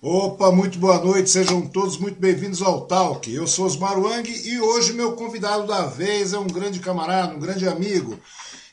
[0.00, 3.34] Opa, muito boa noite, sejam todos muito bem-vindos ao Talk.
[3.34, 7.40] Eu sou Osmar Wang e hoje meu convidado da vez é um grande camarada, um
[7.40, 8.16] grande amigo.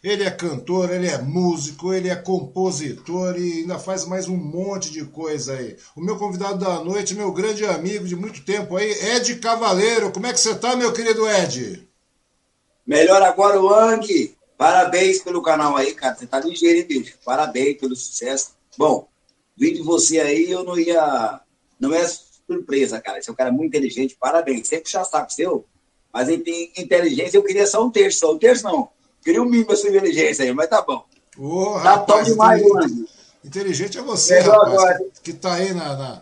[0.04, 4.92] Ele é cantor, ele é músico, ele é compositor e ainda faz mais um monte
[4.92, 5.76] de coisa aí.
[5.96, 10.12] O meu convidado da noite, meu grande amigo de muito tempo aí, Ed Cavaleiro.
[10.12, 11.90] Como é que você tá, meu querido Ed?
[12.86, 14.38] Melhor agora, Wang.
[14.56, 16.14] Parabéns pelo canal aí, cara.
[16.14, 17.18] Você tá ligeiro, hein, bicho?
[17.26, 18.52] Parabéns pelo sucesso.
[18.78, 19.08] Bom,
[19.58, 21.42] vi de você aí, eu não ia.
[21.80, 23.22] Não é surpresa, cara.
[23.22, 24.68] Você é um cara muito inteligente, parabéns.
[24.68, 25.66] Sempre puxar saco seu,
[26.14, 26.44] mas em
[26.78, 28.90] inteligência eu queria só um terço, só um terço não.
[29.24, 31.04] Queria um mínimo sua inteligência aí, mas tá bom.
[31.82, 33.08] Tá top demais, mano.
[33.44, 35.00] Inteligente é você, rapaz, agora.
[35.22, 36.22] que, que tá aí na, na,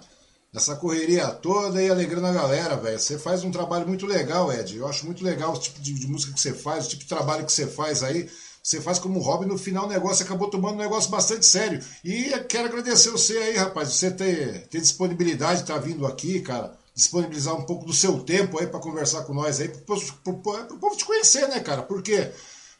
[0.53, 2.99] nessa correria toda e alegrando a galera, velho.
[2.99, 4.77] Você faz um trabalho muito legal, Ed.
[4.77, 7.09] Eu acho muito legal o tipo de, de música que você faz, o tipo de
[7.09, 8.29] trabalho que você faz aí
[8.63, 11.83] você faz como hobby, no final o negócio acabou tomando um negócio bastante sério.
[12.01, 16.39] E quero agradecer você aí, rapaz, você ter, ter disponibilidade de estar tá vindo aqui,
[16.39, 20.77] cara, disponibilizar um pouco do seu tempo aí para conversar com nós aí, para o
[20.79, 21.81] povo te conhecer, né, cara?
[21.81, 22.31] Porque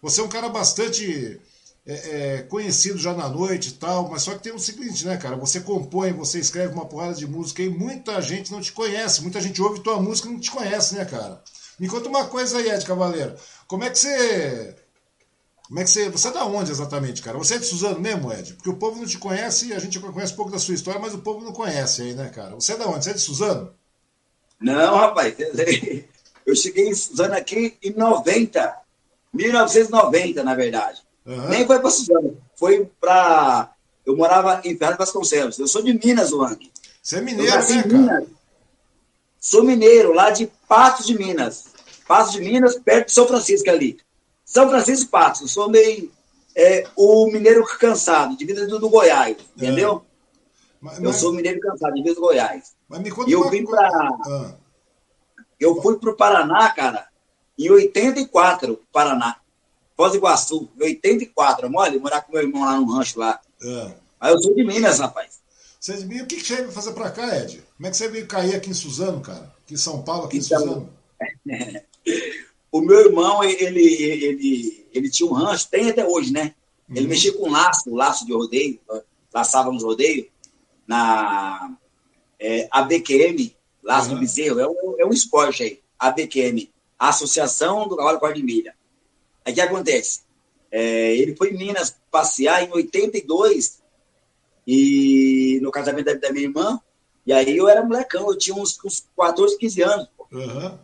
[0.02, 1.42] você é um cara bastante
[1.86, 5.18] é, é, conhecido já na noite e tal, mas só que tem o seguinte, né,
[5.18, 5.36] cara?
[5.36, 9.42] Você compõe, você escreve uma porrada de música e muita gente não te conhece, muita
[9.42, 11.44] gente ouve tua música e não te conhece, né, cara?
[11.78, 13.36] Me conta uma coisa aí, Ed Cavaleiro.
[13.68, 14.76] Como é que você
[15.68, 16.10] como é que você.
[16.10, 17.38] Você é da onde exatamente, cara?
[17.38, 18.54] Você é de Suzano mesmo, Ed?
[18.54, 21.13] Porque o povo não te conhece, a gente conhece um pouco da sua história, mas
[21.13, 22.56] o povo não conhece aí, né, cara?
[22.56, 23.04] Você é da onde?
[23.04, 23.74] Você é de Suzano?
[24.60, 25.36] Não, rapaz.
[26.45, 28.83] Eu cheguei em Suzano aqui em 90.
[29.33, 31.01] 1990, na verdade.
[31.25, 31.50] Uhum.
[31.50, 32.38] Nem foi para Suzano.
[32.56, 33.74] Foi para.
[34.06, 35.57] Eu morava em Ferraz Vasconcelos.
[35.57, 36.71] Eu sou de Minas, Wang.
[37.01, 38.25] Você é mineiro, né, cara?
[39.39, 41.65] Sou mineiro, lá de Patos de Minas.
[42.07, 43.98] Patos de Minas, perto de São Francisco ali.
[44.54, 46.12] São Francisco Patos, sou meio
[46.56, 49.42] é, o mineiro cansado, de vida do, do Goiás, é.
[49.58, 50.06] entendeu?
[50.80, 52.76] Mas, eu sou mineiro cansado, de vida do Goiás.
[52.88, 53.88] Mas me conta e eu vim para.
[53.90, 54.54] Ah.
[55.60, 57.08] Eu fui para o Paraná, cara,
[57.58, 59.38] em 84, Paraná.
[59.98, 61.72] Foz do Iguaçu, em 84.
[61.74, 63.42] Olha, morar com meu irmão lá no rancho lá.
[63.60, 63.92] É.
[64.20, 65.40] Aí eu sou de Minas, rapaz.
[65.80, 67.64] Você de Minas, o que, que você veio fazer para cá, Ed?
[67.76, 69.52] Como é que você veio cair aqui em Suzano, cara?
[69.64, 70.94] Aqui em São Paulo, aqui então, em Suzano?
[72.74, 76.56] O meu irmão, ele, ele, ele tinha um rancho, tem até hoje, né?
[76.90, 77.08] Ele uhum.
[77.08, 78.80] mexia com laço, laço de rodeio,
[79.31, 80.28] laçávamos rodeio,
[80.88, 81.78] na
[82.40, 84.16] é, ABQM, Laço uhum.
[84.16, 88.74] do Bezerro, é um, é um esporte aí, ABQM, Associação do Cavalo Quarto de Milha.
[89.46, 90.22] Aí o que acontece?
[90.72, 93.84] É, ele foi em Minas passear em 82,
[94.66, 96.81] e no casamento da, da, minha irmã,
[97.24, 100.08] e aí eu era molecão, eu tinha uns, uns 14, 15 anos.
[100.31, 100.80] Uhum.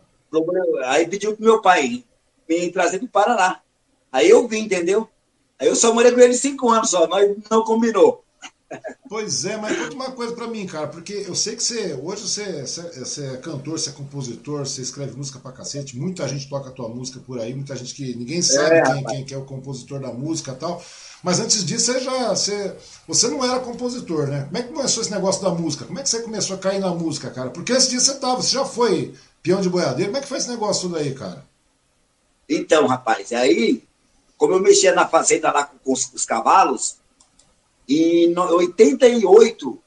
[0.84, 2.04] Aí pediu pro meu pai
[2.48, 3.60] me trazer do Paraná.
[4.12, 5.08] Aí eu vim, entendeu?
[5.58, 8.24] Aí eu só morei com ele cinco anos só, mas não combinou.
[9.08, 12.22] Pois é, mas conta uma coisa para mim, cara, porque eu sei que você, hoje
[12.22, 16.48] você, você, você, é cantor, você é compositor, você escreve música pra cacete, muita gente
[16.48, 19.36] toca a tua música por aí, muita gente que ninguém sabe é, quem, quem, quem,
[19.36, 20.80] é o compositor da música e tal.
[21.22, 22.28] Mas antes disso, você já.
[22.30, 24.44] Você, você não era compositor, né?
[24.44, 25.84] Como é que começou esse negócio da música?
[25.84, 27.50] Como é que você começou a cair na música, cara?
[27.50, 30.10] Porque antes disso você tava, você já foi peão de boiadeiro.
[30.10, 31.44] Como é que foi esse negócio tudo aí, cara?
[32.48, 33.84] Então, rapaz, aí,
[34.36, 36.96] como eu mexia na fazenda lá com, com os, os, cavalos,
[37.88, 39.78] em 88,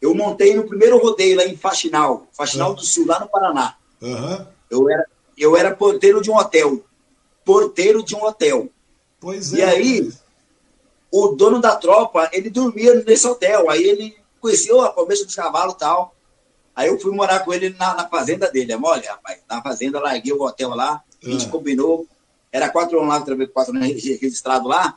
[0.00, 2.76] eu montei no primeiro rodeio lá em Faxinal, Faxinal uhum.
[2.76, 3.76] do Sul, lá no Paraná.
[4.00, 4.46] Uhum.
[4.70, 6.84] Eu, era, eu era porteiro de um hotel.
[7.44, 8.68] Porteiro de um hotel.
[9.18, 9.56] Pois é.
[9.56, 10.12] E aí,
[11.10, 13.70] o dono da tropa, ele dormia nesse hotel.
[13.70, 16.14] Aí ele conheceu a começa dos cavalos e tal.
[16.78, 18.72] Aí eu fui morar com ele na, na fazenda dele.
[18.72, 19.40] É mole, rapaz.
[19.50, 21.50] Na fazenda, larguei o hotel lá, a gente ah.
[21.50, 22.06] combinou.
[22.52, 24.96] Era quatro anos lá, quatro anos registrado lá.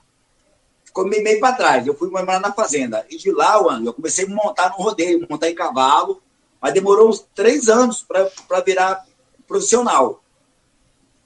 [0.86, 1.88] Ficou meio, meio para trás.
[1.88, 3.04] Eu fui morar na fazenda.
[3.10, 6.22] E de lá, mano, eu comecei a montar no rodeio, montar em cavalo.
[6.62, 9.04] Mas demorou uns três anos para virar
[9.48, 10.24] profissional.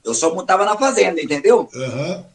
[0.06, 1.68] Eu só montava na fazenda, entendeu?
[1.75, 2.25] Uhum.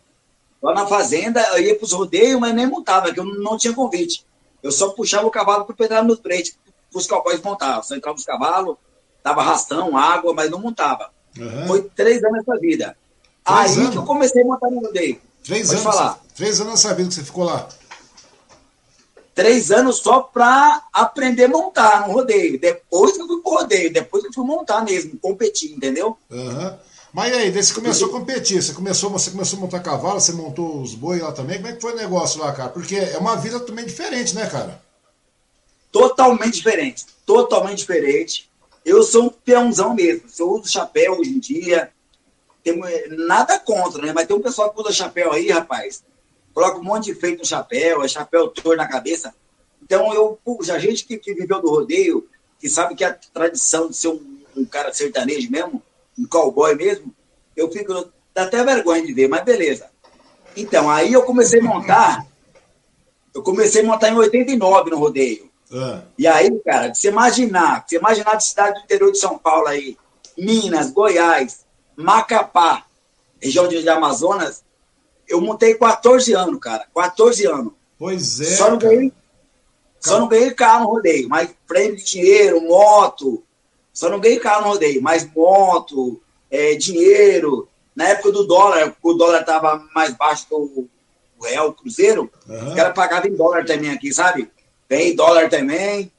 [0.63, 3.73] Lá na fazenda, eu ia para os rodeios, mas nem montava, porque eu não tinha
[3.73, 4.27] convite.
[4.63, 6.55] Eu só puxava o cavalo para pedrar no frente
[6.95, 7.83] os cowboys montavam.
[7.83, 8.77] Só entrava os cavalos,
[9.23, 11.11] dava rastão, água, mas não montava.
[11.39, 11.67] Uhum.
[11.67, 12.97] Foi três anos nessa vida.
[13.45, 13.91] Três Aí anos?
[13.91, 15.21] que eu comecei a montar no rodeio.
[15.45, 15.95] Três Pode anos.
[15.95, 16.21] Falar.
[16.35, 17.69] Três anos nessa vida que você ficou lá.
[19.35, 22.61] Três anos só para aprender a montar no rodeio.
[22.61, 26.17] Depois que eu fui pro rodeio, depois que eu fui montar mesmo, competir, entendeu?
[26.31, 26.77] Uhum.
[27.13, 30.33] Mas aí, daí você começou a competir, você começou, você começou a montar cavalo, você
[30.33, 31.57] montou os boi lá também.
[31.57, 32.69] Como é que foi o negócio lá, cara?
[32.69, 34.81] Porque é uma vida também diferente, né, cara?
[35.93, 37.07] Totalmente diferente.
[37.27, 38.51] Totalmente diferente.
[38.85, 40.25] Eu sou um peãozão mesmo.
[40.39, 41.93] Eu uso chapéu hoje em dia.
[42.63, 44.13] Tem, nada contra, né?
[44.13, 46.03] Mas tem um pessoal que usa chapéu aí, rapaz.
[46.53, 49.35] Coloca um monte de feito no chapéu, é chapéu torto na cabeça.
[49.83, 50.39] Então, eu,
[50.73, 52.29] a gente que, que viveu do rodeio,
[52.59, 55.83] que sabe que a tradição de ser um, um cara sertanejo mesmo,
[56.19, 57.15] um cowboy mesmo,
[57.57, 57.93] eu fico.
[58.35, 59.91] dá até vergonha de ver, mas beleza.
[60.57, 62.27] Então, aí eu comecei a montar.
[63.35, 65.50] Eu comecei a montar em 89 no rodeio.
[65.73, 66.03] Ah.
[66.19, 69.97] E aí, cara, você imaginar, você imaginar de cidade do interior de São Paulo aí,
[70.37, 71.65] Minas, Goiás,
[71.97, 72.85] Macapá,
[73.41, 74.65] região de, Amazonas,
[75.29, 76.87] eu montei 14 anos, cara.
[76.95, 77.73] 14 anos.
[77.99, 78.57] Pois é.
[78.57, 79.13] Só não ganhei,
[80.01, 83.45] só não ganhei carro no rodeio, mas prêmio de dinheiro, moto.
[83.93, 87.69] Só não ganhei carro no rodeio, mas moto, é, dinheiro.
[87.95, 90.89] Na época do dólar, o dólar tava mais baixo que o
[91.43, 92.73] real, o cruzeiro, uhum.
[92.73, 94.51] o cara pagava em dólar também aqui, sabe?
[94.91, 96.11] Vem dólar também.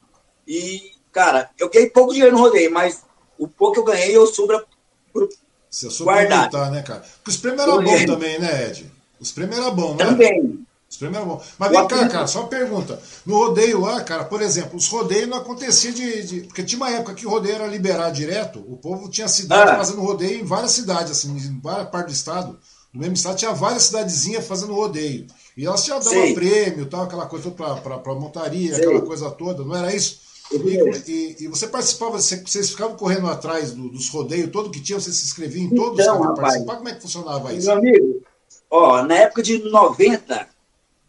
[0.48, 3.02] E, cara, eu ganhei pouco dinheiro no rodeio, mas
[3.38, 4.64] o pouco que eu ganhei eu sobra
[5.12, 5.28] pro
[5.70, 7.02] Você guardar, né, cara?
[7.02, 8.90] Porque os prêmios eram bons também, né, Ed?
[9.20, 10.06] Os prêmios eram bons, né?
[10.06, 10.66] Também.
[10.90, 11.44] Os prêmios eram bons.
[11.60, 13.02] Mas vem cá, cara, só uma pergunta.
[13.26, 16.92] No rodeio lá, cara, por exemplo, os rodeios não acontecia de, de, Porque tinha uma
[16.92, 19.76] época que o rodeio era liberado direto, o povo tinha cidade ah.
[19.76, 22.60] fazendo rodeio em várias cidades, assim, em várias partes do estado.
[22.94, 25.28] No mesmo estado tinha várias cidadezinhas fazendo rodeio.
[25.56, 28.82] E elas já davam prêmio, tal, aquela coisa para montaria, Sim.
[28.82, 30.22] aquela coisa toda, não era isso?
[30.52, 35.00] E, e, e, você participava, vocês ficavam correndo atrás do, dos rodeios, todo que tinha,
[35.00, 36.76] você se inscrevia em todos então, rapaz, participar?
[36.76, 37.68] Como é que funcionava isso?
[37.68, 38.22] Meu amigo,
[38.70, 40.48] ó, na época de 90,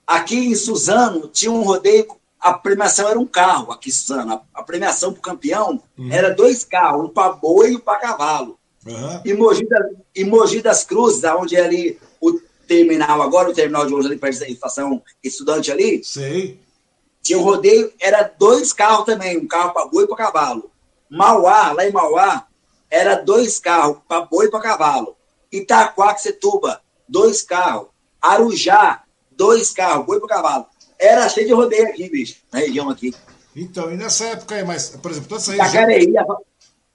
[0.07, 2.07] aqui em Suzano tinha um rodeio,
[2.39, 4.33] a premiação era um carro aqui em Suzano.
[4.33, 6.13] A, a premiação para o campeão uhum.
[6.13, 8.59] era dois carros, um para boi e um para cavalo.
[8.87, 9.21] Uhum.
[9.25, 11.99] E, Mogi das, e Mogi das Cruzes, onde é ali
[12.67, 16.03] terminal, agora o terminal de hoje ali perto da estação estudante ali.
[16.05, 16.61] Sei.
[17.23, 20.71] Tinha um rodeio, era dois carros também, um carro para boi e para cavalo.
[21.09, 22.47] Mauá, lá em Mauá,
[22.91, 25.17] era dois carros para boi e para cavalo.
[25.51, 27.89] Itaquaquecetuba, dois carros.
[28.21, 30.67] Arujá, dois carros, boi para cavalo.
[30.99, 33.15] Era cheio de rodeio aqui, bicho, na região aqui.
[33.55, 35.53] Então, e nessa época aí, mas, por exemplo, toda essa
[35.85, 36.43] região...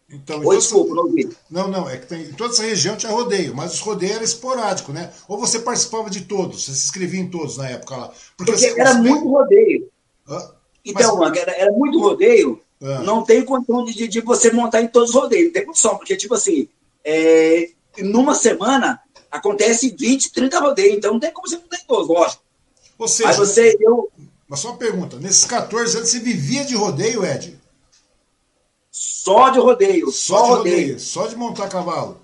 [0.10, 1.30] então, Oi, desculpa, não ouvi.
[1.50, 4.24] Não, não, é que tem, em toda essa região tinha rodeio, mas os rodeios eram
[4.24, 5.12] esporádicos, né?
[5.28, 8.12] Ou você participava de todos, você se inscrevia em todos na época lá.
[8.38, 9.00] Porque, Porque era você...
[9.00, 9.90] muito rodeio.
[10.30, 10.52] Ah,
[10.86, 11.38] então, mas...
[11.38, 13.00] era, era, muito rodeio, ah.
[13.00, 16.16] não tem condição de, de, você montar em todos os rodeios, não tem condição, porque,
[16.16, 16.70] tipo assim,
[17.04, 22.08] é, numa semana acontece 20, 30 rodeios, então não tem como você montar em todos,
[22.08, 22.44] lógico.
[22.98, 24.10] Ou seja, mas você, eu...
[24.48, 27.57] mas só uma pergunta, nesses 14 anos você vivia de rodeio, Ed?
[29.00, 30.12] Só de rodeio.
[30.12, 30.76] Só, só de rodeio.
[30.76, 31.00] rodeio.
[31.00, 32.20] Só de montar cavalo.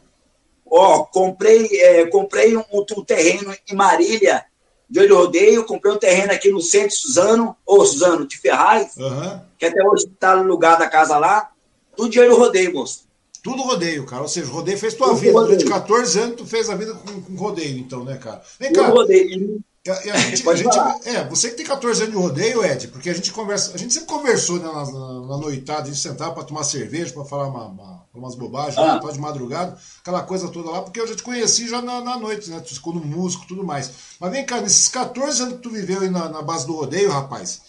[0.65, 4.43] Ó, comprei, é, comprei um, um, terreno em Marília,
[4.89, 9.39] de rodeio, comprei um terreno aqui no centro de Suzano, ou Suzano, de Ferraz, uhum.
[9.59, 11.51] que até hoje está no lugar da casa lá.
[11.95, 13.03] Tudo de olho rodeio, moço.
[13.43, 14.23] Tudo rodeio, cara.
[14.23, 15.33] Ou seja, rodeio fez tua Tudo vida.
[15.33, 18.41] Durante 14 anos, tu fez a vida com, com rodeio, então, né, cara?
[18.59, 18.87] Vem cá.
[18.87, 19.59] rodeio.
[19.85, 22.63] E a, e a gente, a gente é, você que tem 14 anos de rodeio,
[22.63, 25.85] Ed, porque a gente conversa, a gente sempre conversou né, na, na, na noitada, a
[25.87, 29.01] gente sentava para tomar cerveja, para falar uma, uma, umas bobagens, ah.
[29.03, 32.17] né, de madrugada, aquela coisa toda lá, porque eu já te conheci já na, na
[32.17, 32.61] noite, né?
[32.61, 33.91] Tu ficou no músico tudo mais.
[34.21, 37.11] Mas vem cá, nesses 14 anos que tu viveu aí na, na base do rodeio,
[37.11, 37.59] rapaz,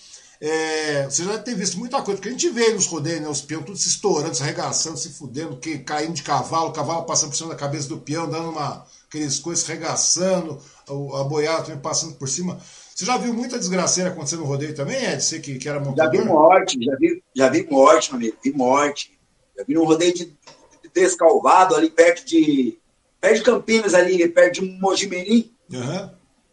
[0.40, 3.28] é, você já deve ter visto muita coisa, porque a gente vê nos rodeios, né,
[3.28, 7.02] os peões tudo se estourando, se arregaçando, se fudendo, que, caindo de cavalo, o cavalo
[7.06, 11.80] passando por cima da cabeça do peão, dando uma, aqueles coisas arregaçando a boiada também
[11.80, 12.60] passando por cima.
[12.94, 15.22] Você já viu muita desgraceira acontecendo no rodeio também, Ed?
[15.22, 16.14] Você que, que era montador?
[16.14, 19.18] Já vi morte, já vi, já vi morte, meu amigo, vi morte.
[19.56, 22.78] Já vi um rodeio de, de descalvado ali perto de.
[23.20, 25.52] perto de Campinas, ali, perto de Mojimirim.
[25.72, 26.10] Uhum.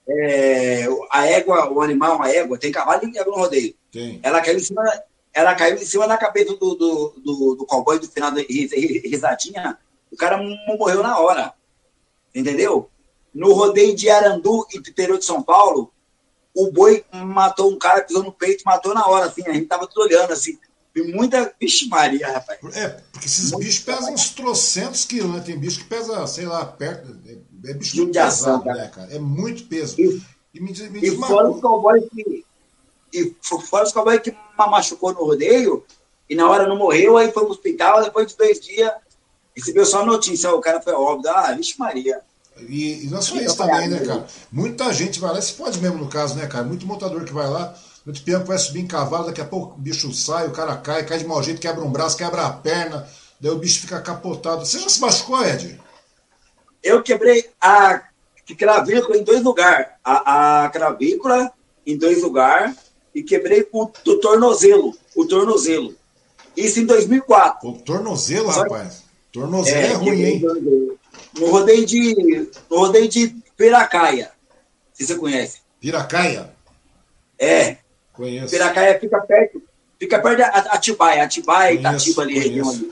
[0.10, 3.76] É, a égua, o animal, a égua, tem cavalo e égua no rodeio.
[3.92, 4.20] Tem.
[4.24, 4.84] Ela caiu em cima,
[5.34, 9.78] ela caiu em cima da cabeça do, do, do, do cowboy do final da risadinha.
[10.12, 11.54] O cara morreu na hora.
[12.34, 12.90] Entendeu?
[13.34, 15.92] No rodeio de Arandu, interior de São Paulo,
[16.54, 19.88] o boi matou um cara, pisou no peito, matou na hora, assim, a gente tava
[19.88, 20.58] tudo olhando, assim,
[20.94, 22.60] e muita vixe Maria, rapaz.
[22.76, 25.40] É, porque esses Muito bichos pesam uns trocentos quilos, né?
[25.40, 28.78] Tem bicho que pesa, sei lá, perto, é, é bicho muito pesado, cara.
[28.78, 29.16] né, cara?
[29.16, 29.96] É muito peso.
[30.00, 30.22] E,
[30.54, 32.46] e me, me diz e uma fora os cowboys que,
[33.14, 35.86] e fora os cowboys que machucou no rodeio,
[36.30, 38.92] e na hora não morreu, aí foi pro hospital, depois de dois dias,
[39.56, 42.22] recebeu só a notícia, o cara foi óbvio, ah, vixe Maria.
[42.60, 44.26] E, e não é só isso também, né, cara?
[44.52, 46.64] Muita gente vai lá, se pode mesmo no caso, né, cara?
[46.64, 49.82] Muito montador que vai lá, o peão vai subir em cavalo, daqui a pouco o
[49.82, 53.08] bicho sai, o cara cai, cai de mau jeito, quebra um braço, quebra a perna,
[53.40, 54.66] daí o bicho fica capotado.
[54.66, 55.80] Você já se machucou, Ed?
[56.84, 58.04] Eu quebrei a
[58.58, 59.88] cravícula em dois lugares.
[60.04, 61.52] A, a cravícula
[61.86, 62.76] em dois lugares
[63.14, 64.94] e quebrei o, o tornozelo.
[65.16, 65.94] O tornozelo.
[66.56, 67.70] Isso em 2004.
[67.70, 68.64] O tornozelo, Só...
[68.64, 69.04] rapaz?
[69.32, 70.42] Tornozelo é, é ruim, hein?
[71.38, 74.32] No rodeio de, no rodeio de Piracaia.
[74.94, 75.60] Se você conhece.
[75.80, 76.54] Piracaia?
[77.38, 77.78] É.
[78.14, 78.50] Conheço.
[78.50, 79.62] Piracaia fica perto,
[80.00, 82.92] fica perto de Atibaia, Atibaia, Itatiba ali, região ali.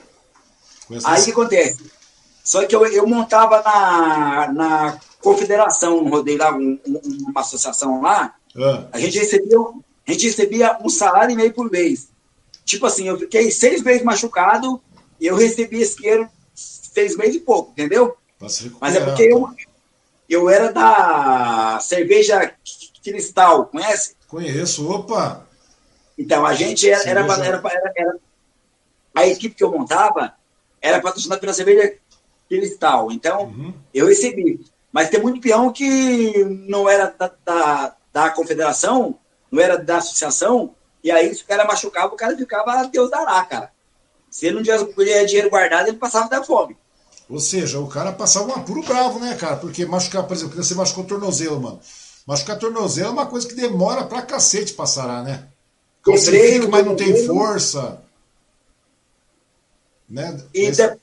[1.04, 1.92] Aí o que acontece?
[2.44, 8.34] Só que eu, eu montava na, na confederação, rodei lá um, um, uma associação lá,
[8.56, 8.88] ah.
[8.92, 9.58] a, gente recebia,
[10.08, 12.10] a gente recebia um salário e meio por mês.
[12.66, 14.82] Tipo assim, eu fiquei seis meses machucado
[15.20, 18.18] e eu recebi esse dinheiro seis meses e pouco, entendeu?
[18.80, 19.50] Mas é porque eu,
[20.30, 22.54] eu era da cerveja
[23.04, 24.16] Cristal, conhece?
[24.28, 25.46] Conheço, opa!
[26.18, 27.62] Então, a gente era, era, era,
[27.96, 28.16] era,
[29.16, 30.34] a equipe que eu montava
[30.82, 31.96] era patrocinada pela cerveja
[32.48, 33.12] Cristal.
[33.12, 33.74] Então, uhum.
[33.94, 34.60] eu recebi.
[34.92, 39.18] Mas tem muito peão que não era da, da, da, confederação,
[39.52, 43.44] não era da associação, e aí se o cara machucava, o cara ficava Deus dará,
[43.46, 43.72] cara.
[44.30, 44.86] Se ele não tivesse
[45.26, 46.76] dinheiro guardado, ele passava da fome.
[47.30, 49.58] Ou seja, o cara passava um apuro bravo, né, cara?
[49.58, 51.80] Porque machucar, por exemplo, você machucou o tornozelo, mano.
[52.26, 55.48] Machucar tornozelo é uma coisa que demora pra cacete pra sarar, né?
[56.04, 58.02] Calcifica, mas não tem força.
[60.10, 60.44] Né?
[60.54, 60.98] E, de...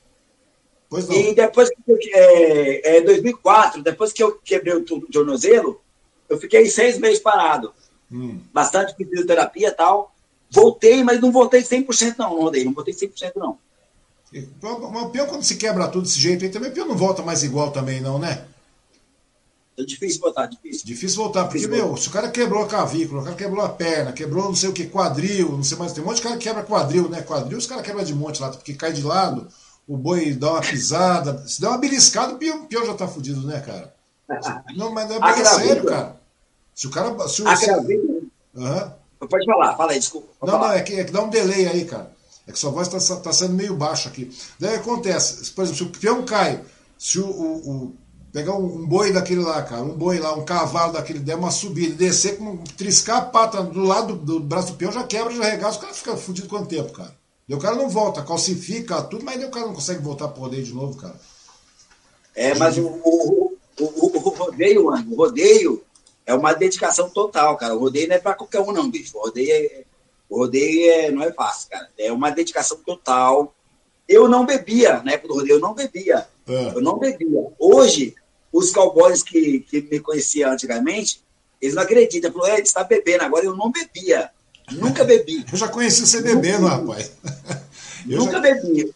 [1.13, 5.79] e depois que é, é 2004, depois que eu quebrei o tornozelo,
[6.27, 7.73] eu fiquei seis meses parado.
[8.11, 8.41] Hum.
[8.53, 10.13] Bastante fisioterapia e tal.
[10.49, 13.57] Voltei, mas não voltei 100% não, não rodei, não voltei 100% não.
[14.33, 17.43] O pior quando se quebra tudo desse jeito aí, também o pior não volta mais
[17.43, 18.45] igual também não, né?
[19.77, 20.85] É difícil voltar, difícil.
[20.85, 23.69] Difícil voltar, porque, difícil meu, se o cara quebrou a cavícula, o cara quebrou a
[23.69, 26.35] perna, quebrou não sei o que, quadril, não sei mais, tem um monte de cara
[26.35, 27.21] que quebra quadril, né?
[27.21, 29.47] Quadril os caras quebram de monte lá, porque cai de lado,
[29.87, 33.45] o boi dá uma pisada, se der uma beliscada, o pior, pior já tá fudido,
[33.45, 33.95] né, cara?
[34.75, 36.17] Não, mas não é sério, cara.
[36.75, 37.27] Se o cara.
[37.29, 37.71] Se o, se...
[37.71, 38.91] Uhum.
[39.27, 40.27] Pode falar, fala aí, desculpa.
[40.41, 40.67] Não, falar.
[40.67, 42.11] não, é que, é que dá um delay aí, cara.
[42.47, 44.31] É que sua voz está tá sendo meio baixa aqui.
[44.57, 46.63] Daí acontece, por exemplo, se o peão cai,
[46.97, 47.95] se o, o, o
[48.31, 51.51] pegar um, um, boi daquele lá, cara, um boi lá, um cavalo daquele, der uma
[51.51, 55.35] subida, descer, com, triscar a pata do lado do, do braço do peão, já quebra,
[55.35, 57.13] já regaça, o cara fica fudido quanto tempo, cara?
[57.49, 60.63] E o cara não volta, calcifica tudo, mas o cara não consegue voltar pro rodeio
[60.63, 61.15] de novo, cara.
[62.35, 65.83] É, mas o, o, o, o rodeio, mano, o rodeio
[66.25, 67.73] é uma dedicação total, cara.
[67.73, 69.17] O rodeio não é pra qualquer um, não, bicho.
[69.17, 69.83] O rodeio é,
[70.29, 71.89] o rodeio é, não é fácil, cara.
[71.97, 73.53] É uma dedicação total.
[74.07, 76.27] Eu não bebia, na época do rodeio, eu não bebia.
[76.47, 76.67] É.
[76.75, 77.47] Eu não bebia.
[77.59, 78.15] Hoje,
[78.51, 81.21] os cowboys que, que me conheciam antigamente,
[81.61, 82.31] eles não acreditam.
[82.31, 83.23] Falaram, é, está bebendo.
[83.23, 84.29] Agora eu não bebia.
[84.71, 85.45] Nunca bebi.
[85.51, 87.11] Eu já conheci você bebendo, rapaz.
[88.07, 88.39] Eu Nunca já...
[88.41, 88.93] bebi.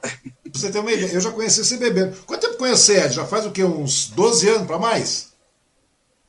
[0.00, 0.10] Pra
[0.52, 2.14] você ter uma ideia, eu já conheci você bebendo.
[2.26, 3.14] Quanto tempo conhece Ed?
[3.14, 3.64] Já faz o quê?
[3.64, 5.32] Uns 12 anos para mais?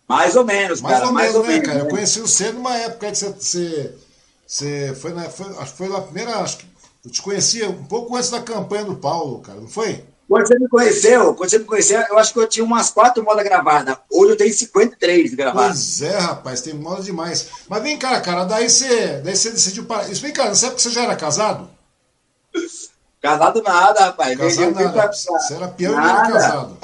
[0.08, 1.08] Mais ou menos, mais cara.
[1.08, 1.79] Ou mais menos, ou né, menos, cara?
[1.79, 1.86] Né?
[1.86, 3.94] Eu conheci você numa época que você, você,
[4.45, 6.67] você foi, na, foi, foi a primeira, acho que
[7.05, 10.03] eu te conhecia um pouco antes da campanha do Paulo, cara, não foi?
[10.27, 13.23] Quando você me conheceu, quando você me conheceu, eu acho que eu tinha umas quatro
[13.23, 13.95] modas gravadas.
[14.11, 15.97] Hoje eu tenho 53 gravadas.
[15.99, 17.47] Pois é, rapaz, tem moda demais.
[17.69, 20.09] Mas vem cá, cara, daí você, daí você decidiu parar.
[20.09, 21.69] Isso vem cá, nessa época você já era casado?
[23.21, 24.37] Casado nada, rapaz.
[24.37, 24.91] Casado nada.
[24.91, 25.11] Pra...
[25.11, 26.77] Você era peão e não era casado.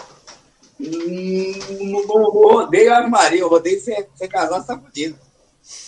[0.80, 1.60] Hum,
[2.08, 5.16] não, não, rodeio Ave Maria, eu rodeio ser, ser casado, tá fudido.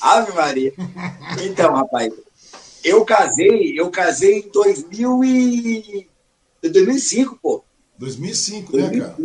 [0.02, 0.74] Ave Maria.
[1.44, 2.14] Então, rapaz,
[2.84, 6.10] eu casei, eu casei em 2000 e...
[6.62, 7.64] 2005, pô.
[7.98, 8.78] 2005, 2005.
[8.78, 9.16] né, cara?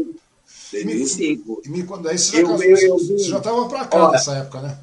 [0.73, 1.62] 2005.
[1.64, 4.37] E me, quando aí você já, eu, eu, eu, você já tava pra cá nessa
[4.37, 4.79] época, né?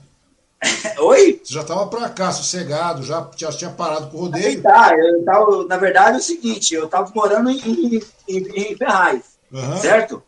[0.99, 1.41] Oi?
[1.43, 4.61] Você já tava pra cá, sossegado, já, já tinha parado com o rodeio.
[4.61, 9.21] Tá, eu tava, na verdade é o seguinte, eu tava morando em, em, em Ferraz,
[9.51, 9.77] uhum.
[9.77, 10.23] certo?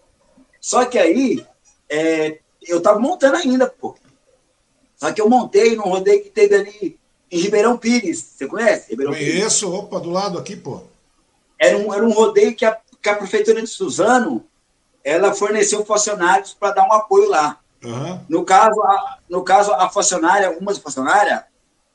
[0.61, 1.45] Só que aí,
[1.89, 3.95] é, eu tava montando ainda, pô.
[4.97, 6.99] Só que eu montei num rodeio que teve ali
[7.31, 8.33] em Ribeirão Pires.
[8.35, 8.89] Você conhece?
[8.89, 9.79] Ribeirão Conheço, Pires?
[9.83, 10.81] opa, do lado aqui, pô.
[11.59, 14.43] Era um, era um rodeio que a, que a Prefeitura de Suzano
[15.03, 17.59] ela forneceu funcionários para dar um apoio lá.
[17.83, 18.19] Uhum.
[18.27, 21.45] No, caso, a, no caso, a funcionária, uma funcionária,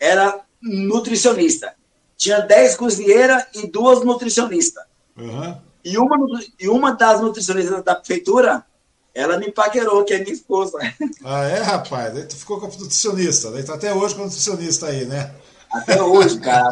[0.01, 1.75] era nutricionista.
[2.17, 4.85] Tinha 10 cozinheiras e duas nutricionistas.
[5.17, 5.57] Uhum.
[5.85, 6.17] E, uma,
[6.59, 8.65] e uma das nutricionistas da prefeitura,
[9.15, 10.79] ela me paquerou, que é minha esposa.
[11.25, 12.15] Ah, é, rapaz?
[12.15, 13.51] Daí tu ficou com a nutricionista.
[13.51, 15.33] Daí tá até hoje com a nutricionista aí, né?
[15.73, 16.69] Até hoje, cara.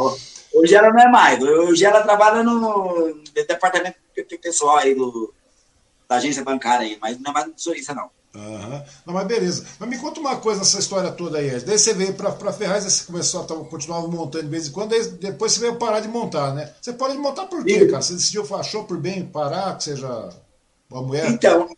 [0.53, 1.43] Hoje ela não é mais.
[1.43, 3.97] Hoje ela trabalha no departamento
[4.43, 5.33] pessoal aí do,
[6.09, 8.11] da agência bancária aí, mas não é mais nutricionista, não.
[8.35, 8.83] Uhum.
[9.07, 9.67] Não, mas beleza.
[9.79, 11.65] Mas me conta uma coisa nessa história toda aí, Ed.
[11.65, 15.53] Daí você veio para Ferraz, você começou a continuava montando de vez em quando, depois
[15.53, 16.73] você veio parar de montar, né?
[16.81, 18.03] Você pode montar por quê, cara?
[18.03, 20.31] Você decidiu, achou por bem parar, que seja
[20.91, 21.29] uma mulher?
[21.29, 21.69] Então,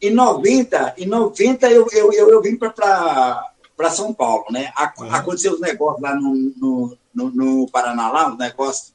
[0.00, 4.72] em, em 90, em 90 eu, eu, eu, eu vim para São Paulo, né?
[4.98, 5.14] uhum.
[5.14, 8.94] Aconteceu os negócios lá no, no, no, no, Paraná, lá, os negócios,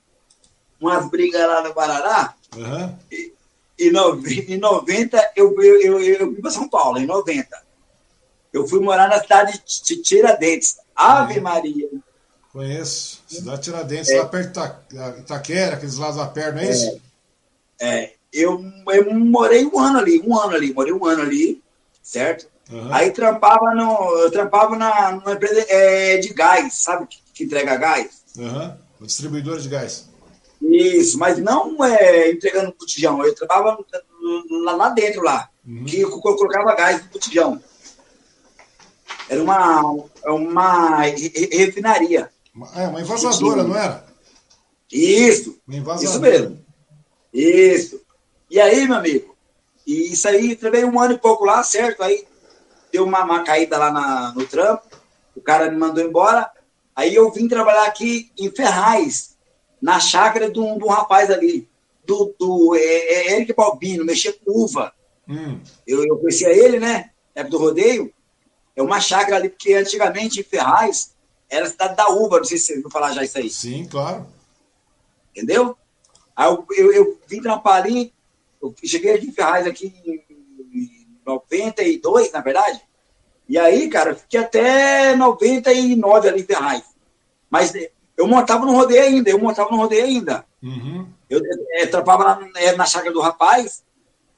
[0.80, 2.34] umas brigas lá no Parará.
[2.56, 2.96] Uhum.
[3.12, 3.34] E,
[3.80, 3.92] em
[4.60, 7.62] 90 eu, eu, eu, eu vim para São Paulo, em 90.
[8.54, 10.78] Eu fui morar na cidade de Tiradentes.
[10.96, 11.90] Ave Maria.
[12.52, 13.24] Conheço.
[13.28, 14.20] Cidade Tiradentes, é.
[14.20, 14.60] lá perto
[14.90, 17.02] de Itaquera, aqueles lados da perna, é, é isso?
[17.80, 18.14] É.
[18.34, 21.62] Eu, eu morei um ano ali, um ano ali, morei um ano ali,
[22.02, 22.48] certo?
[22.72, 22.94] Uhum.
[22.94, 24.18] Aí trampava no.
[24.20, 27.08] Eu trampava na, numa empresa é, de gás, sabe?
[27.08, 28.24] Que, que entrega gás.
[28.38, 28.74] Uhum.
[29.02, 30.10] O distribuidor de gás.
[30.62, 33.24] Isso, mas não é, entregando botijão.
[33.26, 33.84] Eu trabalhava
[34.64, 35.84] lá, lá dentro, lá, uhum.
[35.84, 37.62] que eu colocava gás no botijão.
[39.28, 39.82] Era uma,
[40.26, 42.30] uma refinaria.
[42.76, 44.06] É, uma envasadora, não era?
[44.92, 45.58] Isso.
[46.02, 46.64] Isso mesmo.
[47.34, 48.01] Isso.
[48.52, 49.34] E aí, meu amigo,
[49.88, 52.04] e isso aí, trabalhei um ano e pouco lá, certo?
[52.04, 52.28] Aí
[52.92, 54.86] deu uma, uma caída lá na, no trampo,
[55.34, 56.52] o cara me mandou embora.
[56.94, 59.38] Aí eu vim trabalhar aqui em Ferraz,
[59.82, 61.66] na chácara de um, de um rapaz ali,
[62.06, 64.92] do, do é, é Eric Balbino, mexia com uva.
[65.30, 65.62] Hum.
[65.88, 67.12] Eu, eu conhecia ele, né?
[67.34, 68.14] Época do rodeio.
[68.76, 71.16] É uma chácara ali, porque antigamente em Ferraz
[71.50, 73.50] era a cidade da uva, não sei se você ouviu falar já isso aí.
[73.50, 74.28] Sim, claro.
[75.34, 75.78] Entendeu?
[76.36, 78.14] Aí eu, eu, eu vim trampar ali,
[78.62, 82.82] eu cheguei aqui em Ferraz aqui em 92, na verdade.
[83.48, 86.84] E aí, cara, eu fiquei até 99 ali em Ferraz.
[87.50, 87.74] Mas
[88.16, 90.46] eu montava no rodeio ainda, eu montava no rodeio ainda.
[90.62, 91.08] Uhum.
[91.30, 93.84] Eu, eu, eu trampava na, é, na chácara do rapaz,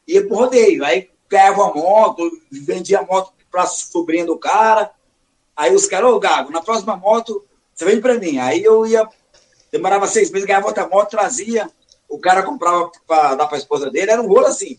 [0.08, 0.84] ia pro rodeio.
[0.84, 4.92] Aí ganhava a moto, vendia a moto para sobrinha do cara.
[5.56, 8.40] Aí os caras, ô Gago, na próxima moto, você vem para mim.
[8.40, 9.08] Aí eu ia,
[9.72, 11.70] demorava seis meses, ganhava outra moto, trazia,
[12.14, 14.78] o cara comprava para dar para a esposa dele, era um rolo assim.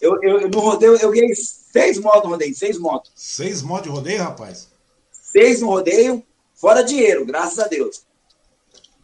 [0.00, 3.12] Eu, eu, no rodeio, eu ganhei seis motos no rodeio, seis motos.
[3.14, 4.68] Seis motos de rodeio, rapaz?
[5.10, 8.02] Seis no rodeio, fora dinheiro, graças a Deus.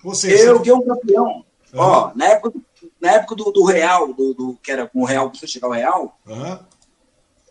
[0.03, 1.45] Você, eu ganhei um campeão.
[1.73, 1.81] Uhum.
[1.81, 2.59] Ó, na época,
[3.01, 5.73] na época do, do Real, do, do, que era com o Real, para chegar ao
[5.73, 6.59] Real, uhum.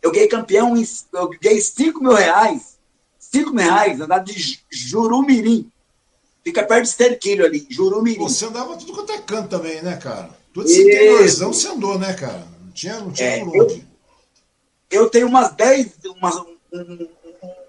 [0.01, 0.73] Eu ganhei campeão,
[1.13, 2.77] eu ganhei 5 mil reais.
[3.19, 5.71] 5 mil reais, andar de Jurumirim.
[6.47, 8.19] Fica perto de Sterquilho ali, Jurumirim.
[8.19, 10.29] Você andava tudo quanto é canto também, né, cara?
[10.53, 12.47] Tudo esse interiorzão você andou, né, cara?
[12.63, 13.81] Não tinha, não tinha é, eu,
[14.89, 17.09] eu, tenho umas 10 umas, um,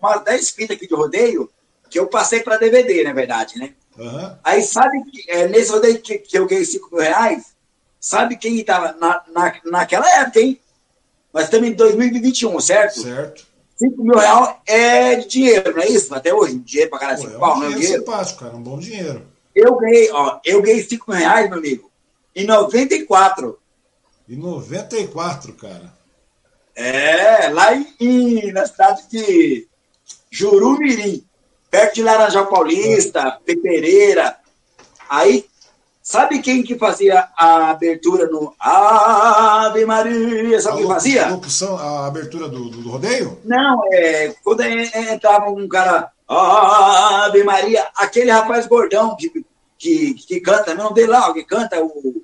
[0.00, 1.50] umas 10 fitas aqui de rodeio
[1.90, 3.74] que eu passei para DVD, na verdade, né?
[3.96, 4.36] Uhum.
[4.44, 7.46] Aí sabe que é, nesse rodeio que, que eu ganhei 5 mil reais,
[7.98, 10.60] sabe quem estava na, na, naquela época, hein?
[11.34, 13.02] Nós estamos em 2021, certo?
[13.02, 13.44] Certo.
[13.78, 16.14] 5 mil reais é de dinheiro, não é isso?
[16.14, 17.98] Até hoje, dinheiro pra caralho, 5 é pau, não é dinheiro?
[17.98, 19.22] simpático, cara, um bom dinheiro.
[19.54, 21.90] Eu ganhei, ó, eu ganhei 5 mil reais, meu amigo,
[22.34, 23.58] em 94.
[24.28, 25.92] Em 94, cara.
[26.74, 29.66] É, lá em, na cidade de
[30.30, 31.24] Jurumirim,
[31.70, 33.54] perto de Laranjal Paulista, é.
[33.56, 34.38] Pereira.
[35.08, 35.44] Aí
[36.08, 38.54] Sabe quem que fazia a abertura no
[39.84, 40.60] Ave Maria?
[40.60, 41.26] Sabe quem fazia?
[41.26, 43.38] A locução, a abertura do, do, do rodeio?
[43.44, 49.44] Não, é quando entrava um cara Ave Maria, aquele rapaz gordão que,
[49.78, 52.22] que, que canta, não dei lá, que canta, o,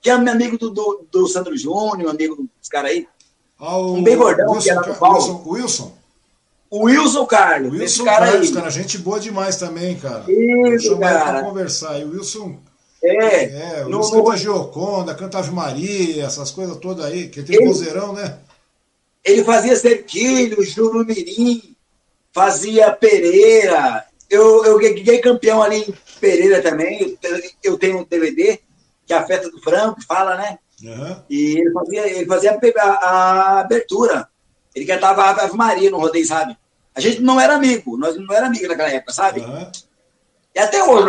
[0.00, 3.08] que é meu amigo do, do, do Sandro Júnior, amigo dos caras aí.
[3.58, 5.42] Ah, o, um bem gordão, Wilson, que era do Paulo.
[5.46, 5.92] Wilson?
[6.70, 7.72] O Wilson Carlos.
[7.72, 8.54] Wilson cara Carlos, aí.
[8.54, 10.24] cara, gente boa demais também, cara.
[10.28, 11.40] Isso, cara.
[11.40, 11.98] Pra conversar.
[11.98, 12.58] E o Wilson
[13.02, 13.44] é.
[13.44, 17.66] É, o no, Luiz canta Gioconda, canta Ave Maria, essas coisas todas aí, que tem
[17.66, 18.38] vozeirão, né?
[19.24, 21.74] Ele fazia Cerquilho, Jurumirim,
[22.32, 24.04] fazia Pereira.
[24.28, 27.18] Eu, eu ganhei campeão ali em Pereira também.
[27.22, 28.60] Eu, eu tenho um DVD,
[29.06, 30.58] que é a festa do Franco, fala, né?
[30.82, 31.22] Uhum.
[31.28, 34.28] E ele fazia, ele fazia a, a, a, abertura.
[34.74, 36.56] Ele cantava Ave Maria no rodeio, sabe?
[36.94, 39.40] A gente não era amigo, nós não era amigo naquela época, sabe?
[39.40, 39.70] Uhum.
[40.54, 41.04] E até hoje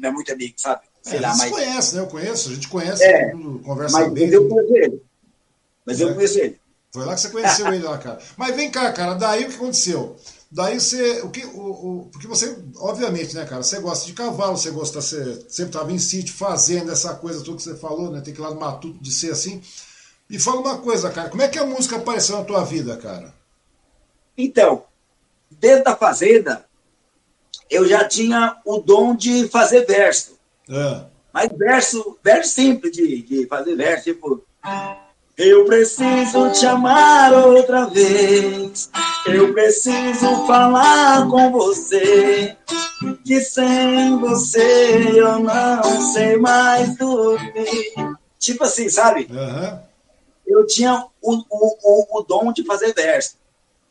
[0.00, 0.87] não é muito amigo, sabe?
[1.08, 1.50] Sei é, lá, mas...
[1.50, 2.02] conhece, né?
[2.02, 3.30] Eu conheço, a gente conhece, é,
[3.64, 4.28] conversa mas bem.
[4.28, 5.02] eu conheço ele.
[5.86, 6.04] Mas é.
[6.04, 6.60] eu conheço ele.
[6.92, 8.18] Foi lá que você conheceu ele lá, cara.
[8.36, 10.16] Mas vem cá, cara, daí o que aconteceu?
[10.50, 11.20] Daí você.
[11.22, 15.00] O que, o, o, porque você, obviamente, né, cara, você gosta de cavalo, você gosta,
[15.00, 18.20] você sempre estava em sítio, fazendo essa coisa tudo que você falou, né?
[18.20, 19.62] Tem que ir lá no matuto de ser assim.
[20.30, 23.32] E fala uma coisa, cara, como é que a música apareceu na tua vida, cara?
[24.36, 24.84] Então,
[25.50, 26.66] dentro da fazenda,
[27.68, 30.37] eu já tinha o dom de fazer verso.
[30.68, 31.04] É.
[31.32, 34.42] Mas verso, verso simples de, de fazer verso, tipo.
[35.36, 38.90] Eu preciso te amar outra vez.
[39.24, 42.56] Eu preciso falar com você.
[43.24, 48.16] Que sem você eu não sei mais dormir.
[48.36, 49.28] Tipo assim, sabe?
[49.30, 49.78] Uhum.
[50.44, 53.36] Eu tinha o, o, o, o dom de fazer verso.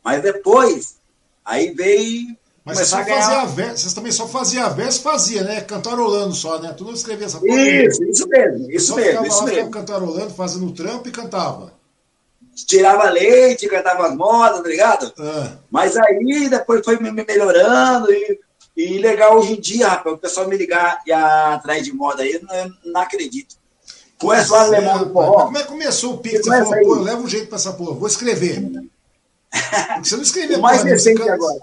[0.04, 0.98] Mas depois,
[1.46, 2.36] aí veio
[2.68, 5.62] mas você só fazia verso, vocês também só fazia verso, fazia, né?
[5.62, 6.74] Cantarolando só, né?
[6.76, 7.62] Tu não escrevia essa porra.
[7.62, 9.10] Isso, isso mesmo, isso só mesmo.
[9.12, 9.72] Ficava isso lá, mesmo.
[9.72, 11.72] cantarolando, fazendo trampo e cantava.
[12.54, 15.14] tirava leite, cantava as modas, tá ligado?
[15.18, 15.54] Ah.
[15.72, 18.38] Mas aí depois foi me melhorando e,
[18.76, 22.34] e legal hoje em dia, rapaz, o pessoal me ligar e atrás de moda aí,
[22.34, 23.56] eu não, não acredito.
[24.22, 25.46] O alemão do forró?
[25.46, 26.40] Como é que começou o pique?
[26.40, 28.60] Você, falou, pô, leva um jeito pra essa porra, vou escrever.
[29.94, 31.60] Porque você não escrevia mais recente agora.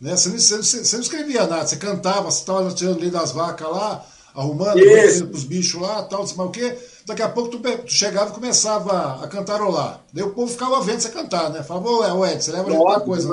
[0.00, 0.16] Né?
[0.16, 3.32] Você, não, você, você, não escrevia nada, você cantava, você estava tirando o leite das
[3.32, 6.78] vacas lá, arrumando, para os bichos lá, tal, não sei mais o quê.
[7.06, 10.00] Daqui a pouco tu, tu, chegava e começava a cantarolar.
[10.12, 11.62] Daí o povo ficava vendo você cantar, né?
[11.62, 13.28] Falava, ô Ed, você leva alguma coisa.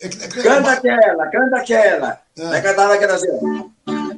[0.00, 2.18] É, é, é, canta aquela, canta aquela.
[2.36, 2.48] É.
[2.48, 3.28] Vai cantar aquela assim.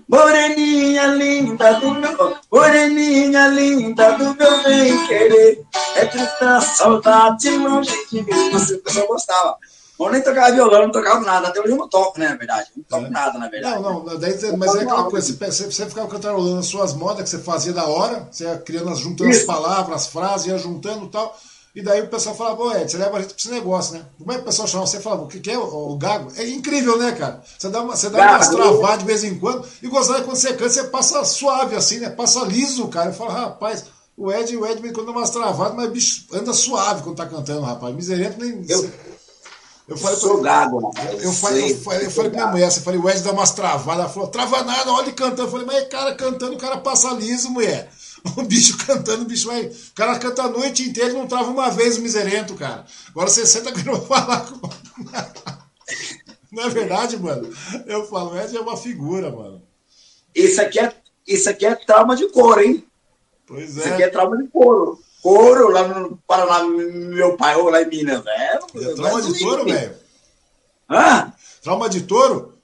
[0.07, 5.63] Moreninha linda do meu, moreninha linda do meu bem querer.
[5.97, 8.51] É tristeza, saudade, longe de mim.
[8.53, 9.57] Você, o pessoal gostava.
[9.99, 11.49] Eu nem tocava violão, não tocava nada.
[11.49, 12.69] Até hoje eu não toco, né, na verdade.
[12.77, 13.11] Não toco é.
[13.11, 13.83] nada, na verdade.
[13.83, 17.31] Não, não, daí, mas é aquela coisa, você, você ficava cantarolando as suas modas que
[17.31, 19.41] você fazia da hora, você ia criando, juntando Isso.
[19.41, 21.37] as palavras, as frases, ia juntando e tal.
[21.75, 24.05] E daí o pessoal falava, ô Ed, você leva a gente pra esse negócio, né?
[24.17, 24.87] Como é que o pessoal chama?
[24.87, 26.31] Você falava, o que, que é o, o, gago?
[26.37, 27.43] É incrível, né, cara?
[27.59, 30.53] Você dá, uma, você dá umas travadas de vez em quando, e gostava quando você
[30.53, 32.11] canta, você passa suave assim, né?
[32.11, 33.11] Passa liso, cara.
[33.11, 37.03] Eu falo, rapaz, o Ed, o Ed quando dá umas travadas, mas bicho, anda suave
[37.03, 37.93] quando tá cantando, rapaz.
[37.93, 38.65] Miserento nem.
[38.69, 38.89] Eu,
[39.87, 41.23] eu falei, gago, rapaz.
[41.23, 43.53] Eu, falei, eu falei, eu falei pra minha mulher, você falei, o Ed dá umas
[43.53, 44.01] travadas.
[44.01, 45.43] Ela falou, trava nada, olha ele cantando.
[45.43, 47.91] Eu falei, mas cara cantando, o cara passa liso, mulher.
[48.39, 49.67] O bicho cantando, o bicho vai.
[49.67, 52.87] O cara canta a noite inteira e não trava uma vez o miserento, cara.
[53.11, 54.67] Agora você senta que eu vou falar com.
[56.51, 57.53] Não é verdade, mano?
[57.85, 59.61] Eu falo, Ed é uma figura, mano.
[60.35, 60.91] Isso aqui é,
[61.27, 62.83] isso aqui é trauma de couro, hein?
[63.47, 63.81] Pois é.
[63.81, 64.99] Isso aqui é trauma de couro.
[65.25, 68.57] Couro lá no Paraná, meu pai, ou lá em Minas, é.
[68.57, 69.97] é trauma de touro, velho?
[70.91, 71.33] Hã?
[71.63, 72.59] Trauma de touro?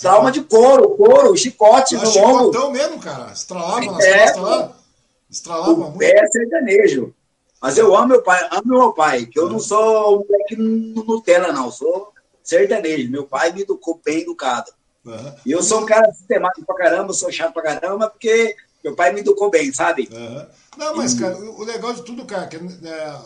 [0.00, 2.70] Trauma de couro, couro, chicote ah, no chicotão longo.
[2.70, 3.32] mesmo, cara.
[3.32, 4.72] Estralava nas é, costas lá.
[5.28, 5.98] Estralava o muito.
[5.98, 7.12] Pé é sertanejo.
[7.60, 9.50] Mas eu amo meu pai, amo meu pai, que eu é.
[9.50, 11.72] não sou um moleque Nutella, não.
[11.72, 13.10] Sou sertanejo.
[13.10, 14.70] Meu pai me educou bem educado.
[15.04, 15.34] Uhum.
[15.44, 18.54] E eu sou um cara sistemático pra caramba, sou chato pra caramba, porque
[18.86, 20.08] meu pai me educou bem, sabe?
[20.12, 20.46] Uhum.
[20.76, 23.16] Não, mas, cara, o legal de tudo, cara, que é,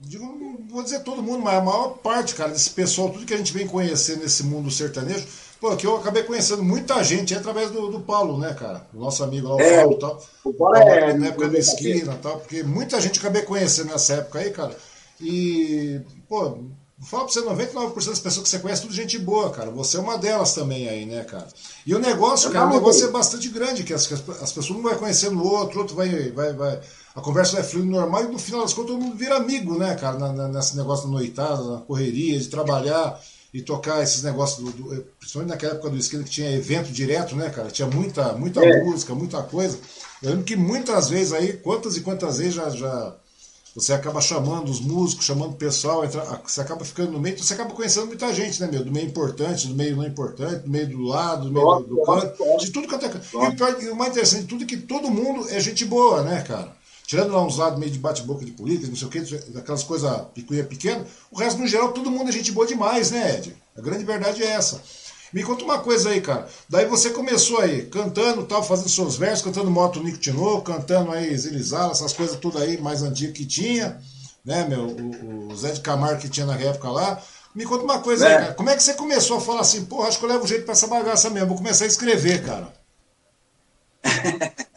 [0.00, 3.34] digo, não vou dizer todo mundo, mas a maior parte, cara, desse pessoal, tudo que
[3.34, 5.26] a gente vem conhecer nesse mundo sertanejo,
[5.60, 8.86] Pô, que eu acabei conhecendo muita gente através do, do Paulo, né, cara?
[8.94, 10.22] O nosso amigo lá, o é, Paulo e tal.
[10.42, 11.12] O Paulo é.
[11.12, 14.74] Na época da esquina e tal, porque muita gente acabei conhecendo nessa época aí, cara.
[15.20, 16.60] E, pô,
[17.06, 19.70] fala pra você, 99% das pessoas que você conhece, tudo gente boa, cara.
[19.70, 21.48] Você é uma delas também aí, né, cara?
[21.86, 24.94] E o negócio, cara, o negócio é bastante grande, que as, as pessoas não vão
[24.96, 26.80] conhecendo o outro, o outro vai, vai, vai.
[27.14, 29.94] A conversa vai fluindo normal e no final das contas todo mundo vira amigo, né,
[29.94, 30.18] cara?
[30.18, 33.18] Na, na, nesse negócio da noitada, na correria, de trabalhar
[33.52, 37.34] e tocar esses negócios, do, do, principalmente naquela época do esquina que tinha evento direto,
[37.34, 37.70] né, cara?
[37.70, 38.84] Tinha muita, muita é.
[38.84, 39.78] música, muita coisa.
[40.22, 43.16] Eu lembro que muitas vezes aí, quantas e quantas vezes já, já
[43.74, 47.54] você acaba chamando os músicos, chamando o pessoal, entra, você acaba ficando no meio, você
[47.54, 48.84] acaba conhecendo muita gente, né, meu?
[48.84, 52.02] Do meio importante, do meio não importante, do meio do lado, do meio do, do
[52.02, 53.08] canto, de tudo que até.
[53.08, 56.80] E o, mais interessante de tudo é que todo mundo é gente boa, né, cara?
[57.10, 60.22] tirando lá uns lados meio de bate-boca de política, não sei o que, aquelas coisas
[60.32, 63.56] picuinha pequena, o resto, no geral, todo mundo é gente boa demais, né, Ed?
[63.76, 64.80] A grande verdade é essa.
[65.32, 66.48] Me conta uma coisa aí, cara.
[66.68, 71.36] Daí você começou aí, cantando tal, fazendo seus versos, cantando Moto Nico Tino, cantando aí
[71.36, 74.00] Zilizala, essas coisas tudo aí mais antigas que tinha,
[74.44, 74.86] né, meu?
[74.86, 77.22] O, o Zé de Camargo que tinha na época lá.
[77.54, 78.28] Me conta uma coisa é.
[78.28, 78.54] aí, cara.
[78.54, 80.72] Como é que você começou a falar assim, porra, acho que eu levo jeito pra
[80.72, 82.72] essa bagaça mesmo, vou começar a escrever, cara?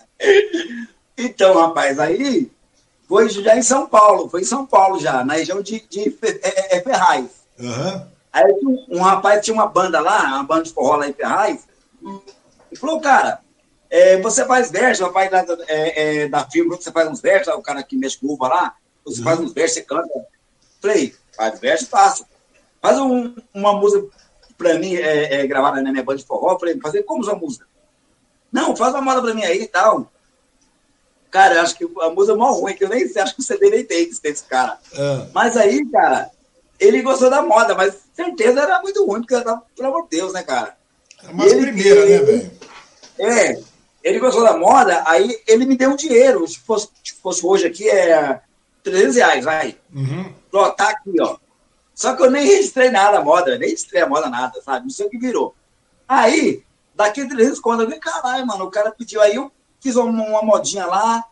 [1.18, 2.52] Então, rapaz, aí
[3.08, 6.78] foi já em São Paulo, foi em São Paulo já, na região de, de é,
[6.78, 7.26] é, Ferraz.
[7.60, 8.13] Uhum.
[8.34, 8.52] Aí
[8.90, 11.68] um, rapaz tinha uma banda lá, uma banda de forró lá em Ferraz,
[12.72, 13.42] e falou, cara,
[13.88, 17.62] é, você faz verso, rapaz da, é, é, da firma, você faz uns versos, o
[17.62, 19.24] cara que mexe com uva lá, você uhum.
[19.24, 20.28] faz uns versos, você canta.
[20.82, 22.26] Falei, faz verso, faço.
[22.82, 24.08] Faz um, uma música
[24.58, 27.68] pra mim, é, é, gravada na minha banda de forró, falei, fazer como essa música?
[28.52, 30.12] Não, faz uma moda pra mim aí e tal.
[31.30, 33.42] Cara, eu acho que a música é mó ruim, que eu nem sei, acho que
[33.42, 34.80] o CD nem tem desse cara.
[34.92, 35.28] É.
[35.34, 36.32] Mas aí, cara,
[36.84, 39.36] ele gostou da moda, mas certeza era muito ruim, porque,
[39.76, 40.76] pelo amor de Deus, né, cara?
[41.32, 42.52] Mais ele, primeira, ele, né, velho?
[43.20, 43.60] É,
[44.04, 46.46] ele gostou da moda, aí ele me deu um dinheiro.
[46.48, 48.42] Se fosse, se fosse hoje aqui, é
[48.84, 49.78] 300 reais, vai.
[49.94, 50.34] Uhum.
[50.76, 51.38] Tá aqui, ó.
[51.96, 54.84] Só que eu nem registrei nada a moda, nem registrei a moda, nada, sabe?
[54.84, 55.56] Não sei o que virou.
[56.08, 60.10] Aí, daqui 300 conto, eu vi, caralho, mano, o cara pediu aí, eu fiz uma,
[60.12, 61.24] uma modinha lá.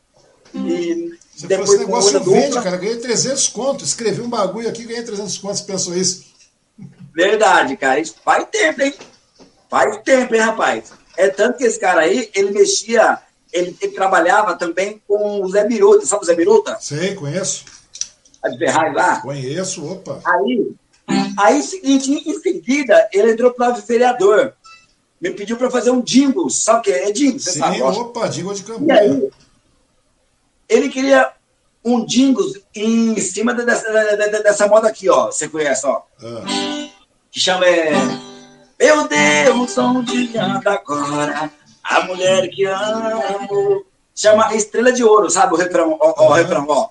[0.53, 0.67] Hum.
[0.67, 2.77] E Você depois esse negócio vende, cara.
[2.77, 3.87] Ganhei 300 contos.
[3.87, 5.61] Escrevi um bagulho aqui, ganhei 300 contos.
[5.61, 6.25] Pensou isso?
[7.15, 7.99] Verdade, cara.
[7.99, 8.93] Isso faz tempo, hein?
[9.69, 10.91] Faz tempo, hein, rapaz?
[11.17, 13.17] É tanto que esse cara aí, ele mexia,
[13.51, 16.05] ele, ele trabalhava também com o Zé Biruta.
[16.05, 16.77] Sabe o Zé Biruta?
[16.79, 17.65] Sei, conheço.
[18.43, 19.19] a de Ferrari lá?
[19.21, 20.21] Conheço, opa.
[20.23, 20.71] Aí,
[21.37, 24.53] aí seguinte, em seguida, ele entrou para vereador.
[25.19, 27.09] Me pediu para fazer um jingle, sabe o que é?
[27.09, 27.81] É jingle, você Sim, sabe?
[27.81, 29.29] opa, jingle de campanha.
[30.71, 31.31] Ele queria
[31.83, 33.91] um jingle em cima dessa,
[34.43, 35.25] dessa moda aqui, ó.
[35.27, 36.01] Você conhece, ó.
[36.23, 36.89] Ah,
[37.29, 37.91] Que chama é.
[38.79, 41.51] Eu devo onde anda agora,
[41.83, 43.85] a mulher que amo.
[44.15, 45.97] Chama Estrela de Ouro, sabe o refrão?
[45.99, 46.89] Ó, ó, o refrão, ó.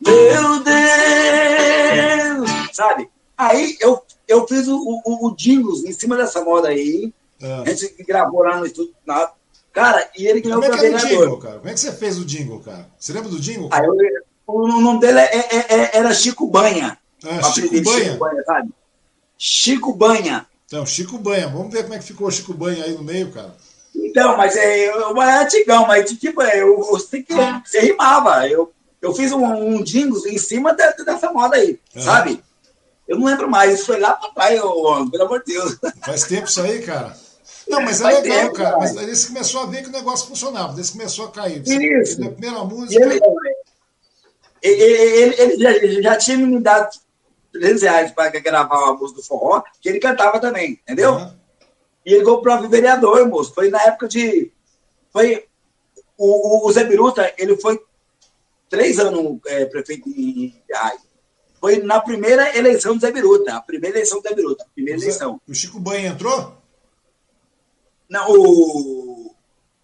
[0.00, 2.50] Meu Deus!
[2.72, 3.08] Sabe?
[3.36, 7.12] Aí eu, eu fiz o, o, o jingles em cima dessa moda aí.
[7.42, 7.62] ah.
[7.66, 8.94] A gente gravou lá no estúdio.
[9.06, 9.30] Na...
[9.72, 11.24] Cara, e ele ganhou Como é que era o vereador.
[11.24, 11.56] jingle, cara?
[11.58, 12.86] Como é que você fez o jingle, cara?
[12.98, 13.68] Você lembra do jingle?
[13.72, 13.94] Aí eu,
[14.46, 16.98] o nome dele é- é- é- era Chico Banha.
[17.24, 18.04] Ah, O Chico Banha?
[18.04, 18.70] Chico Banha, sabe?
[19.38, 20.46] Chico Banha.
[20.66, 21.48] Então, Chico Banha.
[21.48, 23.54] Vamos ver como é que ficou o Chico Banha aí no meio, cara.
[23.94, 28.46] Então, mas é, eu, é antigão, mas tipo, eu, eu sei que você rimava.
[28.48, 32.42] Eu, eu fiz um, um jingles em cima de- dessa moda aí, sabe?
[33.06, 35.76] Eu não lembro mais, isso foi lá pra trás, pelo amor de Deus.
[36.04, 37.14] Faz tempo isso aí, cara.
[37.68, 38.78] Não, mas é legal, cara.
[38.78, 40.72] Mas aí você começou a ver que o negócio funcionava.
[40.74, 41.62] Daí você começou a cair.
[41.66, 42.20] Isso.
[42.20, 43.02] Na primeira música.
[43.02, 43.20] ele,
[44.62, 46.90] ele, ele, ele já, ele já tinha me dado
[47.52, 51.14] 300 reais para gravar uma música do forró, que ele cantava também, entendeu?
[51.14, 51.38] Aham.
[52.04, 53.54] E ele próprio vereador, moço.
[53.54, 54.50] Foi na época de.
[55.12, 55.46] Foi.
[56.18, 57.80] O, o, o Zé Biruta, ele foi
[58.68, 60.96] três anos é, prefeito em Ai.
[61.60, 63.54] Foi na primeira eleição do Zé Biruta.
[63.54, 64.64] A primeira eleição do Zé Biruta.
[64.64, 65.40] A primeira O Zé- eleição.
[65.48, 66.60] O Chico Banha entrou?
[68.12, 69.34] Não, o,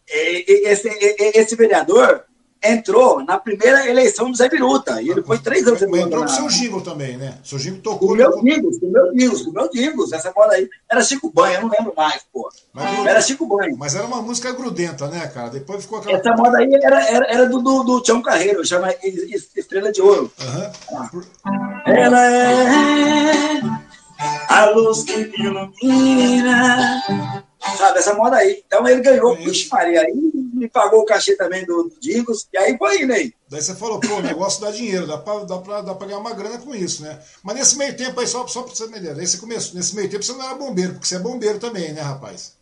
[0.08, 2.24] e- e- esse, e- esse vereador
[2.62, 5.00] entrou na primeira eleição do Zé Biruta.
[5.00, 5.80] E ele foi três anos.
[5.80, 7.38] Mas entrou com na- seu jingle também, né?
[7.44, 8.16] Seu Com tocou.
[8.16, 10.12] meus no- Dingos, com meus Dingos, com meus Dingos.
[10.12, 12.48] Essa bola aí era Chico Banha, eu não lembro mais, pô.
[12.74, 13.74] Mas, Era Chico Banha.
[13.78, 15.48] mas era uma música grudenta, né, cara?
[15.50, 16.18] Depois ficou aquela.
[16.18, 19.90] Essa moda aí era, era, era do, do, do Tião Carreiro, chama Es- Es- Estrela
[19.92, 20.30] de Ouro.
[21.12, 21.24] Por-
[21.86, 23.60] Ela é
[24.48, 27.02] a luz que me ilumina.
[27.76, 28.62] Sabe, essa moda aí.
[28.66, 30.12] Então ele ganhou, puxa Maria, aí
[30.58, 33.32] me pagou o cachê também do, do Dingos, e aí foi indo aí.
[33.48, 36.18] Daí você falou, pô, o negócio dá dinheiro, dá pra, dá, pra, dá pra ganhar
[36.18, 37.18] uma grana com isso, né?
[37.42, 39.94] Mas nesse meio tempo aí, só, só pra você me entender, daí você começou, nesse
[39.94, 42.56] meio tempo você não era bombeiro, porque você é bombeiro também, né, rapaz?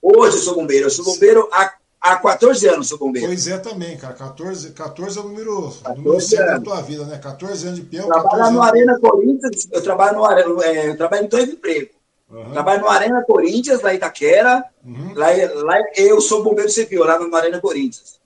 [0.00, 3.28] Hoje eu sou bombeiro, eu sou bombeiro há, há 14 anos, sou bombeiro.
[3.28, 4.14] Pois é também, cara.
[4.14, 6.64] 14, 14 é o número, número 14 certo da anos.
[6.64, 7.18] tua vida, né?
[7.18, 8.72] 14 anos de peão, Eu trabalho 14 no anos.
[8.74, 12.01] Arena Corinthians, eu trabalho no Arena, é, eu trabalho em dois empregos.
[12.32, 12.52] Aham.
[12.52, 14.64] Trabalho no Arena Corinthians, lá em Itaquera.
[14.84, 15.12] Uhum.
[15.14, 15.26] Lá,
[15.62, 18.20] lá eu sou bombeiro civil, lá no Arena Corinthians.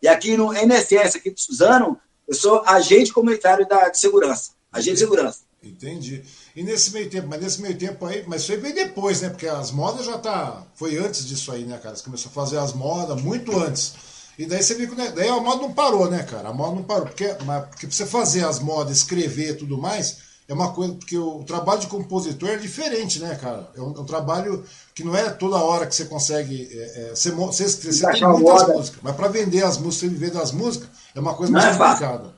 [0.00, 4.52] E aqui no NSS, aqui de Suzano, eu sou agente comunitário da, de segurança.
[4.72, 5.40] Agente de segurança.
[5.62, 6.22] Entendi.
[6.54, 9.28] E nesse meio tempo, mas nesse meio tempo aí, mas isso aí veio depois, né?
[9.28, 10.64] Porque as modas já tá.
[10.74, 11.96] Foi antes disso aí, né, cara?
[11.96, 13.94] Você começou a fazer as modas muito antes.
[14.38, 14.94] E daí você viu que.
[14.94, 16.50] né, Daí a moda não parou, né, cara?
[16.50, 17.06] A moda não parou.
[17.06, 20.18] Porque, mas, porque pra você fazer as modas, escrever e tudo mais,
[20.48, 20.94] é uma coisa.
[20.94, 23.70] Porque o, trabalho de compositor é diferente, né, cara?
[23.76, 26.68] É um, é um trabalho que não é toda hora que você consegue.
[26.72, 30.50] É, é, você, você, você tem muitas músicas, mas para vender as músicas viver das
[30.52, 32.06] músicas é uma coisa Não mais é fácil.
[32.06, 32.34] complicada.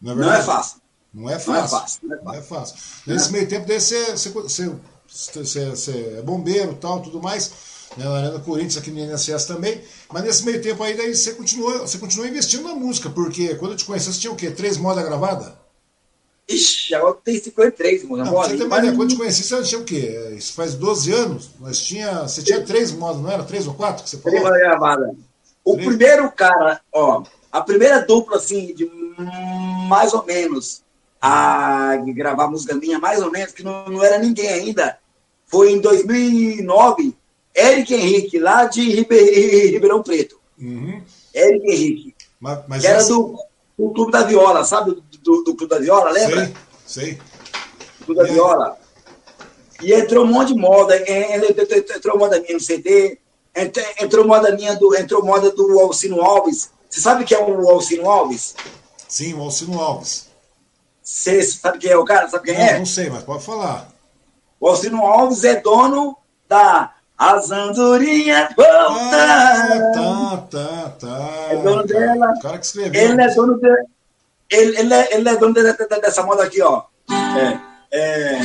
[0.00, 0.76] Não é Não é fácil.
[1.14, 1.78] Não é Não é fácil.
[1.78, 2.76] fácil, não é é fácil.
[3.06, 4.72] Nesse meio tempo daí você, você, você,
[5.08, 7.50] você- você é bombeiro tal, tudo mais,
[7.96, 9.80] né, na Arena Corinthians, aqui no INSS também.
[10.12, 13.72] Mas nesse meio tempo aí daí você continuou, você continuou investindo na música, porque quando
[13.72, 14.50] eu te conheci, você tinha o quê?
[14.50, 15.52] Três modas gravadas?
[16.48, 18.24] Ixi, agora tem 53, mano.
[18.24, 20.34] Não, você ter uma mas- ideia, quando te conheci, você tinha o quê?
[20.36, 22.22] Isso faz 12 anos, mas tinha.
[22.22, 23.42] Você tinha três modas, não era?
[23.42, 24.56] Três ou quatro que você Três falou?
[24.58, 25.14] gravadas.
[25.64, 25.88] O Três.
[25.88, 28.88] primeiro cara, ó, a primeira dupla, assim, de
[29.88, 30.82] mais ou menos,
[31.20, 34.98] a gravar música minha, mais ou menos, que não, não era ninguém ainda,
[35.46, 37.12] foi em 2009,
[37.56, 40.38] Eric Henrique, lá de Ribe- Ribeirão Preto.
[40.60, 41.02] Uhum.
[41.34, 43.36] Eric Henrique, Mas, mas era essa- do,
[43.78, 44.92] do Clube da Viola, sabe?
[44.92, 46.52] Do, do, do Clube da Viola, lembra?
[46.86, 47.20] Sei, sei.
[48.04, 48.34] Clube da E aí?
[48.34, 48.78] Viola.
[49.82, 53.18] E entrou um monte de moda, é, é, é, entrou moda minha no CD,
[53.54, 56.70] entrou, entrou moda minha do, entrou moda do Alcino Alves.
[56.88, 58.54] Você sabe quem é o Alcino Alves?
[59.06, 60.28] Sim, o Alcino Alves.
[61.02, 62.28] Você sabe quem é o cara?
[62.28, 62.78] Sabe quem Não, é?
[62.78, 63.92] não sei, mas pode falar.
[64.58, 66.16] O Alcino Alves é dono
[66.48, 69.90] da As Andorinhas Ah, Voltam.
[69.90, 71.28] tá, tá, tá.
[71.50, 72.32] É dono dela.
[72.36, 73.02] O cara que escreveu.
[73.10, 73.68] Ele é dono de,
[74.50, 76.82] ele, ele, é, ele é dono de- de- de- dessa moda aqui, ó.
[77.10, 77.58] É,
[77.98, 78.38] é.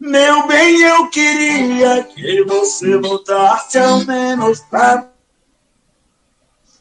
[0.00, 5.08] Meu bem, eu queria que você voltasse ao menos pra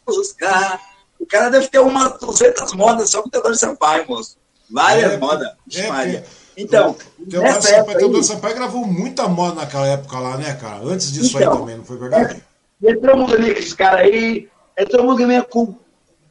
[0.06, 0.80] buscar.
[1.20, 4.38] O cara deve ter umas 200 modas só com o Teodoro Sampaio, moço.
[4.72, 5.50] Várias É, modas.
[5.76, 6.26] é, Maria.
[6.62, 10.84] Então, Teodoro nessa Sampaio, época Teodoro Sampaio gravou muita moda naquela época lá, né, cara?
[10.84, 12.44] Antes disso Então, aí também, não foi verdade?
[12.84, 15.76] entrou música minha com esse cara aí, entrou música minha com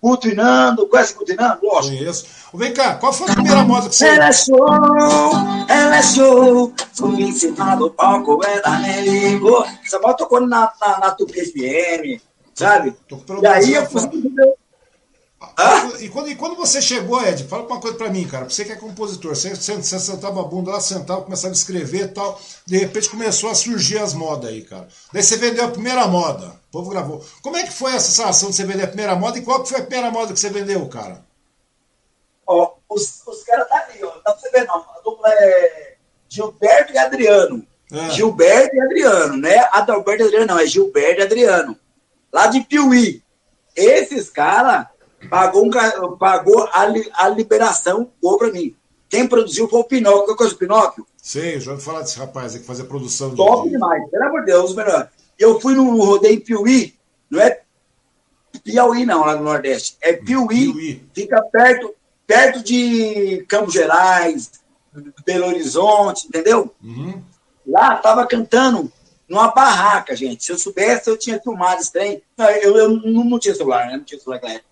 [0.01, 1.59] Cultinando, conhece Cultinando?
[1.63, 1.97] Lógico.
[1.97, 2.27] Conheço.
[2.55, 4.07] Vem cá, qual foi a primeira moda que você...
[4.07, 4.69] Ela é show,
[5.69, 9.65] ela é show, fui ensinado o palco, é da Meligo.
[9.85, 12.23] Essa moda tocou na, na, na Tupi FM,
[12.55, 12.97] sabe?
[13.43, 14.03] E aí eu fui...
[15.41, 15.89] Ah?
[16.01, 18.49] E, quando, e quando você chegou, Ed, fala uma coisa pra mim, cara.
[18.49, 22.07] Você que é compositor, você, você, você sentava a bunda lá, sentava, começava a escrever
[22.07, 22.41] e tal.
[22.67, 24.89] De repente começou a surgir as modas aí, cara.
[25.13, 26.49] Daí você vendeu a primeira moda.
[26.69, 27.25] O povo gravou.
[27.41, 29.69] Como é que foi essa sensação de você vender a primeira moda e qual que
[29.69, 31.25] foi a primeira moda que você vendeu, cara?
[32.45, 34.15] Ó, os, os caras tá ali, ó.
[34.15, 34.77] Não pra você ver, não.
[34.77, 35.97] A dupla é
[36.29, 37.67] Gilberto e Adriano.
[37.93, 38.11] É.
[38.11, 39.69] Gilberto e Adriano, né?
[39.73, 41.79] Adalberto e Adriano, não, é Gilberto e Adriano.
[42.33, 43.23] Lá de Piuí.
[43.77, 44.87] Esses caras
[45.29, 48.75] pagou, um, pagou a, a liberação, boa para mim.
[49.09, 50.27] Quem produziu foi o Pinóquio.
[50.27, 51.07] Qual coisa o Pinóquio?
[51.17, 53.35] Sei, já ouvi falar desse rapaz aí que fazia produção.
[53.35, 53.71] Top de...
[53.71, 55.11] demais, pelo amor de Deus, melhor.
[55.39, 56.95] Eu fui no rodeio em Piuí,
[57.31, 57.61] não é
[58.63, 59.97] Piauí não, lá no Nordeste.
[60.01, 61.03] É Piuí, Piuí.
[61.15, 61.95] fica perto,
[62.27, 64.51] perto de Campos Gerais,
[65.25, 66.75] Belo Horizonte, entendeu?
[66.83, 67.23] Uhum.
[67.67, 68.91] Lá tava cantando
[69.29, 70.45] numa barraca, gente.
[70.45, 72.23] Se eu soubesse, eu tinha filmado esse trem.
[72.37, 73.97] Não, eu, eu não, não, tinha celular, né?
[73.97, 74.68] Não tinha celular época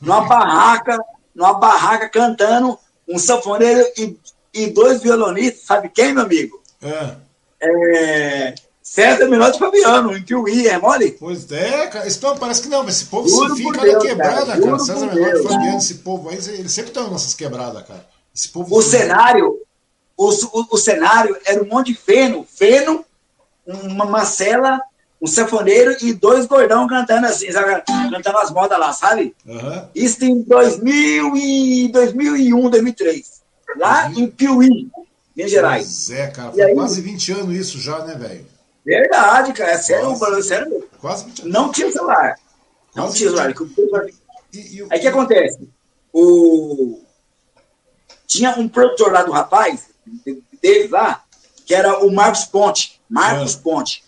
[0.00, 0.98] numa barraca,
[1.34, 2.78] numa barraca cantando
[3.08, 4.16] um sanfoneiro e,
[4.54, 6.60] e dois violonistas, sabe quem, meu amigo?
[6.82, 7.16] É.
[7.60, 11.12] é César Minotti Fabiano, em Piuí, é mole?
[11.12, 12.08] Pois é, cara.
[12.08, 14.60] Então, parece que não, mas esse povo Juro se fica Deus, na quebrada, cara.
[14.60, 14.78] cara.
[14.80, 18.04] César Minotti Fabiano, esse povo aí, eles sempre estão nessas quebradas, cara.
[18.34, 19.60] Esse povo o cenário,
[20.16, 23.04] o, o, o, cenário era um monte de feno, feno,
[23.66, 24.80] uma macela
[25.20, 27.82] um sanfoneiro e dois gordão cantando assim, sabe?
[28.10, 29.34] cantando as modas lá, sabe?
[29.44, 29.88] Uhum.
[29.94, 33.42] Isso em 2000 e 2001, 2003.
[33.76, 34.20] Lá uhum.
[34.20, 34.90] em Piuí,
[35.36, 36.06] Minas Gerais.
[36.06, 38.46] Pois é, cara, foi aí, quase 20 anos isso já, né, velho?
[38.84, 40.88] Verdade, cara, é sério, quase, sério.
[40.98, 41.52] Quase 20 anos.
[41.52, 42.34] Não tinha celular.
[42.92, 44.06] Quase não tinha celular.
[44.52, 45.68] E, e, aí o que acontece?
[46.12, 47.00] O...
[48.26, 49.90] Tinha um produtor lá do rapaz,
[50.62, 51.22] deles lá,
[51.66, 53.00] que era o Marcos Ponte.
[53.08, 53.58] Marcos é.
[53.58, 54.04] Ponte.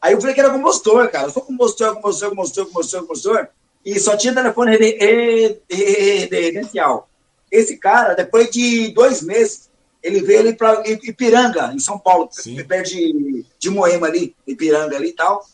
[0.00, 1.26] Aí eu falei que era compositor, cara.
[1.26, 3.48] Eu sou compositor, compositor, compositor, compositor, compositor.
[3.84, 4.76] E só tinha telefone
[5.68, 7.08] residencial.
[7.50, 9.68] Esse cara, depois de dois meses,
[10.02, 12.62] ele veio ali para Ipiranga, em São Paulo, Sim.
[12.64, 15.44] perto de, de Moema ali, Ipiranga ali e tal.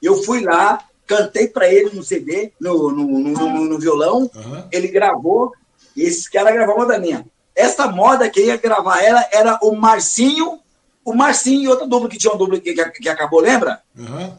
[0.00, 4.64] Eu fui lá, cantei para ele no CD, no, no, no, no, no violão, uhum.
[4.70, 5.52] ele gravou,
[5.96, 7.26] e esse cara gravou uma da minha.
[7.54, 10.60] Essa moda que ia gravar ela era o Marcinho
[11.04, 13.82] o Marcinho e outra dupla que tinha uma dupla que, que, que acabou, lembra?
[13.96, 14.34] Uhum.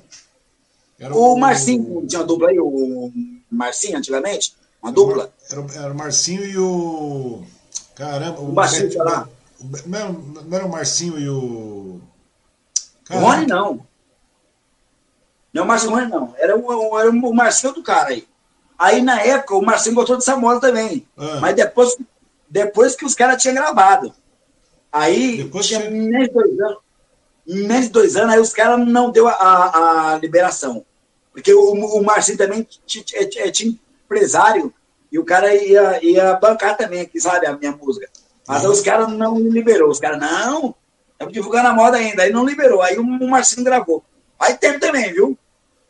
[1.12, 3.12] o, o Marcinho tinha uma dupla aí, o
[3.52, 4.56] Marcinho antigamente?
[4.82, 5.32] Uma dupla?
[5.50, 7.44] Era, era o Marcinho e o.
[7.96, 9.30] Caramba, o, o Marcinho Beto, lá.
[9.86, 12.02] Não era, não era o Marcinho e o.
[13.06, 13.26] Caramba.
[13.26, 13.88] O Rony não.
[15.54, 16.36] Não é o Marcinho Rony, não.
[16.38, 18.28] Era o, era o Marcinho do cara aí.
[18.78, 21.08] Aí na época o Marcinho gostou dessa moda também.
[21.18, 21.40] Ah.
[21.40, 21.96] Mas depois,
[22.50, 24.14] depois que os caras tinham gravado.
[24.94, 26.78] Aí, Depois tinha menos de dois anos,
[27.48, 30.86] menos de dois anos, aí os caras não deu a, a, a, liberação.
[31.32, 33.76] Porque o, o Marcinho também tinha, tinha, tinha,
[34.06, 34.72] empresário
[35.12, 38.08] e o cara ia, ia bancar também aqui, sabe, a minha música.
[38.48, 39.90] Mas os caras não liberou.
[39.90, 40.76] Os caras, não,
[41.12, 42.22] estamos divulgando a moda ainda.
[42.22, 42.82] Aí não liberou.
[42.84, 44.04] Aí o, o Marcinho gravou.
[44.38, 45.38] Faz tempo também, viu?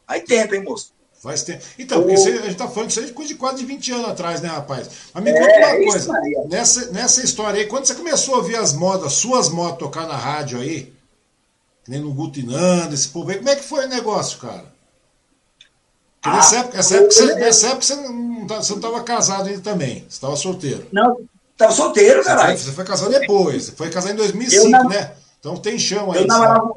[0.08, 0.93] Faz tempo, hein, moço?
[1.24, 1.64] Faz tempo.
[1.80, 2.12] Então, o...
[2.12, 4.50] a gente está falando disso aí de coisa de quase de 20 anos atrás, né,
[4.50, 4.90] rapaz?
[5.14, 6.22] Mas me é, conta uma coisa.
[6.50, 10.18] Nessa, nessa história aí, quando você começou a ouvir as modas, suas modas tocar na
[10.18, 10.92] rádio aí,
[11.88, 14.66] nem no Gutinando, esse povo aí, como é que foi o negócio, cara?
[16.22, 20.00] Ah, nessa época, essa época, você, nessa época você não tá, estava casado ainda também,
[20.02, 20.88] você estava solteiro.
[20.92, 21.22] Não,
[21.54, 22.58] estava solteiro, caralho.
[22.58, 24.90] Você foi casado depois, você foi casado em 2005, não...
[24.90, 25.14] né?
[25.40, 26.20] Então tem chão aí.
[26.20, 26.76] Eu namorava...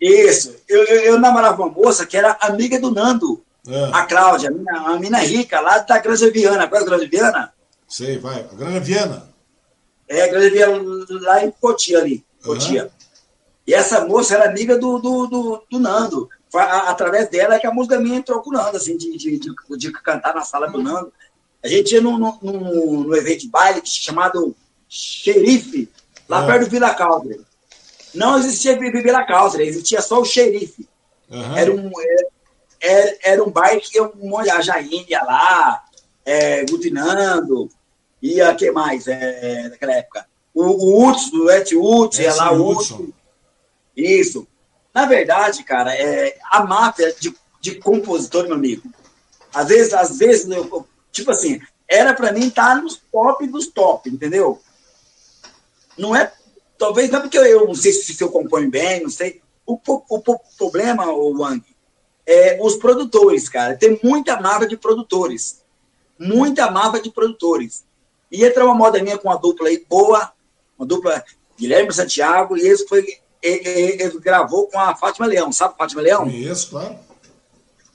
[0.00, 3.43] Isso, eu, eu, eu namorava uma moça que era amiga do Nando.
[3.66, 3.84] É.
[3.92, 6.68] A Cláudia, a mina, a mina rica, lá da Granja Viana.
[6.68, 7.54] Qual é a Granja Viana?
[7.88, 8.40] Sei, vai.
[8.40, 9.34] A Granja Viana.
[10.08, 12.24] É, a Granja Viana, lá em Cotia, ali.
[12.42, 12.84] Cotia.
[12.84, 12.90] Uhum.
[13.66, 16.28] E essa moça era amiga do, do, do, do Nando.
[16.50, 19.16] Foi a, através dela é que a música minha entrou com o Nando, assim, de,
[19.16, 21.12] de, de, de cantar na sala do Nando.
[21.64, 24.54] A gente ia num, num, num evento de baile chamado
[24.86, 25.88] Xerife,
[26.28, 26.46] lá uhum.
[26.46, 27.40] perto do Vila Caldre.
[28.14, 30.86] Não existia Vila Caldre, existia só o Xerife.
[31.30, 31.56] Uhum.
[31.56, 31.90] Era um,
[32.84, 35.84] era, era um bairro que eu, a Jaine ia lá,
[36.24, 37.70] é, Gutinando,
[38.20, 40.26] ia, que mais, é, naquela época?
[40.52, 43.08] O, o Hudson, o Et Hudson, ia lá, o Hudson.
[43.96, 44.46] Isso.
[44.92, 48.88] Na verdade, cara, é, a máfia de, de compositor, meu amigo,
[49.52, 53.68] às vezes, às vezes, eu, tipo assim, era para mim estar tá nos top dos
[53.68, 54.60] top, entendeu?
[55.96, 56.32] Não é,
[56.76, 59.42] talvez não é porque eu, eu não sei se, se eu componho bem, não sei.
[59.66, 61.64] O, o, o problema, o Wang,
[62.26, 63.76] é, os produtores, cara.
[63.76, 65.62] Tem muita marca de produtores.
[66.18, 67.84] muita mapa de produtores.
[68.30, 70.32] E entrou uma moda minha com uma dupla aí boa,
[70.78, 71.22] uma dupla
[71.58, 73.04] Guilherme Santiago, e esse foi.
[73.42, 76.26] Ele, ele gravou com a Fátima Leão, sabe Fátima Leão?
[76.28, 76.96] Isso, claro.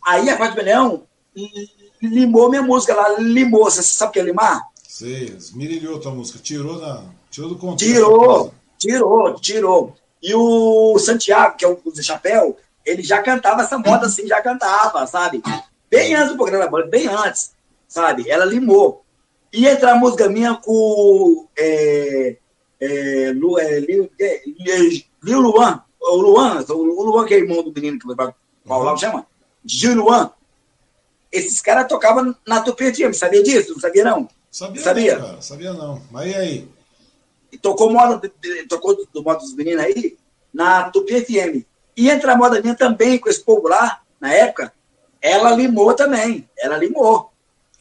[0.05, 1.03] Aí a Fátima Leão
[2.01, 3.63] limou minha música lá, limou.
[3.63, 4.61] Você sabe o que é limar?
[4.88, 7.93] Sei, esmirilhou tua música, tirou, na, tirou do contexto.
[7.93, 9.95] Tirou, tirou, tirou.
[10.21, 12.57] E o Santiago, que é o do Chapéu,
[12.89, 15.41] ele já cantava essa moda assim, já cantava, sabe?
[15.89, 17.53] Bem antes do programa, bem antes,
[17.87, 18.29] sabe?
[18.29, 19.03] Ela limou.
[19.51, 22.37] E entra a música minha com é,
[22.79, 24.41] é, Lu, é, Lil, é,
[25.23, 28.33] Lil Luan, o Luan, o Luan que é irmão do menino que vai para
[28.67, 28.97] Paulo uhum.
[28.97, 29.27] chama?
[29.65, 30.31] Gil Luan.
[31.31, 33.73] Esses caras tocavam na Tupi FM, sabia disso?
[33.73, 34.27] Não sabia não?
[34.49, 35.17] Sabia, sabia?
[35.17, 36.01] Não, cara, sabia não.
[36.11, 36.67] Mas e aí?
[37.51, 38.31] E tocou moda,
[38.67, 40.17] tocou do modo dos meninos aí
[40.53, 41.65] na Tupi FM.
[42.00, 44.72] E entra a moda minha também com esse povo lá, na época,
[45.22, 46.47] ela limou também.
[46.58, 47.30] Ela limou.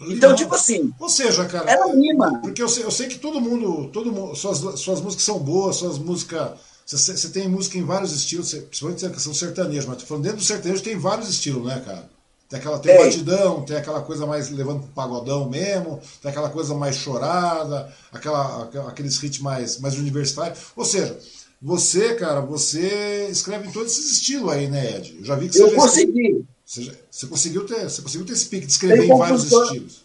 [0.01, 0.93] Então, tipo assim.
[0.99, 1.71] Ou seja, cara.
[1.71, 2.41] Ela lima.
[2.41, 3.89] Porque eu sei, eu sei que todo mundo.
[3.93, 6.51] Todo mundo suas, suas músicas são boas, suas músicas.
[6.85, 10.39] Você, você tem música em vários estilos, principalmente a questão sertaneja, mas tô falando dentro
[10.39, 12.11] do sertanejo tem vários estilos, né, cara?
[12.49, 16.75] Tem aquela tem batidão, tem aquela coisa mais levando pro pagodão mesmo, tem aquela coisa
[16.75, 20.59] mais chorada, aquela, aqueles hits mais, mais universitários.
[20.75, 21.17] Ou seja,
[21.61, 25.17] você, cara, você escreve em todos esses estilos aí, né, Ed?
[25.19, 25.63] Eu já vi que você.
[25.63, 26.45] Eu consegui.
[26.65, 30.05] Você, você, conseguiu ter, você conseguiu ter esse pique de escrever em vários estilos.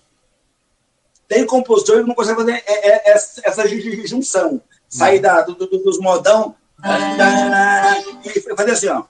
[1.28, 3.68] Tem compositor que não consegue fazer é, é, é, essa
[4.06, 4.62] junção.
[4.90, 6.56] Sair da, do, do, dos modão
[8.24, 9.04] e fazer assim, ó.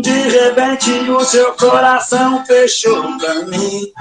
[0.00, 3.92] De repente o seu coração fechou pra mim.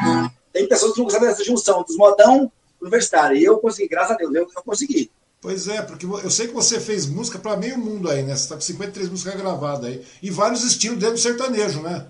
[0.53, 2.51] Tem pessoas que não conseguem essa junção dos modão
[2.82, 3.38] universitário.
[3.38, 5.11] E eu consegui, graças a Deus, eu, eu consegui.
[5.46, 8.36] Pois é, porque eu sei que você fez música para meio mundo aí, né?
[8.36, 10.04] Você tá com 53 músicas gravadas aí.
[10.20, 12.08] E vários estilos dentro do sertanejo, né?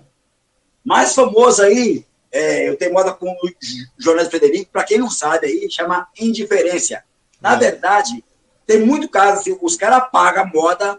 [0.82, 3.50] Mais famoso aí, é, eu tenho moda com o
[3.98, 7.02] Jornalista Frederico, para quem não sabe aí, chama Indiferença.
[7.38, 7.58] Na é.
[7.58, 8.24] verdade,
[8.66, 10.98] tem muito caso assim, os caras pagam moda,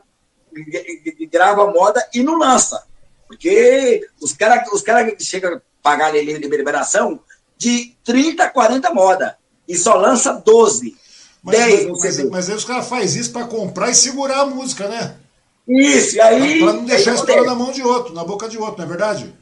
[1.32, 2.86] gravam a moda e não lança.
[3.26, 7.20] Porque os caras os cara chegam a pagar a liberação
[7.58, 11.07] de 30, 40 moda e só lança 12.
[11.44, 14.46] Mas, 10 mas, mas, mas aí os caras fazem isso para comprar e segurar a
[14.46, 15.16] música, né?
[15.68, 16.60] Isso, e aí.
[16.60, 18.88] Para não deixar a história na mão de outro, na boca de outro, não é
[18.88, 19.34] verdade?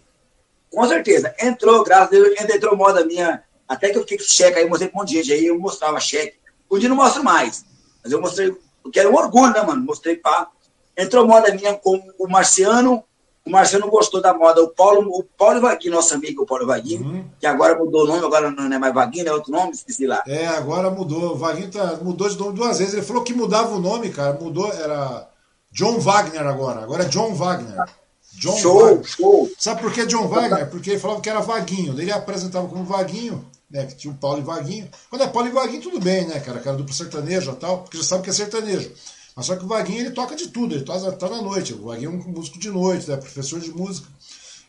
[0.72, 1.34] Com certeza.
[1.40, 3.44] Entrou, graças a Deus, entrou moda minha.
[3.68, 5.46] Até que eu fiquei com cheque, aí eu mostrei pra um monte de gente, aí
[5.46, 6.38] eu mostrava cheque.
[6.70, 7.64] Hoje dia não mostro mais.
[8.04, 9.82] Mas eu mostrei, porque era um orgulho, né, mano?
[9.82, 10.50] Mostrei pá.
[10.98, 13.04] Entrou moda minha com o Marciano,
[13.46, 14.62] o Marcelo gostou da moda.
[14.64, 17.26] O Paulo, o Paulo Vaguinho, nosso amigo, o Paulo Vaguinho, uhum.
[17.40, 20.24] que agora mudou o nome, agora não é mais Vaguinho, é outro nome, esqueci lá.
[20.28, 21.34] É, agora mudou.
[21.34, 22.96] O Vaguinho tá, mudou de nome duas vezes.
[22.96, 24.34] Ele falou que mudava o nome, cara.
[24.34, 25.30] Mudou, era
[25.72, 26.82] John Wagner agora.
[26.82, 27.86] Agora é John Wagner.
[28.34, 29.06] John show, Wagner.
[29.06, 29.52] show.
[29.60, 30.68] Sabe por que John Wagner?
[30.70, 32.00] Porque ele falava que era Vaguinho.
[32.00, 33.86] Ele apresentava como Vaguinho, né?
[33.86, 34.90] Que tinha o Paulo e Vaguinho.
[35.10, 36.60] Quando é Paulo e Vaguinho, tudo bem, né, cara?
[36.60, 38.92] Cara duplo sertanejo e tal, porque já sabe que é sertanejo.
[39.36, 41.74] Mas só que o Vaguinho ele toca de tudo, ele toca, tá na noite.
[41.74, 43.18] O Vaguinho é um músico de noite, né?
[43.18, 44.08] professor de música.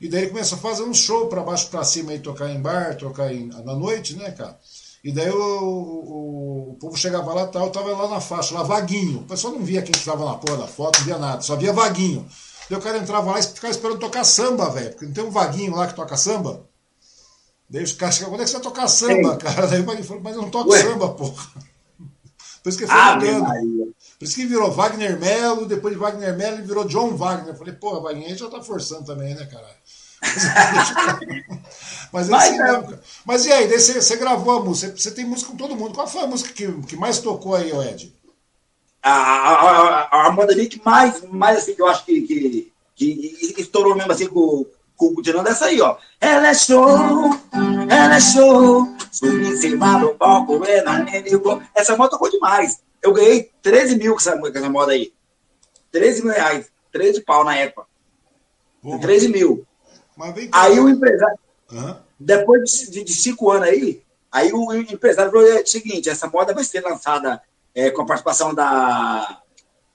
[0.01, 2.61] E daí ele começa a fazer um show para baixo para cima aí, tocar em
[2.61, 4.59] bar, tocar em, na noite, né, cara?
[5.03, 9.21] E daí o, o, o povo chegava lá tal, tava lá na faixa, lá vaguinho.
[9.21, 11.73] O pessoal não via quem estava na porra da foto, não via nada, só via
[11.73, 12.27] vaguinho.
[12.69, 14.91] Daí o cara entrava lá e ficava esperando tocar samba, velho.
[14.91, 16.67] Porque não tem um vaguinho lá que toca samba?
[17.71, 19.39] Daí os caras chegam, quando é que você vai tocar samba, Ei.
[19.39, 19.67] cara?
[19.69, 20.83] Daí o vaguinho falou, mas eu não toco Ué?
[20.83, 21.47] samba, porra.
[22.63, 23.95] Por isso que ele foi ah, mudando.
[24.19, 27.49] Por isso que virou Wagner Melo, depois de Wagner Melo ele virou John Wagner.
[27.49, 29.67] Eu falei, porra, Wagner já tá forçando também, né, cara?
[32.13, 35.25] Mas, mas, assim, não, mas e aí, você, você gravou a música, você, você, tem
[35.25, 35.93] música com todo mundo.
[35.93, 38.15] Qual foi a música que, que mais tocou aí, Ed?
[39.03, 43.95] A, a, a, a que mais, mais assim, que eu acho que, que, que estourou
[43.95, 44.65] mesmo assim com,
[44.97, 45.97] com o Tirando essa aí, ó.
[46.21, 46.89] Ela é show,
[47.91, 51.05] ela é show, subi em cima do palco, ela
[51.75, 52.81] Essa moda tocou demais.
[53.03, 55.13] Eu ganhei 13 mil com essa, com essa moda aí.
[55.93, 56.71] 13 mil reais.
[56.93, 57.87] 13 pau na época.
[58.83, 59.01] Porra.
[59.01, 59.67] 13 mil.
[60.53, 61.39] Aí o empresário.
[61.71, 61.97] Uhum.
[62.19, 66.55] Depois de, de, cinco anos aí, aí o empresário falou é o seguinte: essa moda
[66.55, 67.43] vai ser lançada
[67.75, 69.43] é, com a participação da.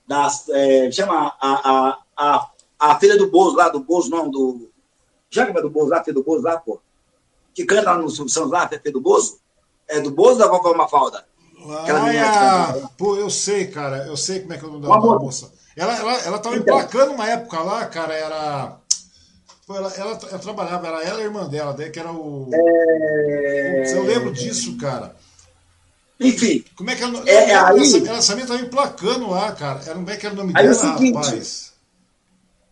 [0.08, 4.70] da é, chama a, a, a, a filha do Bozo lá, do Bozo, não, do.
[5.30, 6.80] Já que é do Bozo lá, filha do Bozo lá, pô.
[7.54, 9.40] Que canta lá no São lá, filha do Bozo.
[9.88, 11.26] É do Bozo da Vovó Mafalda?
[11.70, 14.06] Ah, é, pô, eu sei, cara.
[14.08, 15.52] Eu sei como é que é o nome da, moça.
[15.76, 18.78] Ela, ela, ela tava então, emplacando uma época lá, cara, era.
[19.66, 22.50] Pô, ela, ela, ela, trabalhava, era ela e a irmã dela, daí que era o.
[22.52, 23.94] É...
[23.94, 25.16] Eu lembro disso, cara.
[26.20, 26.64] Enfim.
[26.76, 27.24] Como é que ela.
[27.26, 27.82] É, é, aí...
[27.82, 29.82] essa, essa minha tava emplacando lá, cara.
[29.84, 31.74] Era, como é que era o nome aí dela, é o seguinte, rapaz?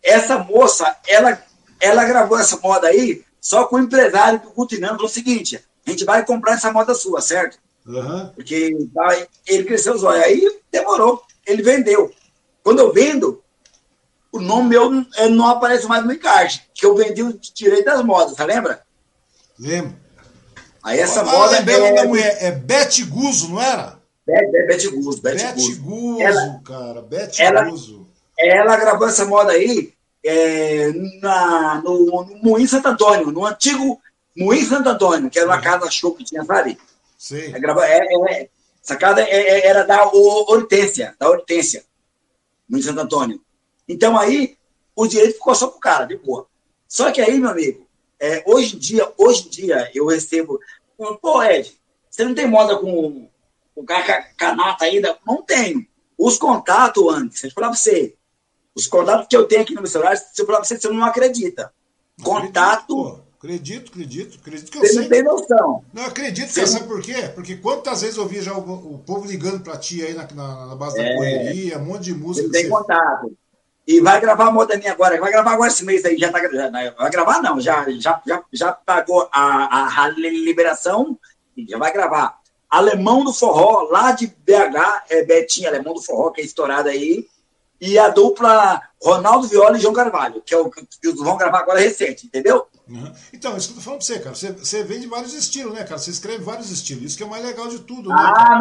[0.02, 1.42] Essa moça, ela,
[1.78, 5.90] ela gravou essa moda aí Só que o empresário do Cultinando falou o seguinte: a
[5.90, 7.58] gente vai comprar essa moda sua, certo?
[7.96, 8.28] Uhum.
[8.28, 8.76] Porque
[9.46, 10.24] ele cresceu os olhos.
[10.24, 11.22] Aí demorou.
[11.46, 12.12] Ele vendeu.
[12.62, 13.42] Quando eu vendo,
[14.30, 14.90] o nome meu
[15.30, 18.82] não aparece mais no encarte, que eu vendi o direito das modas, você lembra?
[19.58, 19.96] Lembro.
[20.82, 21.56] Aí essa ah, moda.
[21.56, 21.92] é...
[21.94, 23.98] da mulher, é Bete Guzo, não era?
[24.28, 26.20] É, Bete Guzo, Bete Guzo.
[26.20, 28.06] ela, cara, Bete ela, Guzo.
[28.38, 29.92] Ela gravou essa moda aí
[30.24, 34.00] é, na, no, no Moinho Santo Antônio, no antigo
[34.36, 36.44] Moinho Santo Antônio, que era uma casa show que tinha,
[37.20, 37.52] Sim.
[37.52, 38.50] É, é,
[38.82, 41.84] essa casa é, era da Hortência, da Hortência,
[42.66, 43.42] no Santo Antônio.
[43.86, 44.56] Então aí
[44.96, 46.46] o direito ficou só pro cara, de boa.
[46.88, 47.86] Só que aí, meu amigo,
[48.18, 50.58] é, hoje em dia, hoje em dia, eu recebo.
[51.20, 53.28] Pô, Ed, você não tem moda com
[53.76, 55.18] o canata ainda?
[55.26, 55.86] Não tenho.
[56.16, 58.16] Os contatos, antes, eu falar pra você,
[58.74, 60.88] os contatos que eu tenho aqui no meu celular, se eu falar pra você, você
[60.88, 61.70] não acredita.
[62.22, 63.22] Contato.
[63.42, 65.00] Acredito, acredito, acredito que eu Você sei.
[65.00, 65.84] não tem noção.
[65.94, 67.30] Não, acredito, você sabe por quê?
[67.34, 70.66] Porque quantas vezes eu vi já o, o povo ligando pra ti aí na, na,
[70.66, 72.46] na base é, da correria, um monte de música.
[72.46, 72.68] Você tem você...
[72.68, 73.32] contato.
[73.86, 76.38] E vai gravar a moda minha agora, vai gravar agora esse mês aí, já tá.
[76.52, 81.18] Já, vai gravar não, já, já, já, já pagou a, a, a liberação,
[81.66, 82.38] já vai gravar.
[82.68, 87.26] Alemão do Forró, lá de BH, é Betinho, Alemão do Forró, que é estourado aí
[87.80, 90.86] e a dupla Ronaldo Viola e João Carvalho, que é o que
[91.16, 92.66] vão gravar agora recente, entendeu?
[92.90, 93.12] Uhum.
[93.32, 94.34] Então, isso que eu tô falando pra você, cara.
[94.34, 95.98] Você, você vende vários estilos, né, cara?
[95.98, 97.04] Você escreve vários estilos.
[97.04, 98.16] Isso que é o mais legal de tudo, né?
[98.18, 98.58] Ah,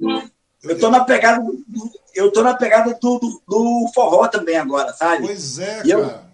[0.00, 0.30] mas...
[0.64, 4.92] eu tô na pegada do, eu tô na pegada do, do, do forró também agora,
[4.92, 5.24] sabe?
[5.24, 6.28] Pois é, e cara.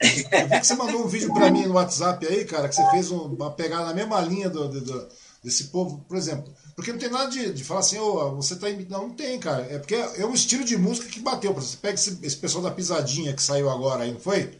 [0.00, 0.08] Eu...
[0.40, 2.90] eu vi que você mandou um vídeo pra mim no WhatsApp aí, cara, que você
[2.90, 5.08] fez uma pegada na mesma linha do, do, do
[5.42, 6.52] desse povo, por exemplo.
[6.74, 9.00] Porque não tem nada de, de falar assim, oh, você tá imitando.
[9.00, 9.66] Não, não tem, cara.
[9.70, 11.52] É porque é, um estilo de música que bateu.
[11.54, 14.56] Você pega esse, esse pessoal da pisadinha que saiu agora aí, não foi?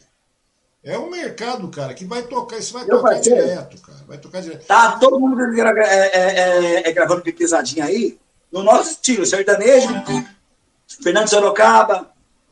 [0.83, 3.99] É um mercado, cara, que vai tocar, isso vai Eu tocar direto, cara.
[4.07, 4.65] Vai tocar direto.
[4.65, 8.17] Tá todo mundo é, é, é, é gravando pisadinha aí,
[8.51, 9.89] no nosso estilo, sertanejo,
[11.03, 12.09] Fernando Sorocaba,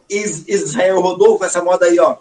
[0.10, 2.18] Israel Rodolfo, essa moda aí, ó.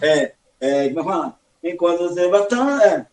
[0.00, 1.32] É, é, como é
[1.62, 1.70] que?
[1.70, 3.06] Enquanto você batão, é,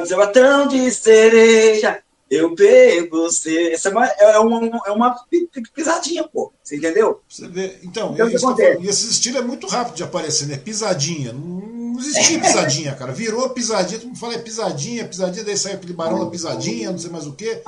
[0.00, 3.72] você batão de cereja, eu pego você.
[3.72, 5.16] Essa é uma, é uma, é uma
[5.74, 6.52] pisadinha, pô.
[6.62, 7.20] Você entendeu?
[7.28, 7.78] Você vê.
[7.82, 10.56] Então, então isso e esse estilo é muito rápido de aparecer, né?
[10.56, 11.32] Pisadinha.
[11.32, 13.12] Não existia pisadinha, cara.
[13.12, 16.98] Virou pisadinha, todo mundo fala é pisadinha, pisadinha, daí sai aquele barão da pisadinha, não
[16.98, 17.62] sei mais o quê.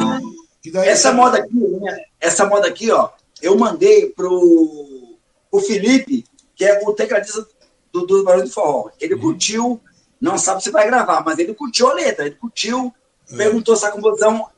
[0.60, 2.04] Que daí essa moda aqui, né?
[2.20, 5.16] essa moda aqui, ó, eu mandei pro,
[5.50, 7.46] pro Felipe, que é o tecladista
[7.92, 8.90] do, do Barão do Forró.
[9.00, 9.20] Ele uhum.
[9.20, 9.80] curtiu,
[10.20, 12.92] não sabe se vai gravar, mas ele curtiu a letra, ele curtiu
[13.36, 14.48] perguntou se a composição,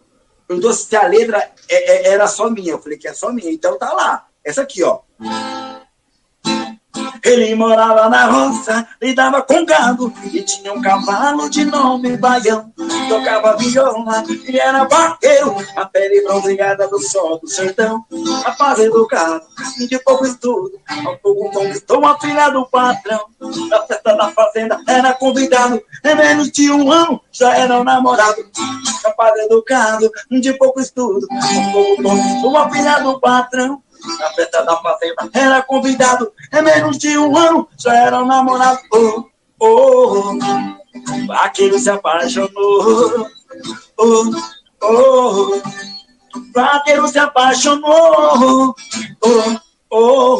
[0.46, 2.72] perguntou se a letra é, é, era só minha.
[2.72, 4.26] Eu falei que é só minha, então tá lá.
[4.44, 5.00] Essa aqui, ó.
[7.30, 12.72] Ele morava na roça, lidava com gado e tinha um cavalo de nome Baião.
[13.08, 18.04] Tocava viola e era barqueiro, a pele bronzeada do sol do sertão.
[18.44, 19.44] Rapaz educado
[19.88, 20.72] de pouco estudo,
[21.06, 23.20] ao pouco conquistou a filha do patrão.
[23.68, 28.44] Na festa da fazenda era convidado, em menos de um ano já era um namorado.
[29.04, 33.80] Rapaz educado, de pouco estudo, ao pouco conquistou a filha do patrão
[34.18, 35.30] na festa da fazenda.
[35.32, 38.80] Era convidado, é menos de um ano, já era um namorado.
[38.92, 39.24] Oh,
[39.58, 41.32] oh, oh.
[41.32, 43.28] Aquele se apaixonou.
[43.96, 44.30] Oh,
[44.82, 45.62] oh,
[46.54, 48.74] Vaqueiro se apaixonou.
[49.22, 50.38] Oh, oh,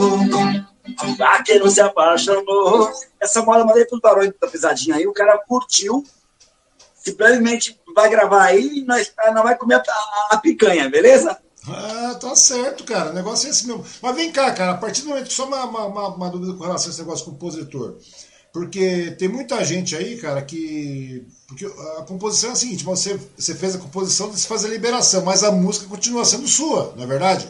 [1.18, 2.90] Vaqueiro se apaixonou.
[3.20, 6.04] Essa moda eu mandei pro barões da pisadinha aí, o cara curtiu.
[6.94, 11.40] Simplesmente vai gravar aí e nós, nós vai comer a, a picanha, beleza?
[11.68, 13.10] Ah, tá certo, cara.
[13.10, 13.84] O negócio é esse mesmo.
[14.00, 15.32] Mas vem cá, cara, a partir do momento.
[15.32, 17.96] Só uma, uma, uma dúvida com relação a esse negócio compositor.
[18.52, 21.24] Porque tem muita gente aí, cara, que.
[21.46, 25.24] Porque a composição é a seguinte: você, você fez a composição, você faz a liberação,
[25.24, 27.48] mas a música continua sendo sua, não é verdade?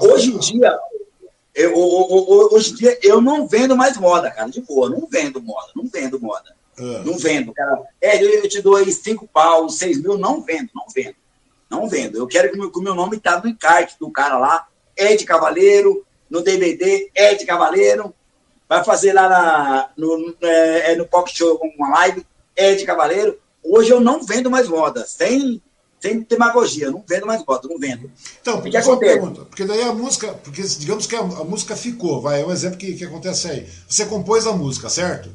[0.00, 0.76] Hoje em dia,
[1.54, 5.68] eu, hoje em dia eu não vendo mais moda, cara, de boa, não vendo moda,
[5.76, 6.56] não vendo moda.
[6.76, 7.02] Ah.
[7.04, 7.82] Não vendo, cara.
[8.00, 11.14] É, eu te dou aí cinco pau, seis mil, não vendo, não vendo.
[11.70, 12.18] Não vendo.
[12.18, 14.66] Eu quero que o meu, nome tá no encarte do cara lá.
[14.96, 18.14] Ed Cavaleiro, no DVD, Ed Cavaleiro.
[18.68, 23.38] Vai fazer lá na, no, é, é no Pocket Show uma live, Ed Cavaleiro.
[23.62, 25.60] Hoje eu não vendo mais moda, sem,
[26.00, 28.10] sem demagogia, não vendo mais moda, não vendo.
[28.40, 29.12] Então, porque, que acontece?
[29.12, 32.52] Pergunta, porque daí a música, porque digamos que a, a, música ficou, vai, é um
[32.52, 33.68] exemplo que, que acontece aí.
[33.88, 35.30] Você compôs a música, certo?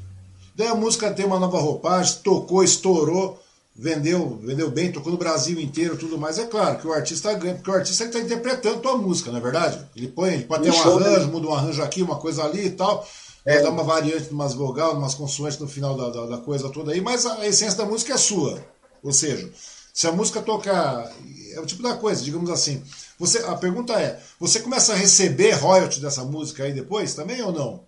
[0.55, 3.41] Daí a música tem uma nova roupagem, tocou, estourou
[3.79, 6.37] vendeu, vendeu bem, tocou no Brasil inteiro tudo mais.
[6.37, 9.41] É claro que o artista ganha, porque o artista está interpretando tua música, não é
[9.41, 9.79] verdade?
[9.95, 12.71] Ele põe, ele pode ter um arranjo, muda um arranjo aqui, uma coisa ali e
[12.71, 13.07] tal.
[13.45, 13.61] é.
[13.61, 16.99] dar uma variante, umas vogal, umas consoantes no final da, da, da, coisa toda aí,
[16.99, 18.61] mas a essência da música é sua.
[19.01, 19.49] Ou seja,
[19.93, 21.09] se a música tocar.
[21.53, 22.83] É o tipo da coisa, digamos assim.
[23.17, 27.53] Você, a pergunta é: você começa a receber royalty dessa música aí depois também ou
[27.53, 27.83] não?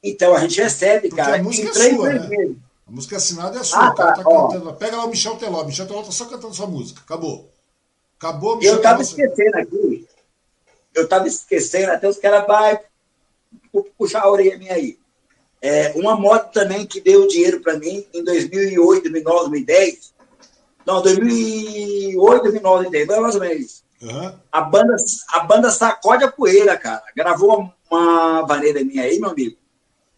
[0.00, 1.36] Então a gente recebe, Porque cara.
[1.36, 2.54] A música é sua, né?
[2.86, 3.88] A música assinada é sua.
[3.88, 4.74] Ah, tá, tá cantando.
[4.74, 5.64] Pega lá o Michel Teló.
[5.64, 7.00] Michel Teló tá só cantando sua música.
[7.04, 7.50] Acabou.
[8.18, 10.08] Acabou, Michel Eu tava Teló, esquecendo aqui.
[10.94, 12.46] Eu tava esquecendo, até os caras
[13.72, 14.98] vão puxar a orelha minha aí.
[15.60, 20.14] É, uma moto também que deu dinheiro para mim em 2008, 2009, 2010.
[20.86, 23.84] Não, 2008, 2009, 2010, mais ou menos isso.
[24.02, 24.32] Uhum.
[24.52, 24.94] A, banda,
[25.32, 27.02] a banda Sacode a Poeira, cara.
[27.16, 29.56] Gravou uma vaneira minha aí, meu amigo.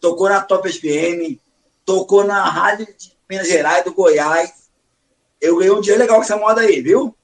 [0.01, 1.39] Tocou na Top FM,
[1.87, 4.51] tocou na Rádio de Minas Gerais, do Goiás.
[5.39, 7.15] Eu ganhei um dinheiro legal com essa moda aí, viu?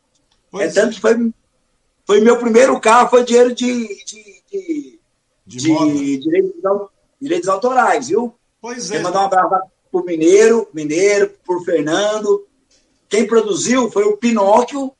[0.50, 1.34] Pois é tanto que foi,
[2.08, 5.00] foi meu primeiro carro, foi dinheiro de, de, de,
[5.46, 6.62] de, de direitos,
[7.22, 8.34] direitos autorais, viu?
[8.62, 8.94] Pois é.
[8.94, 12.48] Quero mandar um abraço pro Mineiro, Mineiro, pro Fernando.
[13.10, 14.94] Quem produziu foi o Pinóquio,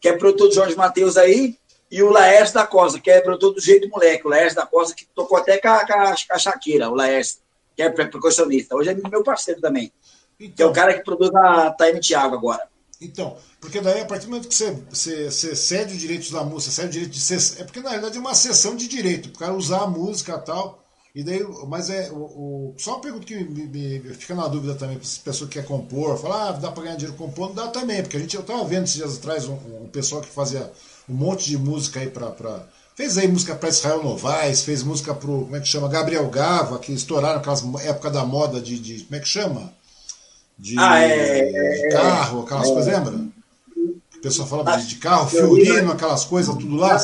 [0.00, 1.56] que é produtor de Jorge Matheus aí,
[1.88, 4.26] e o Laércio da Costa, que é produtor do Jeito Moleque.
[4.26, 6.94] O Laércio da Costa, que tocou até com a, com a, com a Shakira, o
[6.94, 7.38] Laércio,
[7.80, 8.76] que é percussionista.
[8.76, 9.90] Hoje é meu parceiro também.
[10.38, 12.68] Então, que é o cara que produz a Time Thiago agora.
[13.00, 16.44] Então, porque daí, a partir do momento que você, você, você cede os direitos da
[16.44, 17.60] música, cede o direito de ser.
[17.60, 20.44] É porque na verdade é uma sessão de direito, o cara usar a música e
[20.44, 20.84] tal.
[21.14, 22.10] E daí, mas é.
[22.12, 25.48] O, o, só uma pergunta que me, me, fica na dúvida também, para essa pessoa
[25.48, 28.36] que quer compor, falar, ah, dá para ganhar dinheiro compondo, dá também, porque a gente,
[28.36, 30.70] eu estava vendo esses dias atrás um, um, pessoal que fazia
[31.08, 32.68] um monte de música aí para.
[33.00, 35.44] Fez aí música para Israel Novaes, fez música pro.
[35.44, 35.88] Como é que chama?
[35.88, 38.78] Gabriel Gava, que estouraram aquelas época da moda de.
[38.78, 39.72] de como é que chama?
[40.58, 43.14] De, ah, é, de carro, aquelas é, coisas, lembra?
[43.14, 46.98] O pessoal falava de, carro, fiorino, aquelas coisas, tudo lá.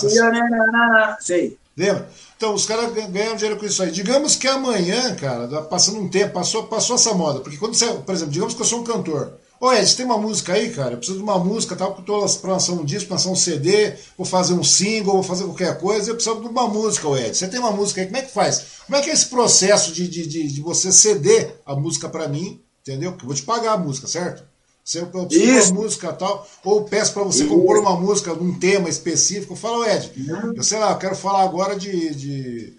[1.19, 1.57] Sei.
[1.75, 2.11] Lembra?
[2.37, 3.91] Então, os caras ganham dinheiro com isso aí.
[3.91, 7.41] Digamos que amanhã, cara, passando um tempo, passou, passou essa moda.
[7.41, 9.33] Porque quando você, por exemplo, digamos que eu sou um cantor.
[9.59, 10.93] Ô Ed, você tem uma música aí, cara?
[10.93, 13.95] Eu preciso de uma música, tal, porque eu pra lançar um disco, lançar um CD,
[14.17, 17.37] vou fazer um single, vou fazer qualquer coisa, eu preciso de uma música, ô Ed.
[17.37, 18.67] Você tem uma música aí, como é que faz?
[18.85, 22.29] Como é que é esse processo de, de, de, de você ceder a música para
[22.29, 23.13] mim, entendeu?
[23.15, 24.45] Que eu vou te pagar a música, certo?
[24.85, 27.49] Se eu preciso de uma música tal, ou peço para você Isso.
[27.53, 30.13] compor uma música num tema específico, eu falo, Ed,
[30.55, 32.75] eu sei lá, eu quero falar agora de, de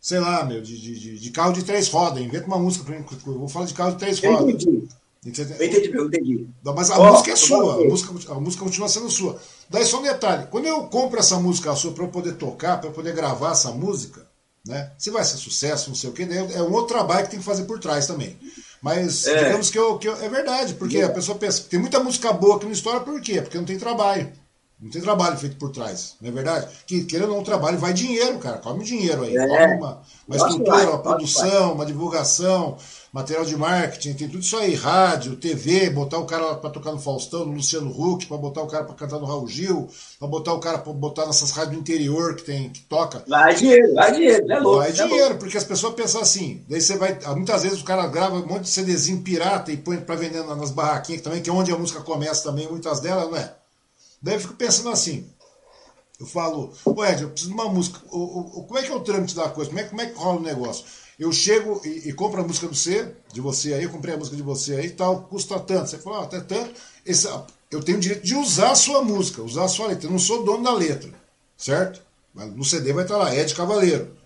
[0.00, 3.04] sei lá, meu, de, de, de, carro de três rodas, inventa uma música para mim,
[3.26, 4.64] eu vou falar de carro de três rodas.
[4.64, 4.88] Entendi.
[5.24, 6.48] Eu entendi, eu entendi.
[6.62, 9.40] Mas a oh, música é sua, a música, a música continua sendo sua.
[9.70, 12.90] Daí só um detalhe, quando eu compro essa música sua para eu poder tocar, para
[12.90, 14.26] eu poder gravar essa música,
[14.66, 14.92] né?
[14.98, 17.44] Se vai ser sucesso, não sei o que, é um outro trabalho que tem que
[17.44, 18.36] fazer por trás também.
[18.82, 19.44] Mas é.
[19.44, 21.04] digamos que, eu, que eu, é verdade, porque é.
[21.04, 23.40] a pessoa pensa, tem muita música boa que não estoura, por quê?
[23.40, 24.30] Porque não tem trabalho.
[24.78, 26.68] Não tem trabalho feito por trás, não é verdade?
[26.86, 28.58] Que querendo ou não, trabalho vai dinheiro, cara.
[28.58, 29.34] Come dinheiro aí.
[29.34, 29.46] É.
[29.46, 32.76] Come uma, uma estrutura, uma produção, uma divulgação,
[33.14, 36.98] material de marketing, tem tudo isso aí, rádio, TV, botar o cara para tocar no
[36.98, 39.88] Faustão, no Luciano Huck, para botar o cara para cantar no Raul Gil,
[40.18, 43.22] para botar o cara para botar nessas rádios do interior que tem que toca.
[43.28, 44.78] Vai dinheiro, vai dinheiro, é louco.
[44.78, 45.38] Vai é dinheiro, louco.
[45.38, 46.64] porque as pessoas pensam assim.
[46.68, 49.98] Daí você vai, muitas vezes o cara grava um monte de CDzinho pirata e põe
[49.98, 53.36] para vender nas barraquinhas também, que é onde a música começa também, muitas delas, não
[53.36, 53.54] é?
[54.20, 55.24] Daí eu fico pensando assim,
[56.18, 58.00] eu falo, ô Ed, eu preciso de uma música.
[58.10, 59.70] O, o, como é que é o trâmite da coisa?
[59.70, 60.84] Como é, como é que rola o negócio?
[61.18, 64.18] Eu chego e, e, compro a música do você, de você aí, eu comprei a
[64.18, 65.90] música de você aí e tal, custa tanto.
[65.90, 66.72] Você fala, ah, até tanto.
[67.06, 67.28] Esse,
[67.70, 70.06] eu tenho o direito de usar a sua música, usar a sua letra.
[70.06, 71.10] Eu não sou dono da letra,
[71.56, 72.02] certo?
[72.32, 74.16] Mas no CD vai estar lá, Ed Cavaleiro.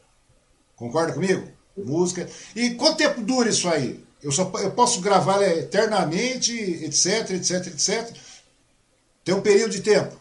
[0.76, 1.46] Concorda comigo?
[1.76, 2.26] Música.
[2.56, 4.02] E quanto tempo dura isso aí?
[4.22, 6.52] Eu, só, eu posso gravar eternamente,
[6.84, 8.16] etc, etc, etc.
[9.24, 10.16] Tem um período de tempo.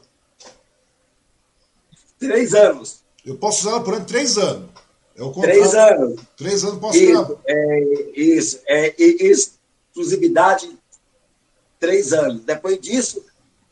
[2.19, 3.01] Três anos.
[3.25, 4.69] Eu posso usar ela por ano três anos.
[5.17, 6.21] É o Três anos.
[6.37, 8.59] Três anos posso isso, é, isso.
[8.67, 10.69] É exclusividade,
[11.79, 12.43] três anos.
[12.45, 13.25] Depois disso,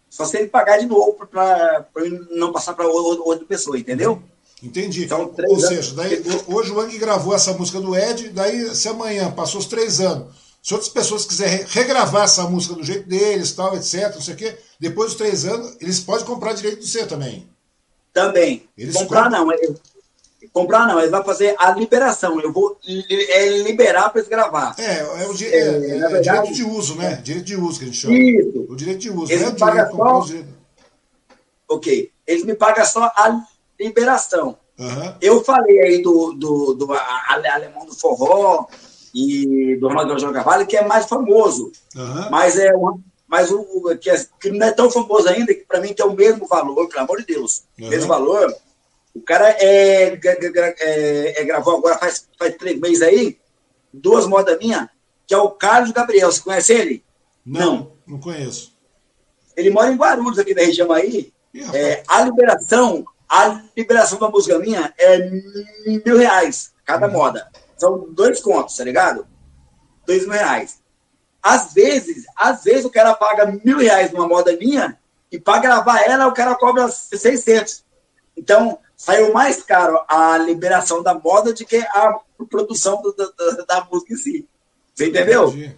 [0.09, 1.85] só se ele pagar de novo para
[2.31, 4.21] não passar para outra pessoa, entendeu?
[4.63, 5.03] Entendi.
[5.03, 9.29] Então, Ou seja, daí, hoje o Ang gravou essa música do Ed, daí se amanhã
[9.29, 10.33] passou os três anos,
[10.63, 14.37] se outras pessoas quiserem regravar essa música do jeito deles, tal, etc, não sei o
[14.37, 17.47] quê, depois dos três anos, eles podem comprar direito do C também.
[18.11, 18.67] Também.
[18.75, 19.45] Eles comprar compram...
[19.45, 19.53] não,
[20.51, 22.39] Comprar não, ele vai fazer a liberação.
[22.39, 24.75] Eu vou é, liberar para eles gravar.
[24.77, 27.15] É, é o di é, é, é verdade, direito de uso, né?
[27.23, 28.15] Direito de uso que a gente chama.
[28.15, 28.65] Isso.
[28.69, 29.31] O direito de uso.
[29.31, 30.19] Eles não é o só...
[30.21, 30.47] direito...
[31.67, 32.11] Ok.
[32.27, 33.45] Eles me pagam só a
[33.79, 34.57] liberação.
[34.77, 35.15] Uhum.
[35.21, 38.67] Eu falei aí do, do, do alemão do forró
[39.13, 41.71] e do Ronaldo João Carvalho, que é mais famoso.
[41.95, 42.29] Uhum.
[42.29, 45.79] Mas é uma, mas o que, é, que, não é tão famoso ainda, que para
[45.79, 47.63] mim tem o mesmo valor, pelo amor de Deus.
[47.79, 47.89] Uhum.
[47.89, 48.53] Mesmo valor
[49.15, 53.39] O cara é, é, é, gravou agora faz, faz três meses aí,
[53.93, 54.89] duas modas minhas,
[55.25, 56.29] que é o Carlos Gabriel.
[56.29, 57.03] Você conhece ele?
[57.45, 58.75] Não, não, não conheço.
[59.55, 61.33] Ele mora em Guarulhos, aqui da região aí.
[61.73, 65.29] É, a liberação, a liberação da música minha é
[66.05, 67.11] mil reais cada hum.
[67.11, 67.49] moda.
[67.77, 69.25] São dois contos, tá ligado?
[70.05, 70.81] Dois mil reais.
[71.41, 74.97] Às vezes, às vezes o cara paga mil reais numa moda minha
[75.31, 77.85] e para gravar ela o cara cobra 600.
[78.35, 82.19] Então, saiu mais caro a liberação da moda do que a
[82.49, 84.47] produção do, do, da música em si.
[84.93, 85.49] Você entendeu?
[85.49, 85.75] Entendi.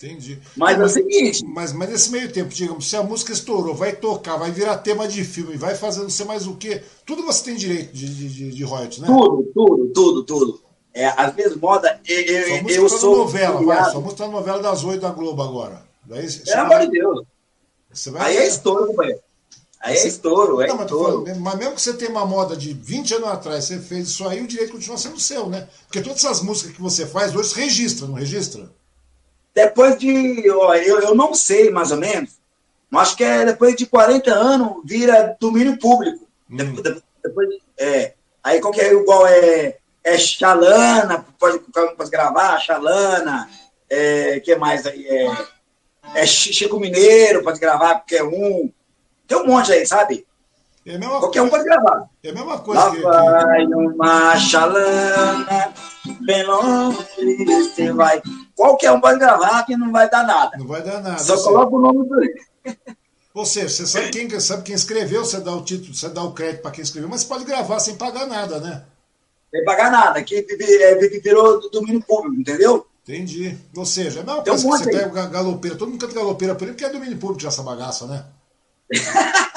[0.00, 0.38] Entendi.
[0.56, 1.44] Mas, mas é o seguinte.
[1.44, 5.08] Mas, mas nesse meio tempo, digamos, se a música estourou, vai tocar, vai virar tema
[5.08, 8.28] de filme, vai fazendo não sei mais o quê, tudo você tem direito de, de,
[8.28, 9.08] de, de royalties, né?
[9.08, 10.60] Tudo, tudo, tudo, tudo.
[10.94, 12.00] É, às vezes moda.
[12.06, 13.16] Eu, eu, eu tá sou.
[13.18, 15.82] novela, vai, só música tá na novela das oito da Globo agora.
[16.04, 17.26] Daí, Pelo amor de Deus.
[18.18, 19.20] Aí é estouro, companheiro.
[19.80, 21.24] Aí é estouro, é não, estouro.
[21.26, 24.26] Mas, mas mesmo que você tenha uma moda de 20 anos atrás, você fez isso
[24.26, 25.68] aí, o direito continua sendo seu, né?
[25.86, 28.68] Porque todas essas músicas que você faz hoje registra, não registra?
[29.54, 30.50] Depois de.
[30.50, 32.30] Ó, eu, eu não sei mais ou menos,
[32.90, 36.26] mas acho que é depois de 40 anos vira domínio público.
[36.50, 36.56] Hum.
[36.56, 37.48] Depois, depois,
[37.78, 41.60] é, aí qualquer igual é, é Xalana, pode,
[41.96, 43.48] pode gravar, Xalana,
[43.88, 45.06] é, que mais aí?
[45.06, 45.46] É,
[46.14, 48.72] é Chico Mineiro, pode gravar qualquer um.
[49.28, 50.26] Tem um monte aí, sabe?
[50.86, 52.08] É Qualquer coisa, um pode gravar.
[52.24, 53.74] É a mesma coisa Lá que, vai que...
[53.74, 55.74] uma chalana,
[56.22, 58.22] bem longe você vai.
[58.56, 60.56] Qualquer um pode gravar que não vai dar nada.
[60.56, 61.18] Não vai dar nada.
[61.18, 62.16] Só coloca o nome do
[63.34, 66.32] Ou seja, você sabe quem, sabe quem escreveu, você dá o título, você dá o
[66.32, 68.82] crédito para quem escreveu, mas pode gravar sem pagar nada, né?
[69.50, 72.86] Sem pagar nada, que é, virou domínio público, entendeu?
[73.02, 73.58] Entendi.
[73.76, 76.54] Ou seja, é a mesma coisa um que você pega galopeira, todo mundo canta galopeira
[76.54, 78.24] por ele, porque é domínio público essa bagaça, né?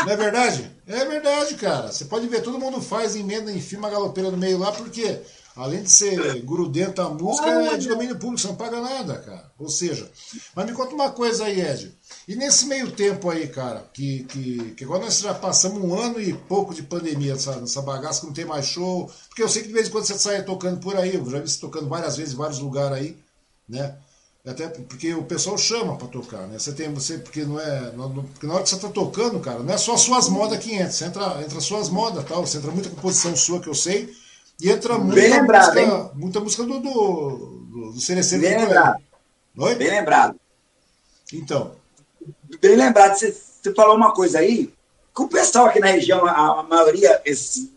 [0.05, 0.71] Não é verdade?
[0.87, 1.91] É verdade, cara.
[1.91, 5.21] Você pode ver, todo mundo faz emenda, enfim, uma galopeira no meio lá, porque
[5.55, 9.51] além de ser grudento a música, é de domínio público, você não paga nada, cara.
[9.59, 10.09] Ou seja,
[10.55, 11.95] mas me conta uma coisa aí, Ed.
[12.27, 16.19] E nesse meio tempo aí, cara, que, que, que agora nós já passamos um ano
[16.19, 19.61] e pouco de pandemia nessa, nessa bagaça, que não tem mais show, porque eu sei
[19.61, 21.87] que de vez em quando você sai tocando por aí, eu já vi você tocando
[21.87, 23.17] várias vezes em vários lugares aí,
[23.67, 23.95] né?
[24.45, 26.57] Até porque o pessoal chama para tocar, né?
[26.57, 29.59] Você tem você porque não é, não, porque na hora que você tá tocando, cara,
[29.59, 32.71] não é só suas modas que entra, você entra, entra suas modas, tal, você entra
[32.71, 34.11] muita composição sua que eu sei,
[34.59, 36.11] e entra muita Bem lembrado, música, hein?
[36.15, 38.43] muita música do do, do, do Cereceiro.
[38.43, 39.03] Bem lembrado.
[39.57, 39.75] Oi?
[39.75, 40.39] Bem lembrado.
[41.31, 41.75] Então.
[42.59, 44.73] Bem lembrado, você, você falou uma coisa aí,
[45.15, 47.69] que o pessoal aqui na região, a, a maioria, esses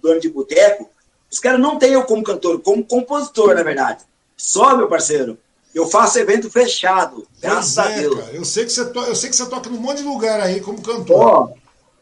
[0.00, 0.88] donos de boteco,
[1.30, 4.02] os caras não têm eu como cantor, como compositor, na verdade.
[4.34, 5.36] Só, meu parceiro,
[5.76, 8.18] eu faço evento fechado, graças é, a Deus.
[8.18, 8.98] Cara, eu, sei que você to...
[9.00, 11.20] eu sei que você toca num monte de lugar aí como cantor.
[11.20, 11.52] Ó,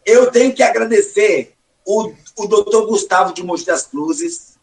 [0.07, 1.55] eu tenho que agradecer
[1.85, 4.55] o, o doutor Gustavo de Monte das Cruzes.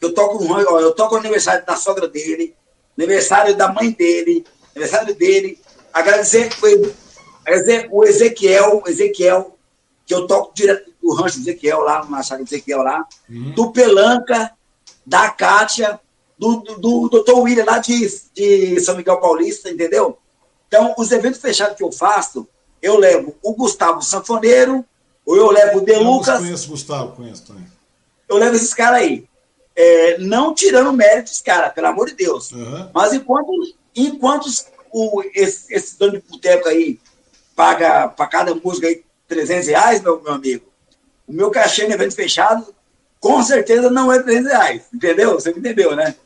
[0.00, 2.54] Eu toco, ó, eu toco o aniversário da sogra dele,
[2.96, 4.44] aniversário da mãe dele,
[4.76, 5.58] aniversário dele.
[5.92, 6.48] Agradecer,
[7.90, 9.58] o Ezequiel, Ezequiel,
[10.06, 13.54] que eu toco direto do rancho Ezequiel lá, na chácara Ezequiel lá, uhum.
[13.54, 14.52] do Pelanca,
[15.04, 15.98] da Kátia,
[16.42, 17.38] do, do, do Dr.
[17.38, 20.18] William lá de, de São Miguel Paulista, entendeu?
[20.66, 22.48] Então, os eventos fechados que eu faço,
[22.80, 24.84] eu levo o Gustavo Sanfoneiro,
[25.24, 26.40] ou eu levo o De Lucas.
[26.40, 27.64] Eu conheço o Gustavo, conheço também.
[28.28, 29.24] Eu levo esses caras aí.
[29.76, 32.50] É, não tirando mérito dos caras, pelo amor de Deus.
[32.50, 32.90] Uhum.
[32.92, 33.52] Mas enquanto,
[33.94, 34.46] enquanto
[34.90, 36.98] o, esse, esse dono de boteco aí
[37.54, 40.66] paga para cada música aí 300 reais, meu, meu amigo,
[41.26, 42.74] o meu cachê no evento fechado,
[43.20, 44.82] com certeza não é 300 reais.
[44.92, 45.34] Entendeu?
[45.34, 46.16] Você me entendeu, né?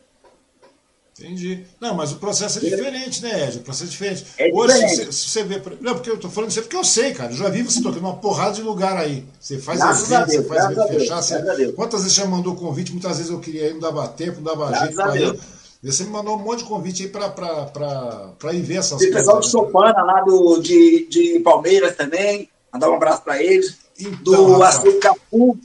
[1.18, 1.64] Entendi.
[1.80, 3.58] Não, mas o processo é diferente, né, Ed?
[3.58, 4.26] O processo é diferente.
[4.36, 5.14] É Hoje, diferente.
[5.14, 5.62] Se, você vê.
[5.80, 7.32] Não, porque eu tô falando isso porque eu sei, cara.
[7.32, 9.24] Eu já vi você tocando uma porrada de lugar aí.
[9.40, 11.22] Você faz graças evento, Deus, você faz evento fechar.
[11.22, 11.72] Você...
[11.72, 12.92] Quantas vezes você já mandou convite?
[12.92, 15.40] Muitas vezes eu queria ir, não dava tempo, não dava graças jeito pra ir.
[15.82, 19.12] Você me mandou um monte de convite aí pra ir ver essas Tem coisas.
[19.12, 22.50] Tem pessoal de Sopana lá do, de, de Palmeiras também.
[22.72, 23.76] Mandar um abraço pra eles.
[23.98, 25.58] Então, do Açúcar Cafu.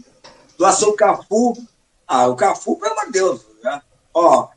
[0.57, 1.57] Do Açúcar Cafu.
[2.07, 3.41] Ah, o Cafu, pelo amor de Deus.
[3.63, 3.81] Né?
[4.13, 4.47] Ó,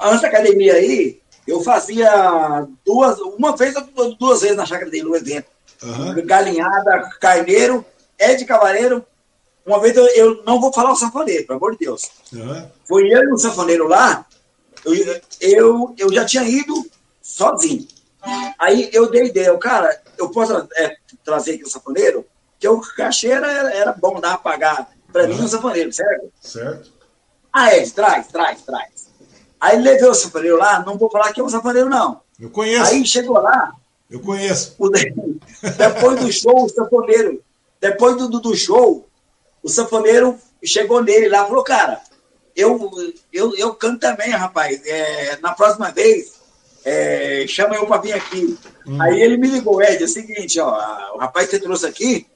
[0.00, 5.04] antes da academia aí, eu fazia duas, uma vez ou duas vezes na chácara dele,
[5.04, 5.46] no evento.
[5.82, 6.26] Uhum.
[6.26, 7.84] Galinhada, carneiro,
[8.18, 9.04] Ed Cavaleiro.
[9.64, 12.10] Uma vez eu, eu, não vou falar o sanfoneiro, pelo amor de Deus.
[12.32, 12.68] Uhum.
[12.86, 14.24] Foi eu e o sanfoneiro lá,
[14.84, 16.74] eu, eu, eu já tinha ido
[17.20, 17.86] sozinho.
[18.58, 22.24] Aí eu dei ideia, cara, eu posso é, trazer aqui o sanfoneiro?
[22.58, 25.28] Que o cachê era, era bom dar pagar para uhum.
[25.28, 26.32] mim o sanfoneiro, certo?
[26.40, 26.92] Certo.
[27.52, 28.95] Ah, Ed, traz, traz, traz.
[29.60, 32.20] Aí levei o sapaneiro lá, não vou falar que é um sapaneiro, não.
[32.38, 32.92] Eu conheço.
[32.92, 33.72] Aí chegou lá.
[34.10, 34.74] Eu conheço.
[34.78, 37.42] O, depois do show, o safoneiro,
[37.80, 39.08] depois do, do show,
[39.62, 42.00] o safoneiro chegou nele lá e falou, cara,
[42.54, 42.90] eu,
[43.32, 44.80] eu, eu canto também, rapaz.
[44.84, 46.34] É, na próxima vez,
[46.84, 48.56] é, chama eu para vir aqui.
[48.86, 49.00] Hum.
[49.02, 52.26] Aí ele me ligou, Ed, é o seguinte, ó, o rapaz que você trouxe aqui,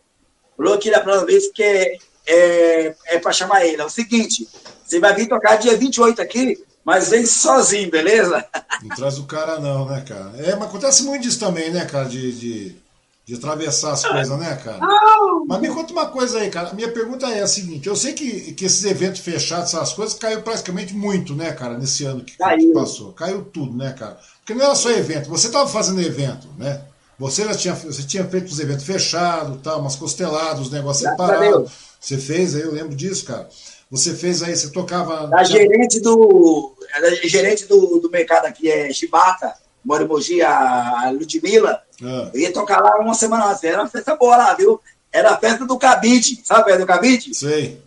[0.56, 3.80] falou aqui da próxima vez que é, é, é para chamar ele.
[3.80, 4.48] É o seguinte,
[4.84, 8.44] você vai vir tocar dia 28 aqui, mas vem sozinho, beleza?
[8.82, 10.32] Não traz o cara não, né, cara?
[10.38, 12.76] É, mas acontece muito disso também, né, cara, de, de,
[13.26, 14.80] de atravessar as coisas, né, cara?
[15.46, 16.70] Mas me conta uma coisa aí, cara.
[16.70, 20.18] A minha pergunta é a seguinte: eu sei que, que esses eventos fechados, essas coisas,
[20.18, 23.12] caiu praticamente muito, né, cara, nesse ano que, que passou.
[23.12, 24.18] Caiu tudo, né, cara?
[24.38, 26.82] Porque não era só evento, você estava fazendo evento, né?
[27.18, 31.70] Você já tinha, você tinha feito os eventos fechados, tal, umas costeladas, os negócios separados.
[32.00, 33.46] Você fez aí, eu lembro disso, cara.
[33.90, 35.28] Você fez aí, você tocava.
[35.28, 35.44] Tinha...
[35.44, 36.74] gerente do.
[37.00, 39.52] Da gerente do, do mercado aqui, é Chibata,
[39.84, 41.82] mora em Mogi, a Ludmilla.
[42.02, 42.30] Ah.
[42.32, 43.64] Eu ia tocar lá uma semana antes.
[43.64, 44.80] Era uma festa boa lá, viu?
[45.12, 46.40] Era a festa do cabide.
[46.44, 47.34] Sabe a festa do cabide?
[47.34, 47.82] Sei.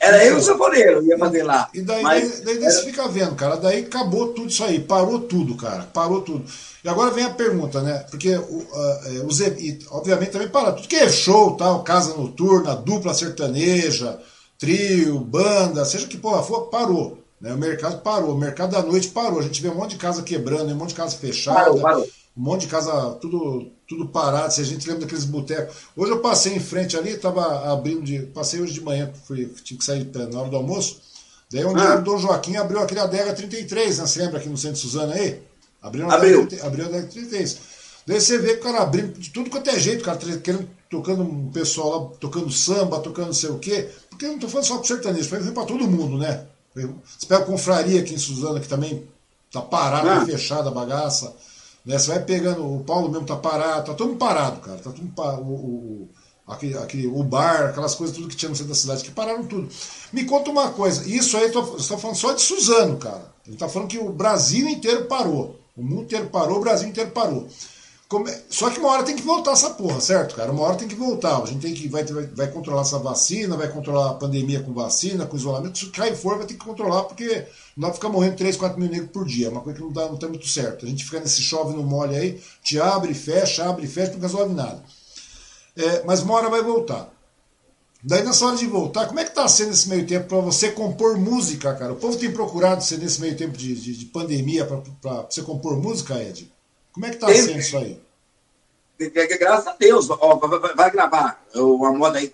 [0.00, 1.68] Era eu e o sanfoneiro, ia fazer lá.
[1.74, 2.72] E daí, Mas, daí, daí era...
[2.72, 3.56] você fica vendo, cara.
[3.56, 5.82] Daí acabou tudo isso aí, parou tudo, cara.
[5.92, 6.42] Parou tudo.
[6.82, 8.06] E agora vem a pergunta, né?
[8.10, 12.74] Porque o, uh, os, e, obviamente também para tudo que é show, tal, casa noturna,
[12.74, 14.18] dupla sertaneja,
[14.60, 17.18] trio, banda, seja que porra for, parou.
[17.40, 17.52] Né?
[17.52, 19.40] O mercado parou, o mercado da noite parou.
[19.40, 21.64] A gente vê um monte de casa quebrando, um monte de casa fechada.
[21.64, 24.52] Parou, parou um monte de casa tudo, tudo parado.
[24.52, 25.76] Se a gente lembra daqueles botecos.
[25.96, 28.20] Hoje eu passei em frente ali, estava abrindo de.
[28.20, 31.00] Passei hoje de manhã, fui, tinha que sair na hora do almoço.
[31.52, 31.96] Daí onde ah.
[31.96, 34.06] o Dom Joaquim abriu aquele adega 33, né?
[34.06, 35.42] Você lembra aqui no centro de Suzana aí?
[35.82, 36.42] Abriu a abriu.
[36.42, 37.58] Adega, abriu a adega 33.
[38.06, 40.68] Daí você vê que o cara abrindo de tudo quanto é jeito, o cara querendo,
[40.88, 43.88] tocando um pessoal lá, tocando samba, tocando não sei o quê.
[44.20, 46.44] Porque eu não tô falando só pro sertanejo, foi para todo mundo, né?
[46.74, 49.08] Você pega a confraria aqui em Suzana, que também
[49.50, 50.26] tá parada, ah.
[50.26, 51.34] fechada a bagaça.
[51.86, 51.98] Né?
[51.98, 54.76] Você vai pegando, o Paulo mesmo tá parado, tá todo parado, cara.
[54.76, 55.10] Tá tudo.
[55.40, 56.08] O, o,
[56.46, 59.46] aquele, aquele, o bar, aquelas coisas, tudo que tinha no centro da cidade, que pararam
[59.46, 59.70] tudo.
[60.12, 63.32] Me conta uma coisa, isso aí, você está falando só de Suzano, cara.
[63.46, 65.58] Ele está falando que o Brasil inteiro parou.
[65.74, 67.48] O mundo inteiro parou, o Brasil inteiro parou.
[68.48, 70.50] Só que uma hora tem que voltar essa porra, certo, cara?
[70.50, 71.40] Uma hora tem que voltar.
[71.40, 74.72] A gente tem que vai, vai, vai controlar essa vacina, vai controlar a pandemia com
[74.72, 75.78] vacina, com isolamento.
[75.78, 77.46] Se cair for, vai ter que controlar, porque
[77.76, 79.46] não pra ficar morrendo 3, 4 mil negros por dia.
[79.46, 80.84] É uma coisa que não, dá, não tá muito certo.
[80.84, 84.54] A gente fica nesse chove no mole aí, te abre, fecha, abre, fecha, não resolve
[84.54, 84.82] nada.
[85.76, 87.08] É, mas uma hora vai voltar.
[88.02, 90.72] Daí nessa hora de voltar, como é que tá sendo esse meio tempo para você
[90.72, 91.92] compor música, cara?
[91.92, 95.76] O povo tem procurado ser nesse meio tempo de, de, de pandemia para você compor
[95.76, 96.50] música, Ed?
[96.92, 98.00] Como é que tá tem, sendo isso aí?
[99.38, 102.30] Graças a Deus, ó, vai, vai, gravar uma moda aí.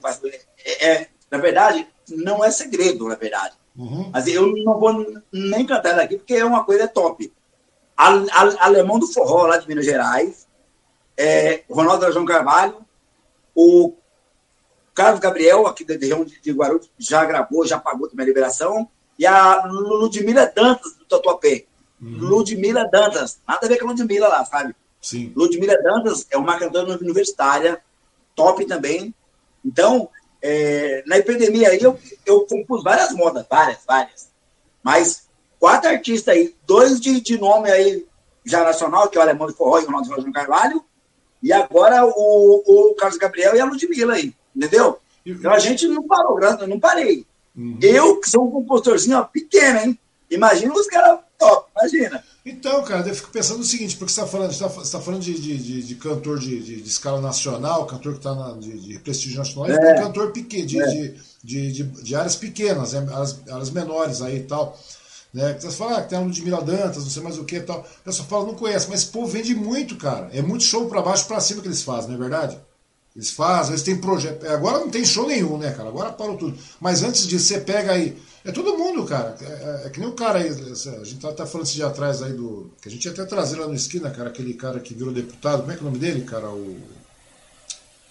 [0.65, 3.55] É, é, na verdade, não é segredo, na verdade.
[3.77, 4.11] Uhum.
[4.13, 7.33] Mas eu não vou nem cantar daqui, porque é uma coisa top.
[7.97, 10.47] A, a, alemão do forró, lá de Minas Gerais,
[11.17, 12.85] é, Ronaldo João Carvalho,
[13.55, 13.95] o
[14.95, 18.89] Carlos Gabriel, aqui da região de, de Guarulhos, já gravou, já pagou também a liberação,
[19.19, 21.65] e a Ludmila Dantas, do Tatuapé.
[22.07, 22.19] Uhum.
[22.19, 23.41] Ludmila Dantas.
[23.47, 24.75] Nada a ver com a Ludmila lá, sabe?
[25.03, 25.33] Sim.
[25.35, 27.81] Ludmila Dantas é uma cantora universitária,
[28.35, 29.13] top também.
[29.65, 30.09] Então,
[30.41, 34.29] é, na epidemia aí, eu, eu compus várias modas, várias, várias.
[34.83, 35.27] Mas
[35.59, 38.07] quatro artistas aí, dois de, de nome aí
[38.45, 40.85] já nacional, que é o Alemão de Forró e o Ronaldo João Carvalho,
[41.43, 45.01] e agora o, o Carlos Gabriel e a Ludmilla aí, entendeu?
[45.25, 47.27] Então a gente não parou, eu não parei.
[47.57, 47.79] Uhum.
[47.83, 49.99] Eu, que sou um compositorzinho ó, pequeno, hein?
[50.31, 52.23] Imagina os caras top, imagina.
[52.45, 55.23] Então, cara, eu fico pensando o seguinte, porque você está falando, você está tá falando
[55.23, 59.69] de, de, de, cantor de, de, escala nacional, cantor que está de, de prestígio nacional,
[59.71, 59.97] é.
[59.97, 61.15] e cantor pequeno, de, é.
[61.43, 64.79] de, de, áreas pequenas, né, áreas, áreas menores aí e tal.
[65.35, 65.55] Né?
[65.59, 67.81] Você fala ah, que tem a Ludmilla Dantas, não sei mais o que e tal.
[67.81, 70.31] O pessoal fala, não conhece, mas esse povo vende muito, cara.
[70.33, 72.59] É muito show para baixo para cima que eles fazem, não é verdade?
[73.15, 74.47] Eles fazem, eles têm projeto.
[74.47, 75.89] Agora não tem show nenhum, né, cara?
[75.89, 76.57] Agora parou tudo.
[76.81, 78.17] Mas antes disso, você pega aí
[78.47, 79.37] é todo mundo, cara.
[79.41, 80.49] É, é, é, que nem o cara aí.
[80.49, 82.71] A gente tá, tá falando esse dia atrás aí do.
[82.81, 85.61] Que a gente ia até trazer lá no esquina, cara, aquele cara que virou deputado.
[85.61, 86.49] Como é que é o nome dele, cara?
[86.49, 86.77] O.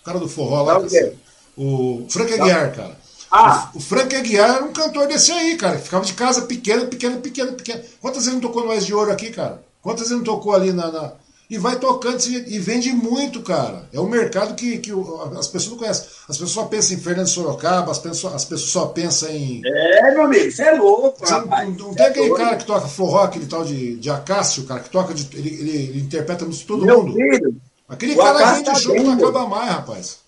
[0.02, 0.78] O cara do forró lá.
[0.78, 1.14] Assim,
[1.56, 2.98] o Frank Aguiar, cara.
[3.32, 3.72] Ah.
[3.74, 5.78] O, o Frank Aguiar era um cantor desse aí, cara.
[5.78, 7.82] Que ficava de casa pequeno, pequeno, pequeno, pequeno.
[8.02, 9.64] Quantas vezes não tocou no Mais de Ouro aqui, cara?
[9.82, 11.14] Quantas vezes não tocou ali na, na
[11.50, 13.88] e vai tocando e vende muito, cara.
[13.94, 14.92] É um mercado que, que
[15.38, 16.08] as pessoas não conhecem.
[16.28, 19.62] As pessoas só pensam em Fernando Sorocaba, as pessoas, as pessoas só pensam em.
[19.64, 21.70] É, meu amigo, você é louco, você, rapaz.
[21.70, 22.44] Não, não tem é aquele doido.
[22.44, 25.72] cara que toca forró, aquele tal de, de Acácio, cara, que toca, de, ele, ele,
[25.72, 27.14] ele interpreta música todo meu mundo.
[27.14, 27.56] Filho,
[27.88, 30.20] aquele cara vende tá show que não acaba mais, rapaz.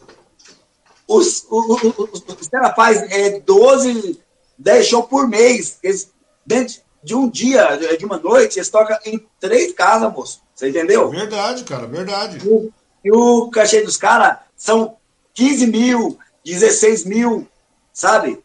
[1.07, 4.19] Os, os, os, os caras fazem é, 12,
[4.57, 5.79] 10 shows por mês.
[5.81, 6.11] Eles,
[6.45, 10.46] dentro de um dia, de uma noite, eles tocam em três casas, moço.
[10.57, 11.07] Você entendeu?
[11.11, 12.39] Verdade, cara, verdade.
[12.43, 12.71] E,
[13.05, 14.97] e o cachê dos caras são
[15.35, 17.47] 15 mil, 16 mil,
[17.93, 18.43] sabe?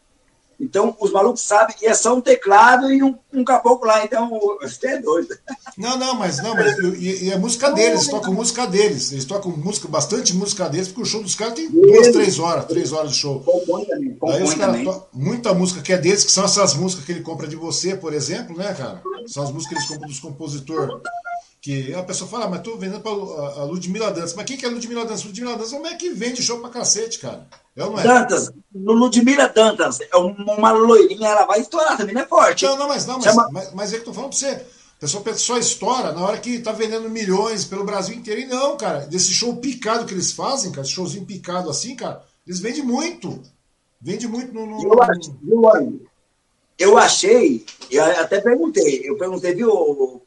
[0.59, 4.05] Então, os malucos sabem que é só um teclado e um, um caboclo lá.
[4.05, 4.29] Então,
[4.61, 5.35] você é doido.
[5.75, 9.11] Não, não, mas não, mas e, e é música deles, eles tocam música deles.
[9.11, 12.65] Eles tocam música, bastante música deles, porque o show dos caras tem duas, três horas,
[12.65, 13.39] três horas de show.
[13.39, 14.13] Compõe também.
[14.13, 17.21] Compõe Daí os caras muita música que é deles, que são essas músicas que ele
[17.21, 19.01] compra de você, por exemplo, né, cara?
[19.25, 20.95] São as músicas que eles compram dos compositores.
[21.63, 24.33] Que a pessoa fala, ah, mas tô vendendo pra a, Ludmilla Dança.
[24.35, 25.25] Mas quem que é Ludmilla Dança?
[25.25, 27.47] Ludmilla Dança é uma que vende show pra cacete, cara.
[27.73, 28.03] É ou não é?
[28.03, 32.65] Dantas, no Ludmilla Dantas, é uma loirinha, ela vai estourar também, não é forte.
[32.65, 34.47] Não, não, mas não, mas, Chama- mas, mas é que eu tô falando pra você.
[34.57, 38.41] A pessoa só estoura na hora que tá vendendo milhões pelo Brasil inteiro.
[38.41, 39.05] E não, cara.
[39.05, 43.41] Desse show picado que eles fazem, cara, esse showzinho picado assim, cara, eles vendem muito.
[44.01, 44.65] Vende muito no.
[44.65, 45.93] no- Eu, ach- viu, Ana?
[46.77, 50.21] eu achei, eu até perguntei, eu perguntei, viu,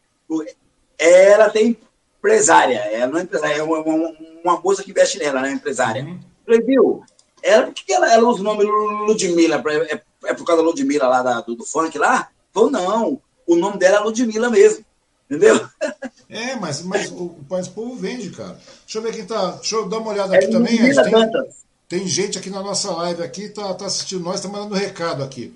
[0.98, 1.76] ela tem
[2.18, 4.12] empresária, ela não é empresária, é uma, uma,
[4.44, 6.02] uma moça que investe nela, né, empresária.
[6.04, 6.18] Uhum.
[6.44, 7.02] Falei, viu,
[7.42, 9.62] ela, por que ela, ela usa o nome Ludmilla?
[9.90, 12.28] É, é por causa da Ludmilla lá, da- do, do funk lá?
[12.52, 14.84] Falou, não, o nome dela é Ludmilla mesmo,
[15.30, 15.60] entendeu?
[16.28, 18.58] É, mas, mas o, mas o povo vende, cara.
[18.84, 19.52] Deixa eu ver quem tá.
[19.52, 20.74] Deixa eu dar uma olhada É aqui também.
[20.74, 20.82] Ed.
[20.82, 21.54] Ludmilla Tem, Dantas.
[21.88, 25.54] tem gente aqui na nossa live aqui, tá, tá assistindo nós, tá mandando recado aqui.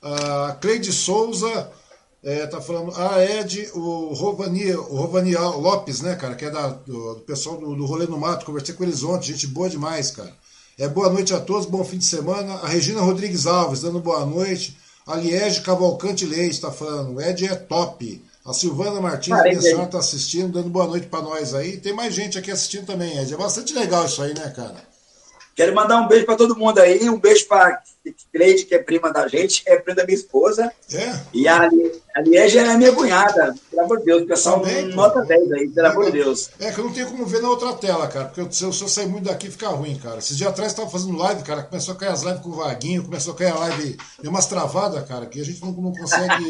[0.00, 1.68] A Cleide Souza
[2.24, 7.16] é, tá falando, ah, Ed, o Rovani, o Lopes, né, cara, que é da, do,
[7.16, 10.32] do pessoal do, do Rolê no Mato, conversei com eles ontem, gente boa demais, cara.
[10.78, 12.54] É, boa noite a todos, bom fim de semana.
[12.54, 14.76] A Regina Rodrigues Alves dando boa noite.
[15.06, 18.24] A Liege Cavalcante Leite tá falando, o Ed é top.
[18.44, 19.86] A Silvana Martins, Ed.
[19.90, 21.76] tá assistindo, dando boa noite pra nós aí.
[21.76, 23.32] Tem mais gente aqui assistindo também, Ed.
[23.32, 24.93] É bastante legal isso aí, né, cara?
[25.54, 27.80] Quero mandar um beijo para todo mundo aí, um beijo para
[28.32, 31.20] Cleide, que é prima da gente, é prima da minha esposa, É?
[31.32, 31.70] e a,
[32.16, 34.96] a Liege é minha cunhada, pelo amor de Deus, o pessoal Também, pô.
[34.96, 36.50] nota 10 aí, pelo amor de Deus.
[36.60, 38.26] É que eu não tenho como ver na outra tela, cara.
[38.26, 40.18] Porque eu- se eu, se eu sair muito daqui, fica ruim, cara.
[40.18, 41.62] Esses dias atrás eu tava fazendo live, cara.
[41.62, 43.96] Começou a cair as lives com o Vaguinho, começou a cair a live.
[44.20, 46.44] Deu umas travadas, cara, que a gente não, não consegue.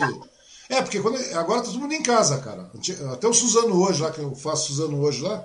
[0.71, 2.69] É, porque quando, agora tá todo mundo em casa, cara.
[3.13, 5.45] Até o Suzano hoje, lá, que eu faço Suzano hoje lá.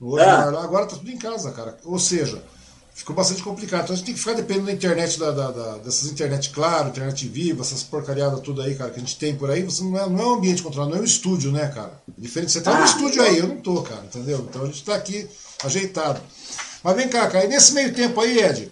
[0.00, 0.44] Hoje Ah.
[0.50, 1.76] lá, agora tá tudo em casa, cara.
[1.84, 2.42] Ou seja,
[2.94, 3.82] ficou bastante complicado.
[3.84, 6.88] Então a gente tem que ficar dependendo da internet, da, da- da- dessas internet claro,
[6.88, 9.62] internet viva, essas porcariadas tudo aí, cara, que a gente tem por aí.
[9.64, 12.00] Você não é, não é um ambiente controlado, não é um estúdio, né, cara?
[12.16, 14.46] Diferente, você tá no Ah, estúdio aí, eu não tô, cara, entendeu?
[14.48, 15.28] Então a gente tá aqui
[15.64, 16.20] ajeitado.
[16.82, 18.70] Mas vem cá, cara, e nesse meio tempo aí, Ed,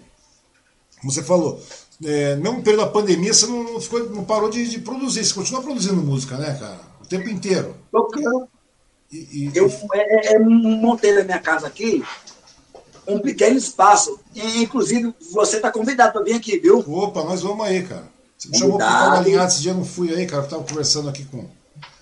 [1.01, 1.61] como você falou,
[2.03, 5.23] é, no mesmo período da pandemia, você não, não ficou, não parou de, de produzir,
[5.25, 6.79] você continua produzindo música, né, cara?
[7.01, 7.75] O tempo inteiro.
[7.91, 8.47] Tocando,
[9.11, 12.03] E, e- eu é, é, montei na minha casa aqui
[13.07, 16.79] um pequeno espaço, e, inclusive você está convidado para vir aqui, viu?
[16.79, 18.07] Opa, nós vamos aí, cara.
[18.37, 21.09] Você me chamou para alinhado esse dia, eu não fui aí, cara, eu tava conversando
[21.09, 21.45] aqui com.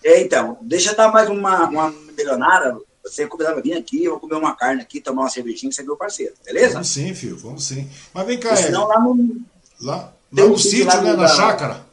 [0.04, 4.04] É, então, deixa eu dar mais uma, uma milionária, você é convidado para vir aqui,
[4.04, 6.74] eu vou comer uma carne aqui, tomar uma cervejinha, você é meu parceiro, beleza?
[6.74, 7.88] Vamos sim, filho, vamos sim.
[8.14, 9.42] Mas vem cá, senão lá no,
[9.82, 11.86] lá, lá um no sítio sítio, lá né, no- na chácara.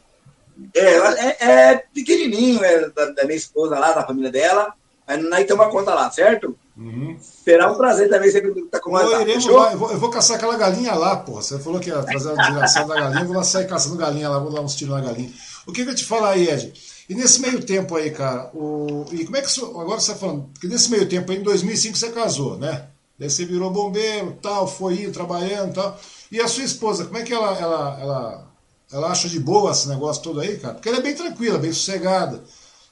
[0.73, 1.37] É, é,
[1.71, 4.73] é pequenininho, é da, da minha esposa lá, da família dela.
[5.07, 6.55] Aí nós temos uma conta lá, certo?
[6.77, 7.17] Uhum.
[7.49, 10.93] Será um prazer também sempre estar com nós eu vou, eu vou caçar aquela galinha
[10.93, 11.41] lá, porra.
[11.41, 14.29] Você falou que ia trazer a desgraçada da galinha, eu vou lá sair caçando galinha
[14.29, 15.31] lá, vou dar uns tiros na galinha.
[15.65, 16.71] O que, que eu te falar aí, Ed?
[17.09, 19.03] E nesse meio tempo aí, cara, o...
[19.11, 19.65] e como é que isso...
[19.65, 22.85] agora você tá falando, porque nesse meio tempo aí, em 2005 você casou, né?
[23.17, 25.99] Daí você virou bombeiro, tal, foi indo, trabalhando, tal.
[26.31, 28.47] E a sua esposa, como é que ela, ela, ela,
[28.93, 30.75] ela acha de boa esse negócio todo aí, cara?
[30.75, 32.43] Porque ela é bem tranquila, bem sossegada.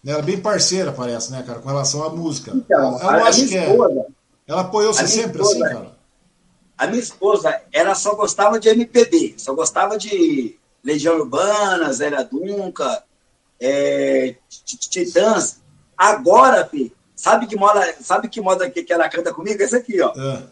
[0.04, 0.12] Né?
[0.12, 2.52] Ela é bem parceira, parece, né, cara, com relação à música.
[2.56, 4.17] Então, ela, ela a, não a acha minha que é...
[4.48, 5.98] Ela apoiou você sempre esposa- assim, cara?
[6.78, 13.04] a minha esposa, ela só gostava de MPB, só gostava de Legião Urbana, Zélia Dunca,
[13.60, 15.60] é, Ti- Ti- Titãs.
[15.98, 19.62] Agora, fi, sabe que moda, sabe que moda que, que ela canta comigo?
[19.62, 20.14] Esse aqui, ó.
[20.16, 20.44] Ah.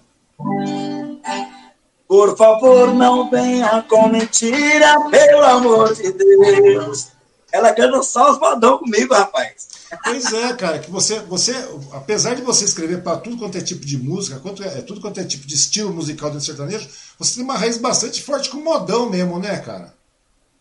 [2.07, 7.07] Por favor, não venha com mentira, pelo amor de Deus.
[7.51, 9.67] Ela canta só os modão comigo, rapaz.
[10.03, 11.53] Pois é, cara, que você, você,
[11.91, 15.19] apesar de você escrever para tudo quanto é tipo de música, quanto é, tudo quanto
[15.19, 18.57] é tipo de estilo musical dentro do sertanejo, você tem uma raiz bastante forte com
[18.57, 19.93] modão mesmo, né, cara?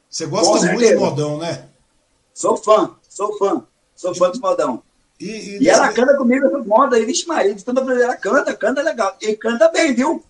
[0.08, 1.66] Você gosta muito de modão, né?
[2.32, 3.64] Sou fã, sou fã,
[3.94, 4.82] sou fã dos modão.
[5.20, 8.54] E, e E ela canta comigo essas modas aí, vixe Maria, de tanta ela canta,
[8.54, 9.16] canta legal.
[9.20, 10.22] E canta bem, viu?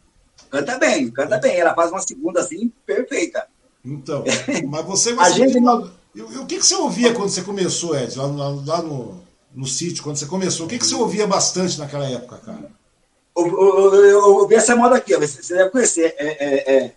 [0.50, 1.56] Canta bem, canta bem.
[1.56, 3.46] Ela faz uma segunda assim, perfeita.
[3.84, 4.24] Então,
[4.68, 5.90] mas você A gosta gente de não-.
[6.14, 9.20] E, o que, que você ouvia quando você começou, Ed, lá, no- lá no,
[9.52, 10.66] no sítio, quando você começou?
[10.66, 12.70] O que, que você ouvia bastante naquela época, cara?
[13.36, 16.14] Eu, eu, ouvi essa moda aqui, você deve conhecer.
[16.16, 16.92] É, é, é.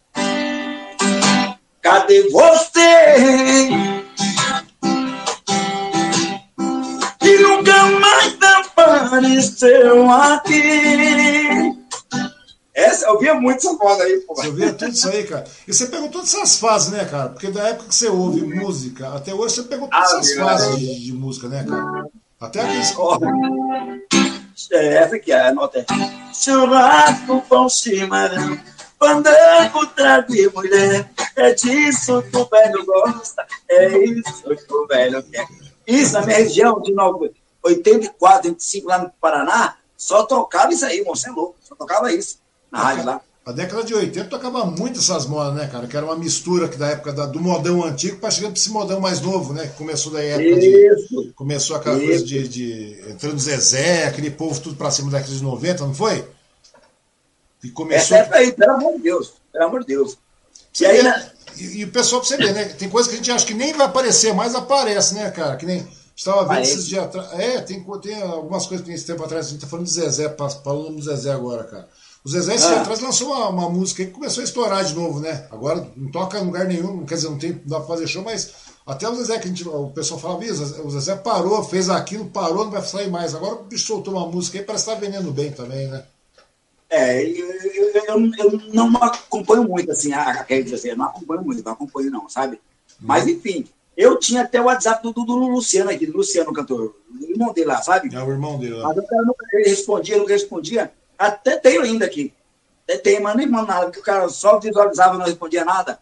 [1.82, 3.70] Cadê você?
[7.20, 11.27] Que nunca mais apareceu aqui.
[12.78, 14.36] É, eu via muito essa moda aí, pô.
[14.36, 15.46] Você via tudo isso aí, cara.
[15.68, 17.30] E você pegou todas essas fases, né, cara?
[17.30, 20.78] Porque da época que você ouve música até hoje, você pegou todas ah, essas fases
[20.78, 22.08] de, de, música, né, cara?
[22.40, 22.96] Até aqueles.
[22.96, 23.18] Oh.
[24.74, 25.86] É, essa aqui, a nota é.
[26.32, 28.60] Churrasco com chimarrão,
[29.00, 31.10] pandango, trago e mulher.
[31.36, 35.48] É disso que o velho gosta, é isso que o velho quer.
[35.88, 36.94] Isso na minha região, de
[37.64, 41.56] 84, 85, lá no Paraná, só tocava isso aí, você é louco.
[41.64, 42.38] Só tocava isso
[42.72, 43.22] na rádio lá.
[43.48, 45.88] A década de 80 tocava muito essas modas, né, cara?
[45.88, 48.70] Que era uma mistura que da época da, do modão antigo para chegar para esse
[48.70, 49.68] modão mais novo, né?
[49.68, 51.24] Que começou da época Isso.
[51.24, 51.34] de.
[51.34, 52.08] Começou aquela Isso.
[52.08, 53.06] coisa de, de.
[53.10, 56.28] Entrando Zezé, aquele povo tudo para cima da década de 90, não foi?
[57.64, 58.18] E começou.
[58.18, 59.34] Essa aí, pelo amor de Deus.
[59.54, 60.18] Pelo amor de Deus.
[60.82, 61.32] E, aí, né?
[61.56, 62.66] e, e, o pessoal pra você ver, né?
[62.66, 65.56] Tem coisa que a gente acha que nem vai aparecer, mas aparece, né, cara?
[65.56, 65.88] Que nem.
[66.14, 66.74] Estava vendo Parece.
[66.74, 67.32] esses dias atrás.
[67.40, 70.36] É, tem, tem algumas coisas que esse tempo atrás a gente tá falando de Zezé,
[70.62, 71.88] falando do Zezé agora, cara.
[72.28, 72.82] O Zezé esse ah.
[72.82, 75.48] atrás lançou uma, uma, música que começou a estourar de novo, né?
[75.50, 78.22] Agora não toca em lugar nenhum, quer dizer, não tem, não dá pra fazer show,
[78.22, 78.54] mas
[78.86, 82.66] até o Zezé, que a gente, o pessoal falava, o Zezé parou, fez aquilo, parou,
[82.66, 83.34] não vai sair mais.
[83.34, 86.04] Agora o bicho soltou uma música aí, parece que tá vendendo bem também, né?
[86.90, 91.44] É, eu, eu, eu, eu não acompanho muito, assim, a, quer dizer, eu não acompanho
[91.46, 92.58] muito, não acompanho não, sabe?
[92.58, 92.60] Hum.
[93.04, 96.94] Mas enfim, eu tinha até o WhatsApp do, do, do Luciano aqui, do Luciano, cantor,
[97.10, 98.14] o irmão dele lá, sabe?
[98.14, 98.90] É o irmão dele lá.
[98.90, 100.92] Mas nunca ele respondia, nunca respondia.
[101.18, 102.34] Até tenho ainda aqui.
[102.84, 106.00] Até tem, mas nem mando nada, porque o cara só visualizava e não respondia nada.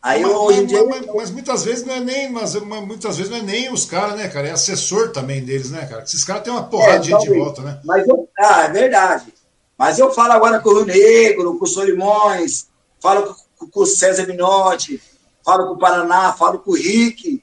[0.00, 0.84] Aí mas, hoje em dia.
[0.84, 4.16] Mas, mas, muitas vezes não é nem, mas, muitas vezes não é nem os caras,
[4.16, 4.48] né, cara?
[4.48, 6.02] É assessor também deles, né, cara?
[6.02, 7.80] Esses caras têm uma porrada é, de gente de volta, né?
[7.84, 9.34] Mas eu, ah, é verdade.
[9.76, 12.68] Mas eu falo agora com o Rio Negro, com o Solimões,
[13.00, 15.00] falo com, com o César Minotti,
[15.44, 17.42] falo com o Paraná, falo com o Rick.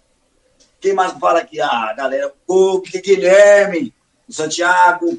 [0.79, 1.59] Quem mais fala aqui?
[1.59, 3.93] Ah, galera, o Guilherme,
[4.29, 5.17] o Santiago,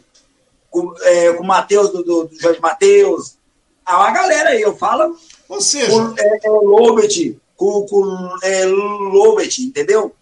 [0.76, 3.36] com, é, com o Matheus, do, do, do Jorge Matheus.
[3.84, 5.16] Ah, uma galera aí, eu falo.
[5.48, 5.90] Ou seja.
[5.90, 10.14] Com é, é, o Lobet, com, com é, Lobet, entendeu?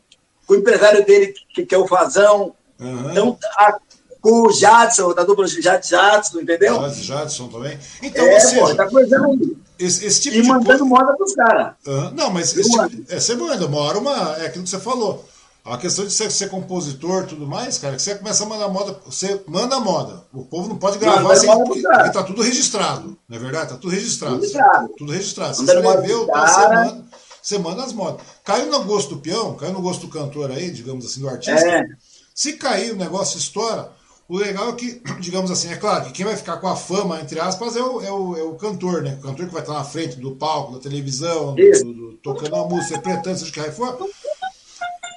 [0.46, 2.54] Com o empresário dele, que, que é o Fazão.
[2.78, 3.10] Uhum.
[3.10, 3.78] Então, a,
[4.20, 6.80] com o Jadson, da dupla Jadson, entendeu?
[6.80, 7.78] Jadson, Jadson também.
[8.02, 9.56] Então, é, seja, pô, tá coisando aí.
[9.76, 11.74] Esse, esse tipo e mandando moda pros caras.
[11.84, 12.10] Uhum.
[12.12, 15.24] Não, mas esse tipo, é, você manda, uma hora uma, é aquilo que você falou.
[15.64, 18.68] A questão de ser, ser compositor e tudo mais, cara, que você começa a mandar
[18.68, 20.22] moda, você manda moda.
[20.30, 23.70] O povo não pode gravar assim, porque, porque tá tudo registrado, não é verdade?
[23.70, 24.36] Tá tudo registrado.
[24.36, 24.88] registrado.
[24.98, 25.54] Tudo registrado.
[25.54, 27.04] Você escreveu, você manda,
[27.42, 28.20] você manda as modas.
[28.44, 31.66] Caiu no gosto do peão, caiu no gosto do cantor aí, digamos assim, do artista.
[31.66, 31.86] É.
[32.34, 33.90] Se cair o negócio estoura,
[34.28, 37.20] o legal é que, digamos assim, é claro que quem vai ficar com a fama,
[37.20, 39.16] entre aspas, é o, é o, é o cantor, né?
[39.18, 42.66] O cantor que vai estar na frente do palco, da televisão, do, do, tocando a
[42.66, 43.98] música, interpretando, seja o que for.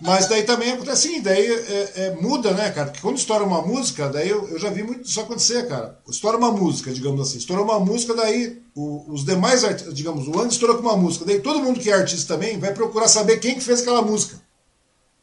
[0.02, 2.88] Mas daí também acontece assim, daí é, é, muda, né, cara?
[2.88, 5.98] Porque quando estoura uma música, daí eu, eu já vi muito isso acontecer, cara.
[6.08, 7.38] Estoura uma música, digamos assim.
[7.40, 11.26] Estoura uma música, daí o, os demais artistas, digamos, o Andy estourou com uma música.
[11.26, 14.40] Daí todo mundo que é artista também vai procurar saber quem que fez aquela música.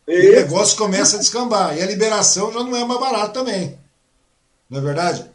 [0.06, 1.76] E o negócio começa a descambar.
[1.76, 3.78] E a liberação já não é mais barato também.
[4.68, 5.30] Não é verdade?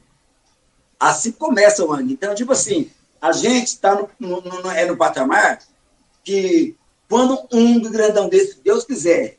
[1.00, 2.12] Assim começa, mano.
[2.12, 2.92] Então, tipo assim,
[3.22, 5.60] a gente está no, no, no, é no patamar
[6.24, 6.76] que
[7.10, 9.38] quando um grandão desse, Deus quiser,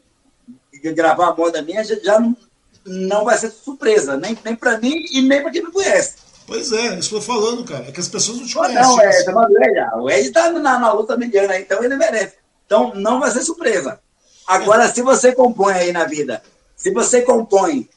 [0.92, 2.36] gravar a moda minha, já, não,
[2.84, 6.16] não vai ser surpresa, nem, nem para mim e nem para quem não conhece.
[6.46, 7.86] Pois é, isso que eu tô falando, cara.
[7.86, 8.82] É que as pessoas não te conhecem.
[8.82, 12.34] Não, é, tá é, o Ed tá na, na luta mediana, então ele merece.
[12.66, 14.00] Então não vai ser surpresa.
[14.44, 14.92] Agora, é.
[14.92, 16.42] se você compõe aí na vida,
[16.74, 17.88] se você compõe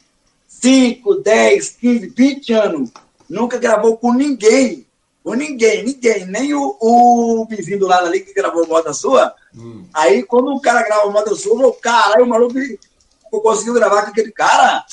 [0.47, 2.91] 5, 10, 15, 20 anos,
[3.27, 4.85] nunca gravou com ninguém,
[5.23, 9.33] com ninguém, ninguém, nem o, o vizinho do lado ali que gravou moda sua.
[9.55, 9.85] Hum.
[9.93, 12.57] Aí, quando o cara grava moda sua, eu caralho, o maluco
[13.41, 14.85] conseguiu gravar com aquele cara.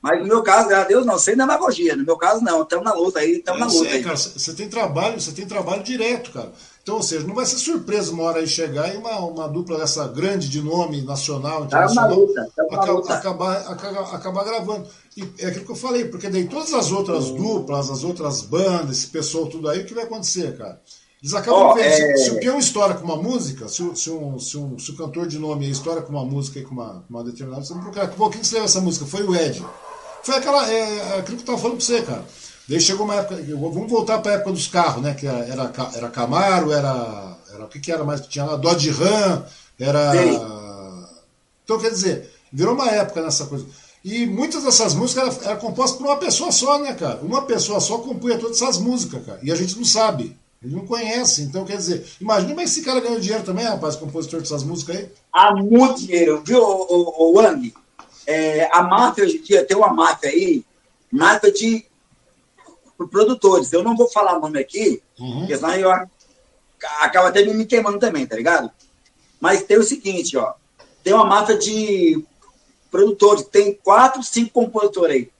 [0.00, 1.94] Mas no meu caso, graças a Deus, não, sem demagogia.
[1.94, 3.78] No meu caso, não, estamos na luta aí, estamos na luta.
[3.78, 4.02] Sei, aí.
[4.02, 6.52] cara, você tem trabalho, você tem trabalho direto, cara.
[6.82, 9.78] Então, ou seja, não vai ser surpresa uma hora aí chegar e uma, uma dupla
[9.78, 13.14] dessa grande de nome nacional, internacional, luta, acaba, luta.
[13.14, 14.88] Acabar, acabar, acabar gravando.
[15.16, 18.98] E é aquilo que eu falei, porque daí todas as outras duplas, as outras bandas,
[18.98, 20.80] esse pessoal, tudo aí, o que vai acontecer, cara?
[21.22, 22.16] Eles acabam oh, vendo, é...
[22.16, 24.96] se, se, o peão estoura com uma música, se, se, um, se, um, se o
[24.96, 28.08] cantor de nome estoura com uma música e com uma, uma determinada, você não procura.
[28.08, 29.06] Pô, quem escreveu essa música?
[29.06, 29.64] Foi o Ed.
[30.24, 32.24] Foi aquela, é, é aquilo que eu tava falando pra você, cara.
[32.68, 35.14] Daí chegou uma época, vamos voltar para a época dos carros, né?
[35.14, 37.64] Que era, era, Camaro, era, era.
[37.64, 38.56] O que, que era mais que tinha lá?
[38.56, 39.44] Dodge Ram,
[39.78, 40.12] era.
[40.12, 40.40] Sim.
[41.64, 43.64] Então, quer dizer, virou uma época nessa coisa.
[44.04, 47.20] E muitas dessas músicas eram era compostas por uma pessoa só, né, cara?
[47.22, 49.38] Uma pessoa só compunha todas essas músicas, cara.
[49.42, 50.36] E a gente não sabe.
[50.62, 51.42] Ele não conhece.
[51.42, 54.96] Então, quer dizer, imagina como é esse cara ganhou dinheiro também, rapaz, compositor dessas músicas
[54.96, 55.10] aí.
[55.32, 57.74] Há muito dinheiro, viu, o, o, o Wang?
[58.26, 60.64] É, a máfia hoje em dia tem uma máfia aí,
[61.10, 61.84] máfia de
[63.10, 63.72] produtores.
[63.72, 65.40] Eu não vou falar nome aqui, uhum.
[65.40, 65.90] porque senão eu
[67.00, 68.70] acaba até me queimando também, tá ligado?
[69.40, 70.54] Mas tem o seguinte, ó.
[71.02, 72.24] Tem uma máfia de
[72.90, 75.30] produtores, tem quatro, cinco compositores aí.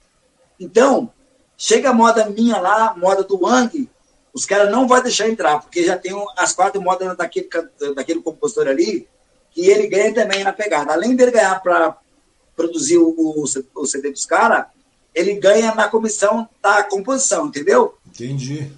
[0.59, 1.09] Então,
[1.57, 3.89] chega a moda minha lá, moda do Wang,
[4.33, 7.47] os caras não vão deixar entrar, porque já tem as quatro modas daquele,
[7.95, 9.07] daquele compositor ali,
[9.51, 10.93] que ele ganha também na pegada.
[10.93, 11.95] Além dele ganhar para
[12.55, 13.43] produzir o,
[13.75, 14.65] o, CD dos caras,
[15.13, 17.95] ele ganha na comissão da composição, entendeu?
[18.07, 18.71] Entendi.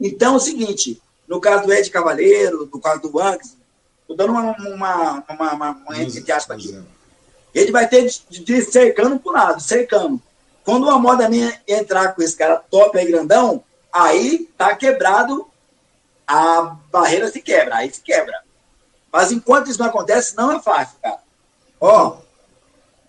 [0.00, 3.54] Então é o seguinte, no caso do Ed Cavaleiro, no caso do Wanks,
[4.00, 6.78] estou dando uma, uma, uma, uma, uma entre aspas aqui.
[7.54, 10.20] Ele vai ter de, de cercando pro lado, cercando.
[10.64, 13.62] Quando uma moda minha entrar com esse cara top aí, grandão,
[13.92, 15.46] aí tá quebrado,
[16.26, 18.42] a barreira se quebra, aí se quebra.
[19.12, 21.18] Mas enquanto isso não acontece, não é fácil, cara.
[21.80, 22.18] Ó,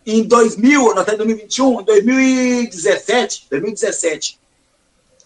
[0.06, 4.40] em 2000, nós estamos em 2021, em 2017, 2017,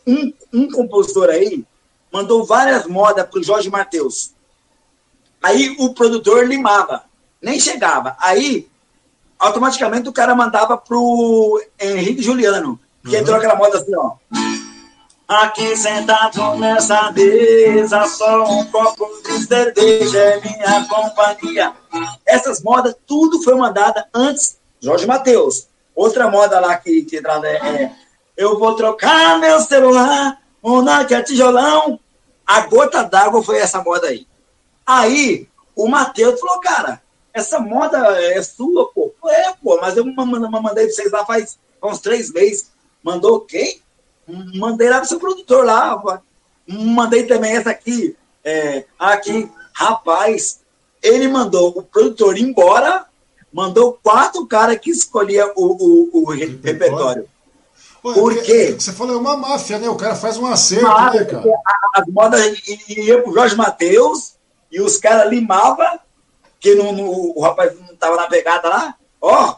[0.08, 1.66] um, um compositor aí
[2.12, 4.32] mandou várias modas para o Jorge Matheus.
[5.42, 7.04] Aí o produtor limava,
[7.42, 8.16] nem chegava.
[8.20, 8.68] Aí,
[9.40, 13.22] automaticamente, o cara mandava para o Henrique Juliano, que uhum.
[13.22, 14.16] entrou aquela moda assim, ó.
[15.32, 21.74] Aqui sentado nessa mesa, só um copo de cerveja é minha companhia.
[22.26, 25.70] Essas modas, tudo foi mandada antes Jorge Matheus.
[25.96, 27.96] Outra moda lá que, que entrada é, é
[28.36, 31.98] Eu vou trocar meu celular, Monarca Tijolão.
[32.46, 34.28] A gota d'água foi essa moda aí.
[34.86, 37.02] Aí o Matheus falou, cara,
[37.34, 39.14] essa moda é sua, pô.
[39.28, 42.70] É, pô, mas eu mandei pra vocês lá faz uns três meses.
[43.02, 43.81] Mandou quem?
[44.28, 46.02] Mandei lá pro seu produtor lá.
[46.68, 48.16] Mandei também essa aqui.
[48.44, 50.62] É, aqui, rapaz,
[51.02, 53.06] ele mandou o produtor embora
[53.52, 57.28] mandou quatro caras que escolhia o, o, o repertório.
[58.02, 58.76] Pô, Por quê?
[58.78, 59.88] Você falou, é uma máfia, né?
[59.88, 61.44] O cara faz um acerto, máfia, né, cara?
[61.94, 62.42] As modas
[62.88, 64.36] iam pro Jorge Matheus
[64.72, 66.00] e os caras limavam,
[66.60, 68.96] que no, no, o rapaz não tava na pegada lá.
[69.20, 69.56] Ó,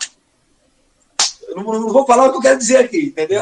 [1.55, 3.41] eu não, não, vou falar o que eu quero dizer aqui, entendeu?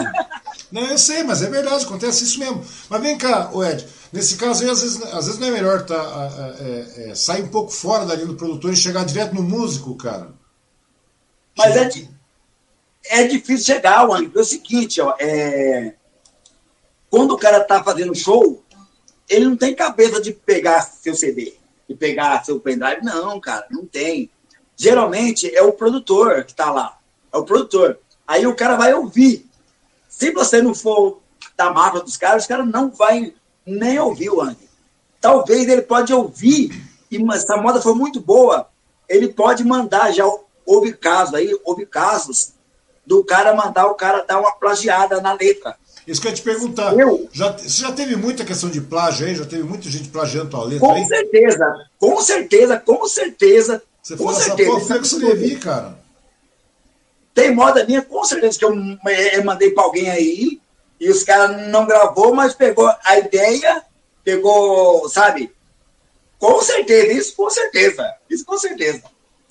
[0.72, 2.64] Não, eu sei, mas é verdade, acontece isso mesmo.
[2.90, 6.56] Mas vem cá, Ed, nesse caso aí, às vezes, às vezes não é melhor tá,
[6.60, 9.96] é, é, sair um pouco fora da linha do produtor e chegar direto no músico,
[9.96, 10.34] cara?
[11.58, 11.90] Mas é,
[13.06, 15.94] é difícil chegar, o É o seguinte, ó, é...
[17.10, 18.64] quando o cara tá fazendo show,
[19.30, 21.56] ele não tem cabeça de pegar seu CD,
[21.88, 23.04] de pegar seu pendrive.
[23.04, 24.30] Não, cara, não tem.
[24.78, 26.98] Geralmente é o produtor que tá lá.
[27.34, 28.00] É o produtor.
[28.28, 29.50] Aí o cara vai ouvir.
[30.10, 31.22] Se você não for
[31.58, 33.34] da marca dos caras, os caras não vai
[33.66, 34.58] nem ouvir o Ang.
[35.20, 36.72] Talvez ele pode ouvir,
[37.10, 38.68] e essa moda foi muito boa,
[39.08, 40.26] ele pode mandar já
[40.66, 42.54] houve casos aí, houve casos
[43.06, 45.76] do cara mandar o cara dar uma plagiada na letra.
[46.08, 46.98] Isso que eu ia te perguntar.
[46.98, 49.36] Eu, já, você já teve muita questão de plágio aí?
[49.36, 51.02] Já teve muita gente plagiando tua letra com aí?
[51.02, 53.84] Com certeza, com certeza, com certeza.
[54.02, 56.01] Você falou essa certeza, porra, foi que escrevi, cara.
[57.34, 58.74] Tem moda minha, com certeza, que eu,
[59.34, 60.60] eu mandei pra alguém aí,
[61.00, 63.84] e os caras não gravou, mas pegou a ideia,
[64.24, 65.52] pegou, sabe?
[66.38, 68.14] Com certeza, isso com certeza.
[68.30, 69.04] Isso com certeza.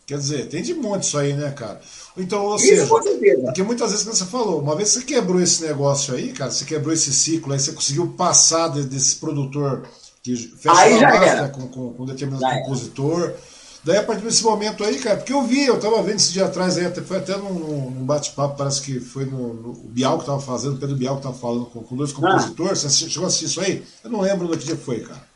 [0.07, 1.81] Quer dizer, tem de monte isso aí, né, cara?
[2.17, 6.15] Então, ou seja, porque muitas vezes, como você falou, uma vez você quebrou esse negócio
[6.15, 9.89] aí, cara, você quebrou esse ciclo, aí você conseguiu passar desse produtor
[10.23, 13.23] que fecha aí a máfia com, com, com determinado já compositor.
[13.23, 13.37] Era.
[13.83, 16.45] Daí, a partir desse momento aí, cara, porque eu vi, eu tava vendo esse dia
[16.45, 20.19] atrás aí, até, foi até num, num bate-papo, parece que foi no, no o Bial
[20.19, 22.85] que tava fazendo, o Pedro Bial que tava falando com, com dois compositores.
[22.85, 22.91] Ah.
[22.91, 23.83] Você chegou a assistir isso aí?
[24.05, 25.31] Eu não lembro do que dia foi, cara.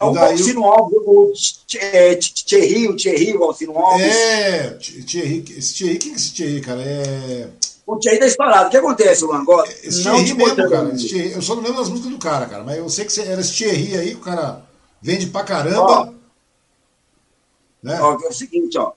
[0.00, 1.32] É o Valcino Alves, o
[1.66, 4.06] Thierry, o Thierry, o Valcino Alves.
[4.06, 4.70] É,
[5.04, 6.80] Thierry, esse Thierry, quem é esse Thierry, cara?
[6.82, 7.48] É...
[7.84, 8.68] O Thierry tá estourado.
[8.68, 9.40] O que acontece, Luan?
[9.40, 10.94] Agora, esse não Thierry mesmo, cara.
[10.94, 12.62] Thierry, eu só não lembro das músicas do cara, cara.
[12.62, 14.62] Mas eu sei que era esse Thierry aí, o cara
[15.02, 15.80] vende pra caramba.
[15.80, 16.17] Ó,
[17.82, 18.00] né?
[18.00, 18.92] ó, é o seguinte, ó.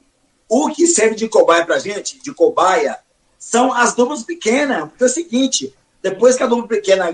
[0.49, 2.99] O que serve de cobaia pra gente, de cobaia,
[3.39, 4.89] são as duplas pequenas.
[4.89, 7.07] Porque é o seguinte, depois que a dupla pequena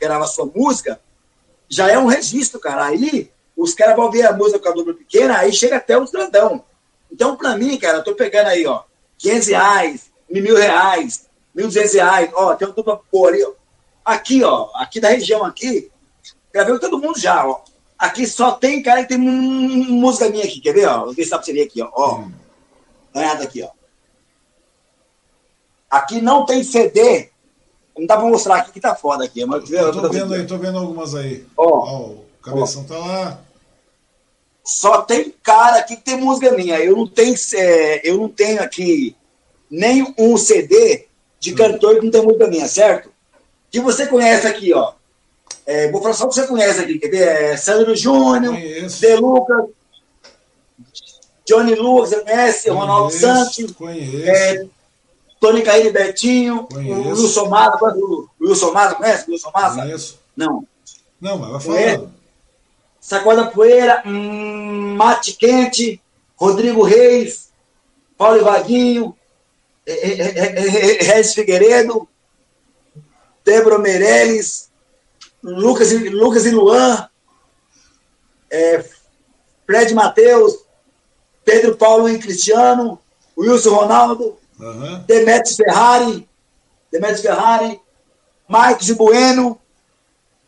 [0.00, 1.00] grava sua música,
[1.68, 2.86] já é um registro, cara.
[2.86, 6.10] Aí os caras vão ver a música com a dupla pequena, aí chega até os
[6.10, 6.64] grandão.
[7.10, 8.82] Então, para mim, cara, eu tô pegando aí, ó,
[9.18, 13.52] 500 reais, mil reais, 1.200 reais, ó, tem uma dupla boa ali, ó.
[14.04, 15.90] Aqui, ó, aqui da região aqui,
[16.52, 17.62] gravei com todo mundo já, ó.
[17.98, 21.06] Aqui só tem cara que tem música minha aqui, quer ver, ó?
[21.06, 21.90] Vou ver se dá pra você ver aqui, ó.
[21.92, 22.18] ó.
[22.18, 22.32] Hum.
[23.14, 23.70] Ganhada aqui, ó.
[25.90, 27.30] Aqui não tem CD
[27.98, 29.44] não dá pra mostrar aqui que tá foda aqui.
[29.44, 31.44] Mas, eu tô, tô vendo aí, tô vendo algumas aí.
[31.56, 32.92] Ó, ó o cabeção ó.
[32.92, 33.40] tá lá.
[34.62, 36.78] Só tem cara aqui que tem música minha.
[36.78, 39.16] Eu não tenho, é, eu não tenho aqui
[39.70, 41.06] nem um CD
[41.40, 41.56] de hum.
[41.56, 43.10] cantor que não tem música minha, certo?
[43.70, 44.92] Que você conhece aqui, ó.
[45.66, 47.28] É, vou falar só o que você conhece aqui, quer ver?
[47.28, 49.66] É Sandro Júnior, De Lucas,
[51.46, 52.68] Johnny Lucas, você conhece?
[52.68, 54.28] Conheço, Ronaldo Santos, conheço.
[54.28, 54.66] É,
[55.40, 59.82] Tony Caíne Betinho, o Wilson Maza, o Wilson Maza, conhece o Wilson Maza?
[59.82, 60.18] Conheço.
[60.36, 60.66] Não.
[61.20, 62.16] Não, mas vai falando.
[63.00, 66.00] Sacoda Poeira, hum, Mate Quente,
[66.36, 67.50] Rodrigo Reis,
[68.18, 69.16] Paulo Vaguinho,
[69.86, 72.08] Regis Figueiredo,
[73.44, 74.65] Débora Meirelles,
[75.46, 77.08] Lucas, Lucas e Luan,
[78.50, 78.84] é,
[79.64, 80.58] Fred Matheus,
[81.44, 82.98] Pedro Paulo e Cristiano,
[83.38, 85.04] Wilson Ronaldo, uhum.
[85.56, 86.28] Ferrari,
[86.90, 87.80] Demetrios Ferrari,
[88.48, 89.60] Marcos Bueno,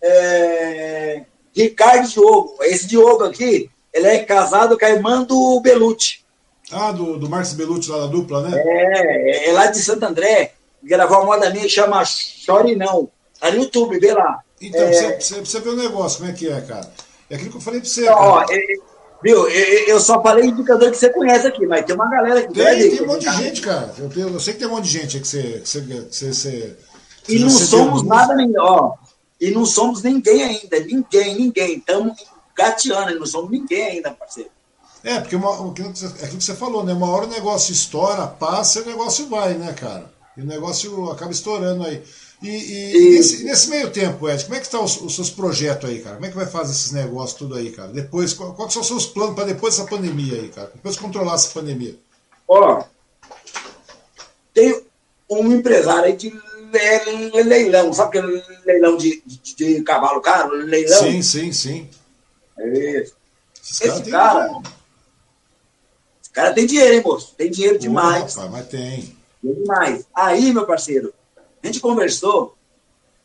[0.02, 2.56] é, Ricardo Diogo.
[2.62, 6.24] Esse Diogo aqui, ele é casado com a irmã do Belucci.
[6.72, 8.50] Ah, do, do Marcos Belucci lá da dupla, né?
[8.56, 10.54] É, é lá de Santo André.
[10.82, 13.08] Gravou uma moda minha que chama Chore Não.
[13.38, 14.42] Tá no YouTube, vê lá.
[14.60, 15.20] Então, é...
[15.20, 16.90] você, você vê o negócio, como é que é, cara?
[17.30, 18.08] É aquilo que eu falei pra você.
[18.08, 18.60] Ó, é,
[19.22, 22.54] viu, eu, só falei indicador que você conhece aqui, mas tem uma galera que.
[22.54, 23.94] Tem, tem um monte de gente, cara.
[23.98, 25.60] Eu, tenho, eu sei que tem um monte de gente que você.
[25.62, 26.76] Que você, que você,
[27.28, 28.96] e não somos nada melhor.
[29.40, 30.80] E não somos ninguém ainda.
[30.80, 31.76] Ninguém, ninguém.
[31.76, 32.16] Estamos
[32.56, 34.50] gateando, não somos ninguém ainda, parceiro.
[35.04, 36.92] É, porque uma, aquilo que você falou, né?
[36.92, 40.10] Uma hora o negócio estoura, passa e o negócio vai, né, cara?
[40.36, 42.02] E o negócio acaba estourando aí.
[42.40, 43.10] E, e, e...
[43.16, 46.00] Nesse, nesse, meio tempo, Ed, como é que estão tá os, os, seus projetos aí,
[46.00, 46.14] cara?
[46.14, 47.88] Como é que vai fazer esses negócios tudo aí, cara?
[47.88, 50.70] Depois, quais qual são os seus planos para depois dessa pandemia aí, cara?
[50.72, 51.96] Depois de controlar essa pandemia?
[52.46, 52.84] Ó,
[54.54, 54.82] tem
[55.28, 56.32] um empresário aí de
[57.44, 60.54] leilão, sabe aquele leilão de, de, de cavalo caro?
[60.54, 60.98] Leilão?
[61.00, 61.90] Sim, sim, sim.
[62.58, 63.04] É.
[63.62, 64.60] Esse cara,
[66.22, 67.34] esse cara tem dinheiro, hein, moço?
[67.36, 68.36] Tem dinheiro demais.
[68.36, 69.16] Opa, mas tem.
[69.42, 70.06] Tem demais.
[70.14, 71.12] Aí, meu parceiro,
[71.62, 72.56] a gente conversou,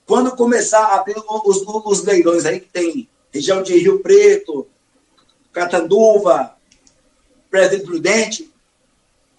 [0.05, 4.67] quando começar a abrir os, os leilões aí que tem região de Rio Preto,
[5.51, 6.55] Catanduva,
[7.49, 8.53] Presidente Prudente,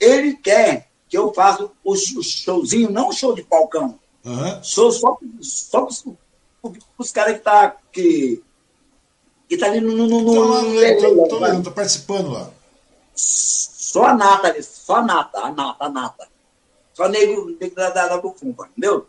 [0.01, 3.99] ele quer que eu faça o showzinho, não show de palcão.
[4.25, 4.62] Uhum.
[4.62, 6.05] Show só, só os,
[6.99, 8.43] os caras que tá, que,
[9.49, 9.93] que tá ali no...
[9.93, 12.51] no, no, tô lá, no tô, tô, tô participando lá.
[13.15, 16.29] Só a nata só a nata, a nata, a nata.
[16.95, 19.07] Só negro, negro da, da, da bufunfa, entendeu?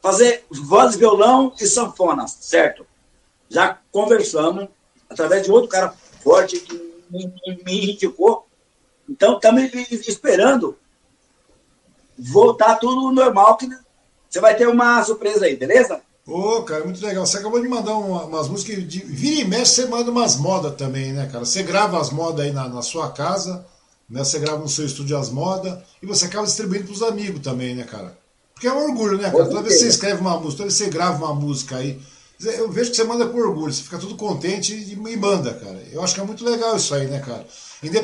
[0.00, 2.86] Fazer voz, violão e sanfona, certo?
[3.48, 4.68] Já conversamos,
[5.08, 6.74] através de outro cara forte que
[7.10, 7.30] me,
[7.64, 8.46] me indicou.
[9.08, 9.70] Então, estamos
[10.08, 10.76] esperando
[12.18, 13.68] voltar tudo normal, que
[14.28, 16.00] você vai ter uma surpresa aí, beleza?
[16.26, 17.24] Ô, oh, cara, muito legal.
[17.24, 19.00] Você acabou de mandar uma, umas músicas de.
[19.00, 21.44] Vira e mexe, você manda umas modas também, né, cara?
[21.44, 23.66] Você grava as modas aí na, na sua casa
[24.08, 24.24] né?
[24.24, 27.74] Você grava no seu estúdio as modas e você acaba distribuindo para os amigos também,
[27.74, 28.16] né, cara?
[28.54, 29.46] Porque é um orgulho, né, cara?
[29.46, 32.00] Toda vez que você escreve uma música, toda vez que você grava uma música aí,
[32.40, 35.82] eu vejo que você manda com orgulho, você fica tudo contente e, e manda, cara.
[35.92, 37.46] Eu acho que é muito legal isso aí, né, cara?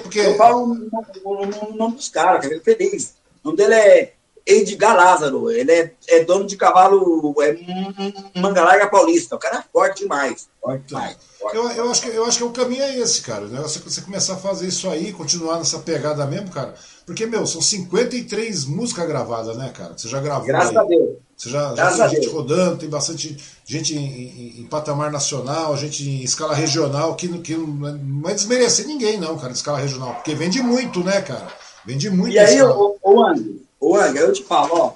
[0.02, 0.20] Porque...
[0.20, 0.90] Eu falo
[1.24, 3.14] o nome dos caras, que é feliz.
[3.42, 4.12] O nome dele é
[4.46, 5.50] Edgar Lázaro.
[5.50, 9.36] Ele é, é dono de cavalo, é manga larga paulista.
[9.36, 10.48] O cara é forte demais.
[10.60, 11.16] Forte demais.
[11.52, 13.44] Eu, eu, acho que, eu acho que o caminho é esse, cara.
[13.44, 16.74] O negócio é você começar a fazer isso aí, continuar nessa pegada mesmo, cara.
[17.04, 19.94] Porque, meu, são 53 músicas gravadas, né, cara?
[19.96, 20.46] Você já gravou.
[20.46, 20.78] Graças aí.
[20.78, 21.16] a Deus.
[21.36, 22.32] Você já, já tem gente Deus.
[22.32, 27.56] rodando, tem bastante gente em, em, em, patamar nacional, gente em escala regional, que, que
[27.56, 30.14] não é desmerecer ninguém, não, cara, em escala regional.
[30.14, 31.48] Porque vende muito, né, cara?
[31.84, 32.34] Vende muito.
[32.34, 33.44] E aí, ô, ô André,
[33.80, 34.92] ô André, eu te falo, ó.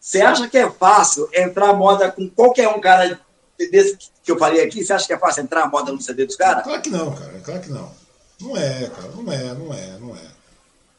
[0.00, 3.20] Você acha que é fácil entrar moda com qualquer um cara
[3.58, 3.98] desse
[4.28, 6.36] que eu falei aqui, você acha que é fácil entrar a moda no CD dos
[6.36, 6.62] caras?
[6.62, 7.40] Claro que não, cara.
[7.42, 7.90] Claro que não.
[8.38, 9.08] Não é, cara.
[9.16, 10.20] Não é, não é, não é.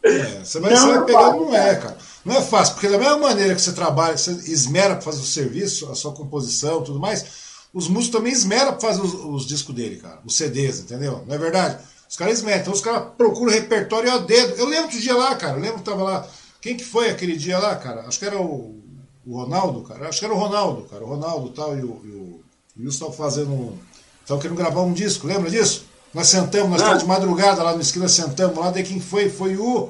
[0.02, 0.44] Não é.
[0.44, 1.98] Você vai, não, você vai pegar, não é, cara.
[2.26, 5.26] Não é fácil, porque da mesma maneira que você trabalha, você esmera para fazer o
[5.26, 7.24] serviço, a sua composição tudo mais,
[7.72, 10.20] os músicos também esmeram para fazer os, os, discos dele, cara.
[10.26, 11.24] Os CDs, entendeu?
[11.28, 11.78] Não é verdade?
[12.10, 12.62] Os caras esmeram.
[12.62, 14.56] Então os caras procuram repertório a dedo.
[14.56, 15.58] Eu lembro do dia lá, cara.
[15.58, 16.28] Eu lembro que tava lá.
[16.60, 18.08] Quem que foi aquele dia lá, cara?
[18.08, 18.82] Acho que era o,
[19.24, 20.10] o Ronaldo, cara.
[20.10, 21.04] Acho que era o Ronaldo, cara.
[21.04, 22.44] O Ronaldo tal, e o, e o
[22.80, 23.78] o Wilson estava fazendo.
[24.22, 25.86] Estava querendo gravar um disco, lembra disso?
[26.14, 29.30] Nós sentamos, nós estávamos de madrugada lá no esquina, sentamos lá, daí quem foi?
[29.30, 29.90] Foi o,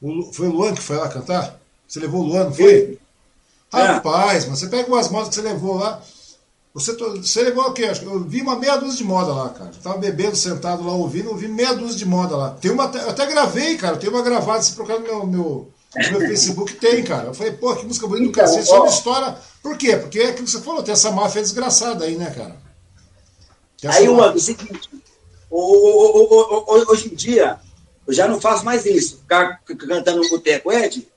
[0.00, 0.32] o.
[0.32, 1.60] Foi o Luan que foi lá cantar?
[1.86, 2.98] Você levou o Luan, não foi?
[3.72, 3.82] É.
[3.82, 6.02] Rapaz, mas você pega umas modas que você levou lá.
[6.74, 7.90] Você, você levou o quê?
[8.02, 9.70] Eu vi uma meia dúzia de moda lá, cara.
[9.74, 12.50] Eu tava bebendo, sentado lá ouvindo, eu vi meia dúzia de moda lá.
[12.50, 13.96] Tem uma, eu até gravei, cara.
[13.96, 17.28] Eu tenho uma gravada, se procurar no meu, meu, no meu Facebook, tem, cara.
[17.28, 18.66] Eu falei, pô, que música bonita do então, cacete.
[18.66, 19.96] Só uma história por quê?
[19.96, 22.56] Porque é aquilo que você falou, tem essa máfia desgraçada aí, né, cara?
[23.84, 24.90] Aí, mano, o seguinte,
[25.50, 27.60] hoje em dia,
[28.06, 29.18] eu já não faço mais isso.
[29.18, 31.08] Ficar cantando no boteco, Ed,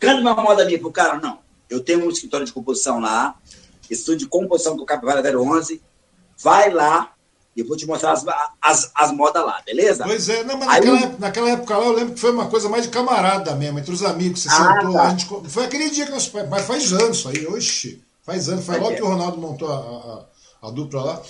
[0.00, 1.38] canta uma moda minha pro cara, não.
[1.70, 3.36] Eu tenho um escritório de composição lá,
[3.88, 5.80] estúdio de composição do Capivara 011.
[6.42, 7.13] Vai lá,
[7.56, 8.24] e eu vou te mostrar as,
[8.60, 10.04] as, as modas lá, beleza?
[10.04, 12.68] Pois é, não, mas naquela, época, naquela, época lá eu lembro que foi uma coisa
[12.68, 14.42] mais de camarada mesmo, entre os amigos.
[14.42, 15.02] Você ah, sentou, tá.
[15.02, 16.30] a gente, foi aquele dia que nós.
[16.50, 18.64] Mas faz anos isso aí, oxi, faz anos.
[18.64, 19.76] Foi logo que o Ronaldo montou a,
[20.62, 21.22] a, a dupla lá.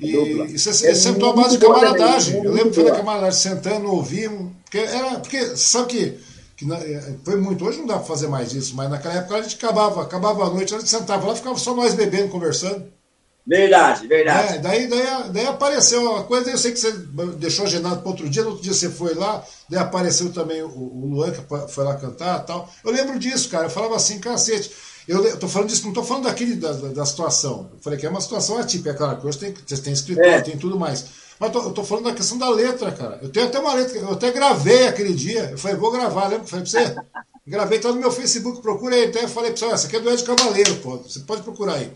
[0.00, 2.42] E, e você, é sentou a base de camaradagem.
[2.42, 4.50] Eu lembro que foi na camaradagem, sentando, ouvimos.
[4.64, 6.18] Porque, era, porque sabe que,
[6.56, 7.64] que na, é, foi muito.
[7.64, 10.50] Hoje não dá para fazer mais isso, mas naquela época a gente acabava, acabava a
[10.50, 12.84] noite, a gente sentava lá, ficava só nós bebendo, conversando.
[13.46, 14.54] Verdade, verdade.
[14.54, 16.92] É, daí, daí, daí apareceu uma coisa, eu sei que você
[17.36, 20.68] deixou agendado para outro dia, no outro dia você foi lá, daí apareceu também o,
[20.68, 22.70] o Luan, que foi lá cantar tal.
[22.84, 23.66] Eu lembro disso, cara.
[23.66, 24.70] Eu falava assim, cacete.
[25.08, 27.70] Eu, eu tô falando disso, não tô falando daquele da, da, situação.
[27.72, 30.40] Eu falei que é uma situação atípica, é claro, que hoje tem, tem escritório, é.
[30.40, 31.06] tem tudo mais.
[31.40, 33.18] Mas tô, eu tô falando da questão da letra, cara.
[33.22, 35.48] Eu tenho até uma letra, eu até gravei aquele dia.
[35.50, 36.96] Eu falei, vou gravar, lembra que eu falei pra você?
[37.46, 39.06] Gravei, tá no meu Facebook, procura aí.
[39.06, 40.98] Até eu falei pra você, essa aqui é do Ed Cavaleiro, pô.
[40.98, 41.90] Você pode procurar aí.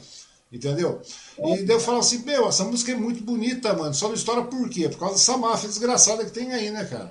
[0.55, 1.03] Entendeu?
[1.37, 3.93] E daí eu falo assim, meu, essa música é muito bonita, mano.
[3.93, 4.89] Só não estoura por quê?
[4.89, 7.11] Por causa dessa máfia desgraçada que tem aí, né, cara?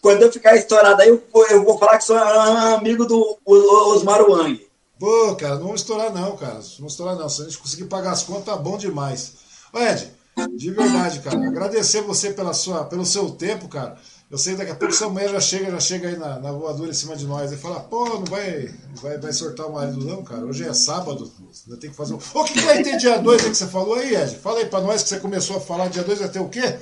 [0.00, 4.22] Quando eu ficar estourado aí, eu vou, eu vou falar que sou amigo do Osmar
[4.22, 4.66] Wang.
[4.98, 6.54] Pô, cara, não vamos estourar não, cara.
[6.54, 7.28] Não vamos estourar não.
[7.28, 9.34] Se a gente conseguir pagar as contas, tá bom demais.
[9.70, 10.10] Ô, Ed,
[10.56, 11.36] de verdade, cara.
[11.46, 13.98] Agradecer você pela sua, pelo seu tempo, cara.
[14.30, 16.90] Eu sei daqui a pouco sua mulher já chega, já chega aí na, na voadora
[16.90, 20.24] em cima de nós e fala, pô, não vai, vai, vai sortar o marido não,
[20.24, 20.44] cara.
[20.44, 21.30] Hoje é sábado,
[21.66, 22.18] ainda tem que fazer um.
[22.34, 24.36] O que, que vai ter dia 2 aí que você falou aí, Ed?
[24.38, 26.78] Fala aí pra nós que você começou a falar, dia 2 vai ter o quê?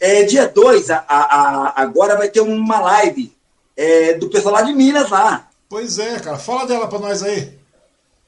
[0.00, 3.34] É, dia 2, a, a, agora vai ter uma live
[3.76, 5.48] é, do pessoal lá de Minas lá.
[5.68, 6.38] Pois é, cara.
[6.38, 7.58] Fala dela pra nós aí.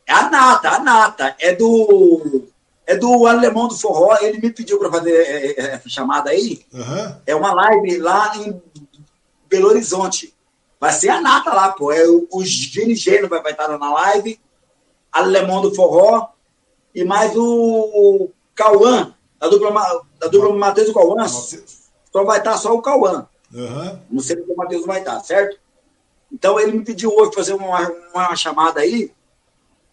[0.07, 1.37] É a Nata, a Nata.
[1.39, 2.49] É do.
[2.87, 4.17] É do Alemão do Forró.
[4.21, 6.65] Ele me pediu para fazer é, é, essa chamada aí.
[6.73, 7.17] Uhum.
[7.27, 8.63] É uma live lá em
[9.49, 10.33] Belo Horizonte.
[10.79, 11.91] Vai ser a Nata lá, pô.
[11.91, 14.41] É o, Gene Gênio vai, vai estar na live.
[15.11, 16.29] Alemão do Forró.
[16.95, 21.29] E mais o Cauã, da dupla, da dupla Matheus e Cauã.
[21.29, 23.27] Só vai estar só o Cauã.
[23.53, 23.99] Uhum.
[24.11, 25.59] Não sei se o Matheus vai estar, certo?
[26.33, 29.13] Então ele me pediu hoje fazer uma, uma chamada aí.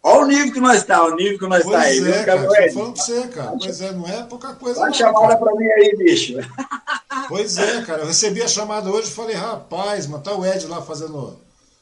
[0.05, 2.11] Olha o nível que nós está, o nível que nós está aí.
[2.11, 3.53] É, cara, tô falando pra você, cara.
[3.57, 4.79] Pois é, não é pouca coisa.
[4.81, 6.33] Dá uma chamada para mim aí, bicho.
[7.29, 8.01] Pois é, cara.
[8.01, 11.39] Eu recebi a chamada hoje e falei, rapaz, mas tá o Ed lá fazendo.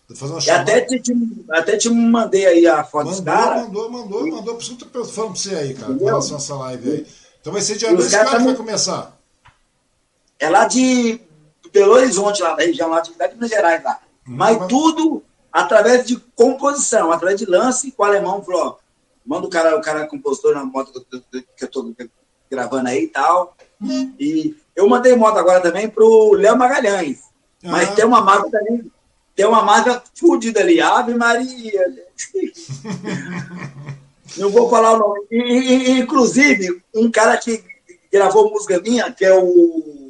[0.07, 0.71] fazendo uma chamada.
[0.71, 1.13] Até te, te,
[1.49, 3.63] até te mandei aí a foto mandou, dos caras.
[3.63, 4.53] Mandou, mandou, mandou, mandou.
[4.55, 5.99] Por isso que eu tô falando pra você aí, cara, Entendeu?
[5.99, 7.07] com relação a essa live aí.
[7.41, 9.17] Então vai ser dia 2 que tá vai começar?
[10.37, 11.19] É lá de
[11.73, 13.99] Belo Horizonte, lá da região lá de Minas Gerais, lá.
[14.23, 18.75] Mas tudo através de composição, através de lance, com o alemão falou, ó,
[19.25, 21.93] manda o cara, o cara compositor na moto que eu estou
[22.49, 23.55] gravando aí e tal.
[24.19, 27.19] E eu mandei moto agora também pro Léo Magalhães.
[27.63, 28.91] Mas tem uma marca também,
[29.35, 32.07] tem uma marca fodida ali, Ave Maria.
[34.37, 35.27] Não vou falar o nome.
[35.29, 37.63] E, inclusive, um cara que
[38.11, 40.00] gravou música minha, que é o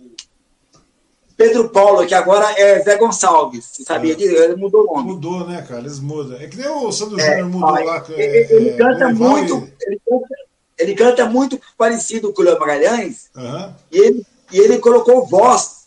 [1.41, 3.65] Pedro Paulo, que agora é Zé Gonçalves.
[3.65, 4.15] Você sabia é.
[4.15, 4.35] disso?
[4.35, 5.13] Ele mudou o nome.
[5.13, 5.81] Mudou, né, cara?
[5.81, 6.37] Eles mudam.
[6.37, 8.05] É que nem o Sandro é, Júnior mudou lá.
[8.09, 9.55] Ele, é, ele canta muito.
[9.55, 9.73] E...
[9.87, 10.35] Ele, canta,
[10.77, 13.31] ele canta muito parecido com o Léo Magalhães.
[13.35, 13.73] Uhum.
[13.91, 15.83] E, ele, e ele colocou voz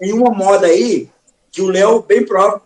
[0.00, 1.10] em uma moda aí,
[1.52, 2.62] que o Léo, bem próprio,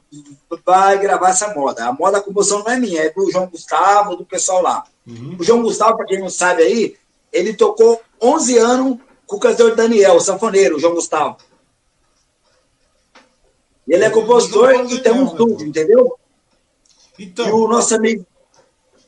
[0.64, 1.84] vai gravar essa moda.
[1.84, 4.84] A moda, a composição não é minha, é do João Gustavo, do pessoal lá.
[5.04, 5.36] Uhum.
[5.36, 6.94] O João Gustavo, para quem não sabe aí,
[7.32, 11.36] ele tocou 11 anos com o cantor Daniel, o sanfoneiro, o João Gustavo.
[13.86, 16.18] Ele é compositor e tem um estúdio, entendeu?
[17.18, 18.26] Então, e o nosso amigo.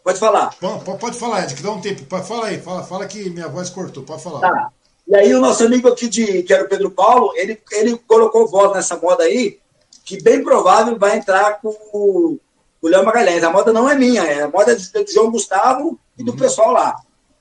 [0.05, 0.55] Pode falar.
[1.01, 2.05] Pode falar, Ed, que dá um tempo.
[2.23, 4.41] Falar aí, fala, fala que minha voz cortou, pode falar.
[4.41, 4.71] Tá.
[5.09, 8.49] E aí o nosso amigo aqui, de, que era o Pedro Paulo, ele, ele colocou
[8.49, 9.59] voz nessa moda aí,
[10.05, 12.39] que bem provável vai entrar com o,
[12.83, 13.43] o Léo Magalhães.
[13.43, 16.37] A moda não é minha, é a moda do João Gustavo e do uhum.
[16.37, 16.97] pessoal lá.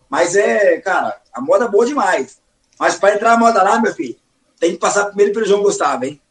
[0.10, 2.40] Mas é, cara, a moda é boa demais.
[2.80, 4.16] Mas para entrar a moda lá, meu filho,
[4.60, 6.22] tem que passar primeiro pelo João Gustavo, hein?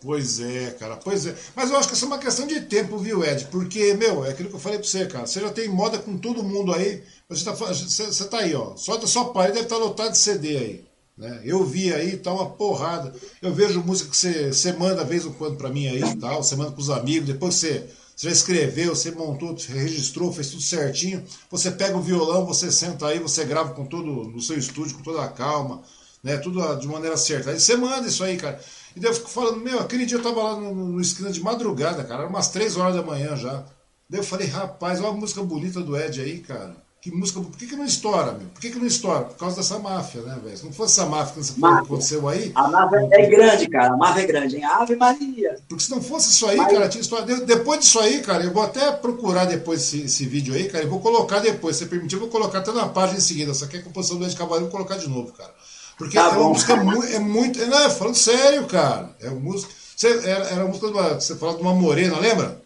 [0.00, 1.34] Pois é, cara, pois é.
[1.56, 3.46] Mas eu acho que isso é uma questão de tempo, viu, Ed?
[3.46, 5.26] Porque, meu, é aquilo que eu falei pra você, cara.
[5.26, 7.02] Você já tem moda com todo mundo aí.
[7.28, 8.76] Você tá, você, tá aí, ó.
[8.76, 10.84] Só da sua parede deve estar tá lotado de CD aí.
[11.16, 11.40] Né?
[11.44, 13.12] Eu vi aí, tá uma porrada.
[13.42, 16.44] Eu vejo música que você, você manda vez em quando pra mim aí e tal.
[16.44, 17.26] Você manda pros amigos.
[17.26, 17.84] Depois você,
[18.14, 21.24] você já escreveu, você montou, registrou, fez tudo certinho.
[21.50, 25.02] Você pega o violão, você senta aí, você grava com todo no seu estúdio, com
[25.02, 25.82] toda a calma.
[26.22, 27.50] Né, tudo de maneira certa.
[27.50, 28.60] Aí você manda isso aí, cara.
[28.96, 31.42] E daí eu fico falando, meu, aquele dia eu tava lá no, no esquina de
[31.42, 33.64] madrugada, cara, era umas 3 horas da manhã já.
[34.08, 36.74] Daí eu falei, rapaz, olha a música bonita do Ed aí, cara.
[37.00, 37.40] Que música.
[37.40, 38.48] Por que, que não estoura, meu?
[38.48, 39.20] Por que, que não estoura?
[39.20, 40.56] Por causa dessa máfia, né, velho?
[40.56, 42.50] Se não fosse essa máfia que aconteceu aí.
[42.56, 43.94] A máfia é grande, cara.
[43.94, 44.64] A máfia é grande, hein?
[44.64, 45.56] Ave Maria.
[45.68, 47.24] Porque se não fosse isso aí, cara, tinha história.
[47.46, 50.84] Depois disso aí, cara, eu vou até procurar depois esse, esse vídeo aí, cara.
[50.84, 51.76] Eu vou colocar depois.
[51.76, 53.54] Se permitir, eu vou colocar até na página em seguida.
[53.54, 55.54] Só que a composição do Ed Cavaleiro eu vou colocar de novo, cara.
[55.98, 57.06] Porque tá é uma música muito.
[57.06, 57.66] É muito.
[57.66, 59.10] Não, é falando sério, cara.
[59.20, 59.72] É música.
[59.96, 62.62] Você, era, era música de uma, você falou de uma morena, lembra?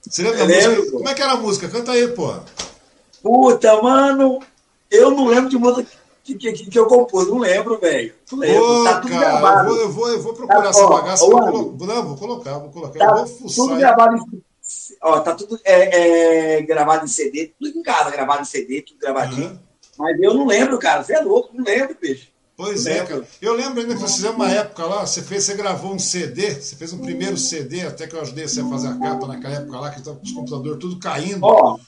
[0.00, 0.90] Você lembra da música?
[0.90, 1.68] Como é que era a música?
[1.68, 2.42] Canta aí, porra.
[3.22, 4.40] Puta, mano,
[4.90, 5.86] eu não lembro de música
[6.24, 8.14] que, que, que, eu compus, não lembro, velho.
[8.32, 8.84] Não lembro.
[8.84, 9.68] tá tudo cara, gravado.
[9.68, 11.24] Eu vou, eu vou, eu vou procurar tá, essa ó, bagaça.
[11.24, 12.98] Ó, vou não, vou colocar, vou colocar.
[12.98, 13.66] Tá vou fuçar.
[13.66, 14.42] Tudo gravado em,
[15.02, 18.98] ó, tá tudo é, é, gravado em CD, tudo em casa, gravado em CD, tudo
[18.98, 19.50] gravadinho.
[19.50, 19.67] Uhum.
[19.98, 21.02] Mas eu não lembro, cara.
[21.02, 22.28] Você é louco, não lembro, bicho.
[22.56, 23.26] Pois é, cara.
[23.40, 26.54] Eu lembro ainda que nós fizemos uma época lá, você fez, você gravou um CD,
[26.54, 29.54] você fez um primeiro CD, até que eu ajudei você a fazer a capa naquela
[29.54, 31.44] época lá, que estava com os computadores tudo caindo.
[31.44, 31.78] Ó,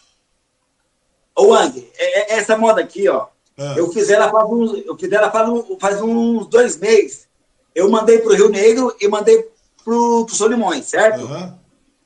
[1.41, 3.29] Ô, Ang, é, é, essa moda aqui, ó.
[3.57, 3.75] Ah.
[3.77, 5.49] Eu fiz ela faz uns, eu fiz ela faz,
[5.81, 7.29] faz uns dois meses.
[7.75, 9.49] Eu mandei pro Rio Negro e mandei
[9.83, 11.23] pro, pro Solimões, certo?
[11.25, 11.59] Uhum.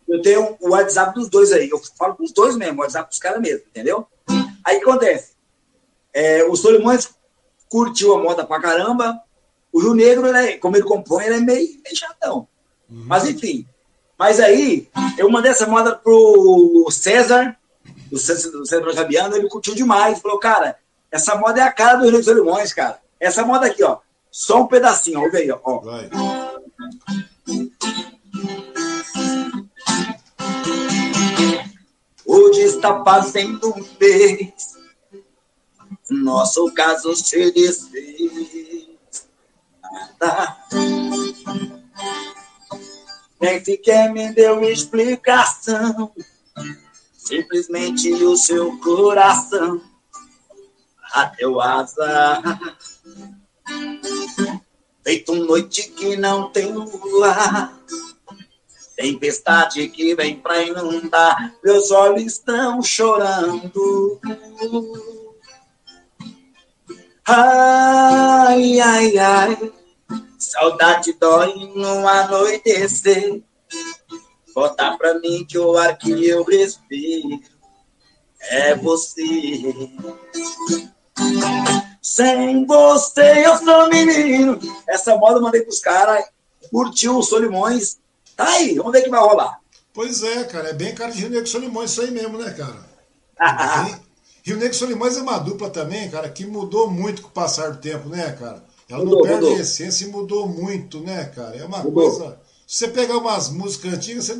[0.06, 1.68] Eu tenho o WhatsApp dos dois aí.
[1.68, 4.06] Eu falo com os dois mesmo, o WhatsApp dos caras mesmo, entendeu?
[4.64, 5.33] Aí o que acontece?
[6.14, 7.10] É, o Solimões
[7.68, 9.20] curtiu a moda pra caramba.
[9.72, 12.46] O Rio Negro, né, como ele compõe, ele é meio, meio chatão.
[12.88, 13.04] Uhum.
[13.06, 13.66] Mas enfim.
[14.16, 14.88] Mas aí,
[15.18, 17.56] eu mandei essa moda pro César,
[18.10, 20.20] do Centro Fabiano, ele curtiu demais.
[20.20, 20.78] Falou, cara,
[21.10, 23.00] essa moda é a cara do Rio dos Limões, cara.
[23.18, 23.98] Essa moda aqui, ó.
[24.30, 25.24] Só um pedacinho, ó.
[25.24, 25.78] Ouve aí, ó.
[25.80, 26.10] Vai.
[32.24, 34.74] Hoje está fazendo um mês.
[36.10, 38.88] Nosso caso se desfez.
[43.40, 46.12] Nem sequer me deu explicação
[47.24, 49.80] simplesmente o seu coração
[51.14, 52.42] bateu asa.
[55.02, 57.72] Feito noite que não tem lua,
[58.96, 64.20] tempestade que vem pra inundar, meus olhos estão chorando.
[67.26, 69.72] Ai, ai, ai,
[70.38, 73.42] saudade dói no anoitecer.
[74.54, 77.40] Conta pra mim que o ar que eu respiro
[78.40, 79.24] é você.
[82.02, 84.58] Sem você eu sou menino.
[84.86, 86.26] Essa moda eu mandei pros caras,
[86.70, 87.98] curtiu o Solimões.
[88.36, 89.58] Tá aí, vamos ver o que vai rolar.
[89.94, 92.84] Pois é, cara, é bem cara de Rio Negro Solimões isso aí mesmo, né, cara?
[94.44, 97.78] Rio Negro Solimões é uma dupla também, cara, que mudou muito com o passar do
[97.78, 98.62] tempo, né, cara?
[98.88, 99.56] Ela mudou, não perde mudou.
[99.56, 101.56] a essência e mudou muito, né, cara?
[101.56, 102.10] É uma mudou.
[102.10, 104.30] coisa se você pegar umas músicas antigas,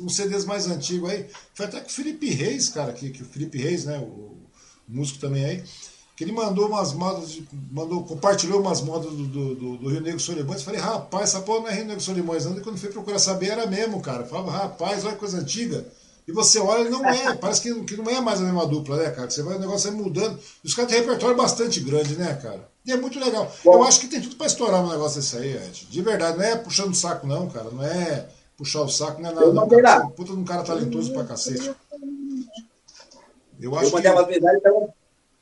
[0.00, 3.26] uns CDs mais antigos aí, foi até com o Felipe Reis, cara, que, que o
[3.26, 4.36] Felipe Reis, né, o, o
[4.88, 5.64] músico também aí,
[6.16, 10.62] que ele mandou umas modas, mandou, compartilhou umas modas do, do, do Rio Negro Solimões.
[10.62, 12.56] Falei, rapaz, essa porra não é Rio Negro Solimões, não.
[12.56, 14.24] E quando fui procurar saber, era mesmo, cara.
[14.24, 15.84] Falava, rapaz, olha que coisa antiga.
[16.26, 19.10] E você olha, não é, parece que, que não é mais a mesma dupla, né,
[19.10, 19.28] cara?
[19.28, 20.38] Você vai, o negócio vai mudando.
[20.64, 22.66] Os caras têm repertório bastante grande, né, cara?
[22.86, 23.50] E é muito legal.
[23.62, 25.86] Bom, eu acho que tem tudo para estourar um negócio desse aí, Ed.
[25.86, 27.70] De verdade, não é puxando o saco, não, cara.
[27.70, 28.26] Não é
[28.56, 29.52] puxar o saco, não é nada.
[29.52, 30.00] Não, cara.
[30.00, 31.74] Você é puta de um cara talentoso pra cacete.
[33.60, 34.08] Eu acho eu que.
[34.08, 34.88] Uma verdade, então,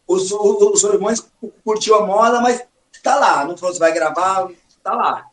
[0.06, 1.24] os, os, Solimões
[1.64, 2.62] curtiu a moda, mas
[3.02, 3.44] tá lá.
[3.44, 4.48] Não falou se vai gravar,
[4.82, 5.31] tá lá.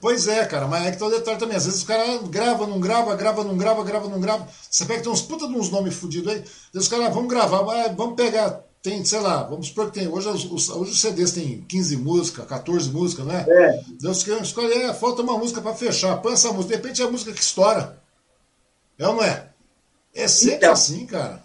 [0.00, 1.56] Pois é, cara, mas é que tá o detalhe também.
[1.56, 4.46] Às vezes o cara grava, não grava, grava, não grava, grava, não grava.
[4.70, 6.44] Você pega que tem uns puta de uns nomes fodidos aí.
[6.74, 7.62] Os caras, vamos gravar,
[7.96, 10.08] vamos pegar tem, sei lá, vamos supor que tem.
[10.08, 13.44] Hoje os, hoje os CDs tem 15 músicas, 14 músicas, né?
[13.48, 13.80] É.
[14.00, 16.16] Deus que escolher, é, falta uma música para fechar.
[16.22, 17.98] Põe essa música, de repente é a música que estoura.
[18.98, 19.46] É ou não é?
[20.14, 21.42] É sempre então, assim, cara.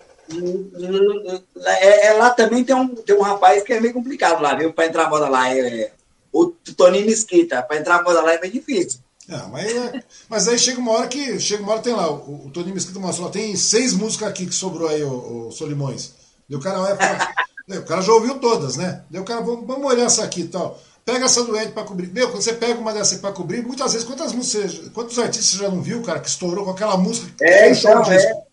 [1.65, 4.71] É, é, lá também tem um, tem um rapaz que é meio complicado lá, viu?
[4.71, 5.49] Para entrar a moda lá.
[5.53, 5.91] É,
[6.33, 7.61] o Toninho Mesquita.
[7.61, 8.99] Para entrar a moda lá é meio difícil.
[9.29, 11.39] É, mas, é, mas aí chega uma hora que.
[11.39, 12.11] Chega uma hora tem lá.
[12.11, 16.11] O, o Toninho Mesquita mostrou, tem seis músicas aqui que sobrou aí, o, o Solimões.
[16.49, 17.33] E o cara falar.
[17.79, 19.03] o cara já ouviu todas, né?
[19.09, 20.81] Daí o cara, vamos, vamos olhar essa aqui e tal.
[21.05, 22.07] Pega essa do Ed pra cobrir.
[22.07, 25.57] Meu, quando você pega uma dessa pra cobrir, muitas vezes, quantas músicas, quantos artistas você
[25.57, 28.43] já não viu, cara, que estourou com aquela música que é, então, disco?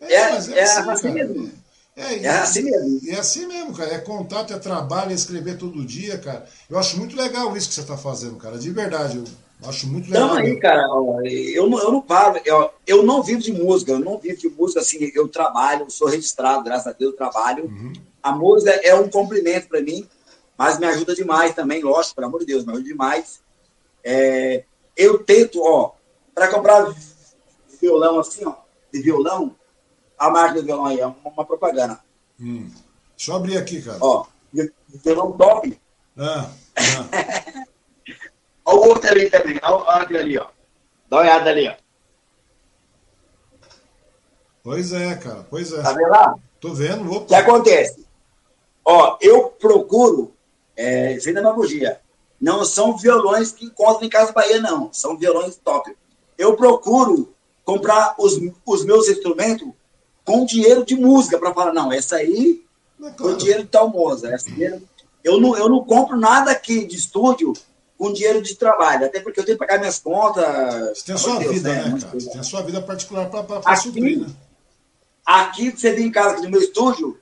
[0.00, 1.52] É, é, é, é assim, mesmo.
[1.96, 3.00] É, é assim mesmo.
[3.08, 3.94] É assim mesmo, cara.
[3.94, 6.46] É contato, é trabalho, é escrever todo dia, cara.
[6.68, 8.58] Eu acho muito legal isso que você está fazendo, cara.
[8.58, 9.16] De verdade.
[9.16, 9.24] Eu
[9.64, 10.26] Acho muito legal.
[10.26, 13.98] Então aí, cara, eu não, eu não paro, eu, eu não vivo de música, eu
[13.98, 17.64] não vivo de música assim, eu trabalho, sou registrado, graças a Deus, eu trabalho.
[17.64, 17.92] Uhum.
[18.22, 20.06] A música é um complemento para mim,
[20.58, 23.40] mas me ajuda demais também, lógico, pelo amor de Deus, me ajuda demais.
[24.04, 24.64] É,
[24.94, 25.92] eu tento, ó,
[26.34, 26.94] para comprar
[27.80, 28.56] violão assim, ó,
[28.92, 29.56] de violão,
[30.18, 32.00] a marca do violão aí, é uma, propaganda.
[32.40, 32.70] Hum.
[33.16, 33.98] Deixa eu abrir aqui, cara.
[34.00, 34.26] Ó,
[35.02, 35.78] violão top.
[36.16, 37.66] Ah, ah.
[38.68, 40.48] Olha o outro ali também, olha aquele ali, ó.
[41.08, 41.74] Dá uma olhada ali, ó.
[44.64, 45.80] Pois é, cara, pois é.
[45.80, 46.34] Tá vendo lá?
[46.60, 48.04] Tô vendo, O que acontece?
[48.84, 50.34] Ó, eu procuro,
[50.76, 52.00] é, sem demagogia,
[52.40, 54.92] não são violões que encontram em Casa Bahia, não.
[54.92, 55.96] São violões top.
[56.36, 57.32] Eu procuro
[57.64, 59.68] comprar os, os meus instrumentos
[60.26, 62.60] com dinheiro de música, para falar, não, essa aí
[62.98, 63.16] é claro.
[63.16, 64.28] foi dinheiro de tal moça.
[64.28, 64.82] Essa dinheiro...
[65.22, 67.52] eu, não, eu não compro nada aqui de estúdio
[67.96, 70.98] com dinheiro de trabalho, até porque eu tenho que pagar minhas contas.
[70.98, 72.20] Você tem a sua Deus, vida, né, né cara?
[72.20, 74.26] Você tem a sua vida particular para suprir, né?
[75.24, 77.18] Aqui, você vem em casa, no meu estúdio,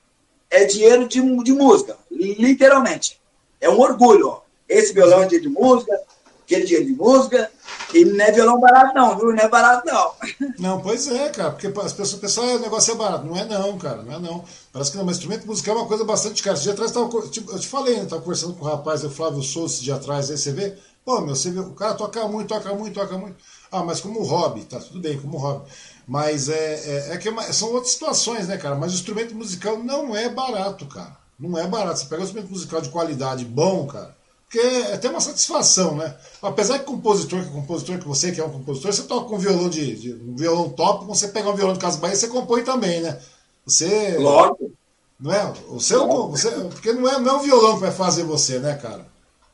[0.49, 3.21] é dinheiro de, de música, literalmente.
[3.61, 4.41] É um orgulho, ó.
[4.67, 5.99] Esse violão é dinheiro de música,
[6.45, 7.51] aquele dinheiro de música,
[7.93, 9.33] e não é violão barato, não, viu?
[9.33, 10.11] Não é barato, não.
[10.59, 13.25] Não, pois é, cara, porque as pessoas pensam, ah, o negócio é barato.
[13.25, 14.45] Não é, não, cara, não é, não.
[14.71, 16.55] Parece que não, mas instrumento musical é uma coisa bastante cara.
[16.55, 18.05] Esse dia atrás, tava, tipo, eu te falei, né?
[18.05, 21.19] Tava conversando com o rapaz, o Flávio Souza, esse dia atrás, aí você vê, pô,
[21.21, 23.35] meu, você vê, o cara toca muito, toca muito, toca muito.
[23.71, 25.65] Ah, mas como hobby, tá tudo bem, como hobby.
[26.07, 28.75] Mas é, é, é que é são outras situações, né, cara?
[28.75, 31.17] Mas o instrumento musical não é barato, cara.
[31.39, 31.99] Não é barato.
[31.99, 34.15] Você pega um instrumento musical de qualidade bom, cara,
[34.55, 36.15] porque é até uma satisfação, né?
[36.41, 39.35] Apesar que compositor, que é compositor, que você que é um compositor, você toca com
[39.35, 42.27] um violão de, de um violão top, você pega um violão de Casa Bahia, você
[42.27, 43.19] compõe também, né?
[43.65, 44.17] Você.
[44.17, 44.71] Lógico.
[45.19, 45.53] Não é?
[45.69, 49.05] Você, você, porque não é, não é o violão que vai fazer você, né, cara?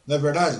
[0.05, 0.59] Não é verdade?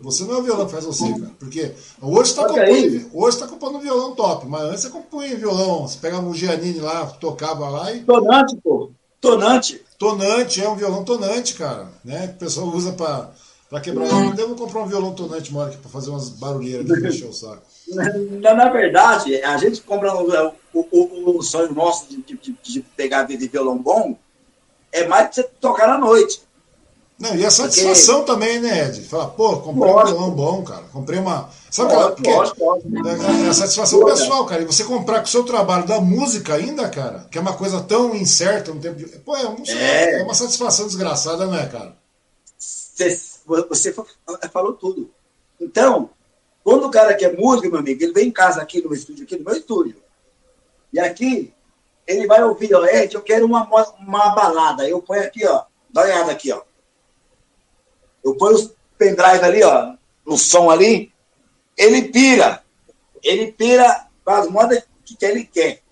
[0.00, 1.32] Você não é o violão que faz você, cara.
[1.38, 5.86] Porque hoje está compondo, hoje tá compondo um violão top, mas antes você compunha violão.
[5.86, 8.00] Você pegava um Giannini lá, tocava lá e.
[8.00, 8.90] Tonante, pô.
[9.20, 9.84] Tonante.
[10.00, 11.88] Tonante, é um violão tonante, cara.
[12.02, 12.28] Né?
[12.28, 13.30] Que o pessoal usa para
[13.68, 14.06] para quebrar.
[14.06, 17.32] Eu devo comprar um violão tonante uma hora para fazer umas barulheiras de encher o
[17.32, 17.62] saco.
[18.40, 22.80] Na, na, verdade, a gente compra o, o, o, o sonho nosso de, de, de
[22.96, 24.16] pegar de violão bom
[24.92, 26.40] é mais de você tocar à noite.
[27.18, 28.32] Não, e a satisfação porque...
[28.32, 29.02] também, né, Ed?
[29.02, 30.10] Falar, pô, comprei lógico.
[30.10, 30.84] um violão bom, cara.
[30.92, 31.50] Comprei uma.
[31.70, 32.36] Sabe lógico, aquela.
[32.36, 33.08] Lógico, lógico.
[33.08, 34.62] É, é, a satisfação pessoal, cara.
[34.62, 37.80] E você comprar com o seu trabalho da música ainda, cara, que é uma coisa
[37.80, 39.06] tão incerta no tempo de.
[39.20, 39.62] Pô, é, um...
[39.66, 40.20] é.
[40.20, 41.96] é uma satisfação desgraçada, não é, cara?
[42.58, 43.16] Você,
[43.68, 43.94] você
[44.52, 45.10] falou tudo.
[45.60, 46.10] Então,
[46.64, 49.36] quando o cara quer música, meu amigo, ele vem em casa aqui no estúdio, aqui
[49.38, 49.96] no meu estúdio.
[50.92, 51.54] E aqui,
[52.06, 53.68] ele vai ouvir, ó, Ed, eu quero uma,
[53.98, 54.88] uma balada.
[54.88, 55.64] Eu ponho aqui, ó.
[55.88, 56.62] Dá uma olhada aqui, ó.
[58.24, 59.94] Eu ponho os pendrive ali, ó,
[60.26, 61.12] no som ali,
[61.80, 62.62] ele pira.
[63.22, 65.82] Ele pira com as modas que, que ele quer.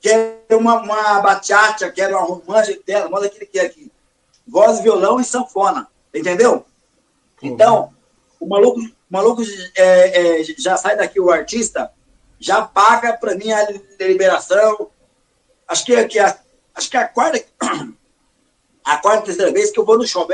[0.00, 3.90] Quer uma, uma bachata, quer uma romântica, quer a moda que ele quer aqui.
[4.46, 5.88] Voz, violão e sanfona.
[6.14, 6.64] Entendeu?
[7.42, 7.92] Então,
[8.38, 9.42] o maluco, o maluco
[9.74, 11.92] é, é, já sai daqui, o artista,
[12.38, 13.66] já paga para mim a
[14.00, 14.90] liberação.
[15.66, 16.38] Acho que, que a,
[16.74, 17.44] acho que a quarta,
[18.84, 20.28] a quarta, terceira vez que eu vou no show,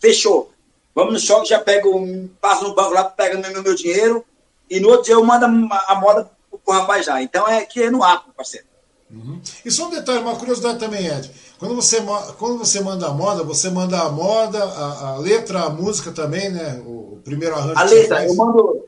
[0.00, 0.50] fechou.
[0.94, 4.24] Vamos no choque, já pego, passo no banco lá, pega meu, meu dinheiro,
[4.70, 6.30] e no outro dia eu mando a, moda
[6.64, 7.22] pro rapaz já.
[7.22, 8.66] Então é que é no ar, parceiro.
[9.10, 9.40] Uhum.
[9.64, 11.30] E só um detalhe, uma curiosidade também, Ed.
[11.58, 12.02] Quando você,
[12.38, 16.50] quando você manda a moda, você manda a moda, a, a letra, a música também,
[16.50, 16.82] né?
[16.86, 17.78] O, primeiro arranjo.
[17.78, 18.84] A letra, eu mando.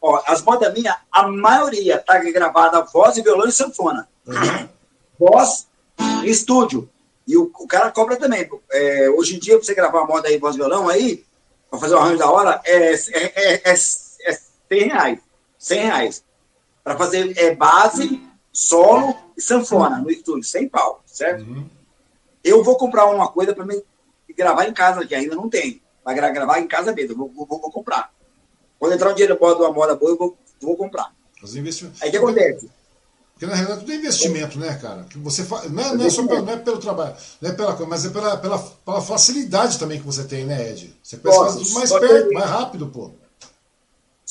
[0.00, 4.08] Ó, as modas minhas, a maioria tá gravada voz, violão e sanfona.
[4.26, 4.68] Uhum.
[5.18, 5.68] Voz
[6.24, 6.88] e estúdio.
[7.26, 8.48] E o, o cara cobra também.
[8.72, 11.24] É, hoje em dia, pra você gravar a moda aí, voz e violão aí,
[11.70, 13.74] para fazer o arranjo da hora, é, é, é, é,
[14.72, 15.18] 100 reais.
[15.58, 16.24] 100 reais.
[16.82, 18.20] Para fazer é, base,
[18.52, 21.44] solo e sanfona no estúdio, sem pau, certo?
[21.44, 21.68] Uhum.
[22.42, 23.66] Eu vou comprar uma coisa para
[24.36, 25.80] gravar em casa, que ainda não tem.
[26.04, 28.12] Vai gravar em casa mesmo, eu vou, vou, vou comprar.
[28.78, 31.14] Quando entrar um dinheiro de uma moda boa, eu vou, vou comprar.
[32.00, 32.68] Aí o que acontece?
[33.34, 35.04] Porque na realidade tudo é investimento, né, cara?
[35.04, 35.68] Que você fa...
[35.68, 38.04] não, é, não, é só pelo, não é pelo trabalho, não é pela coisa, mas
[38.04, 40.96] é pela, pela, pela facilidade também que você tem, né, Ed?
[41.02, 43.10] Você pensa tudo mais perto, mais rápido, pô.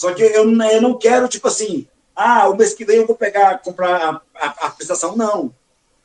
[0.01, 3.15] Só que eu, eu não quero, tipo assim, ah, o mês que vem eu vou
[3.15, 5.15] pegar, comprar a, a, a prestação.
[5.15, 5.53] Não.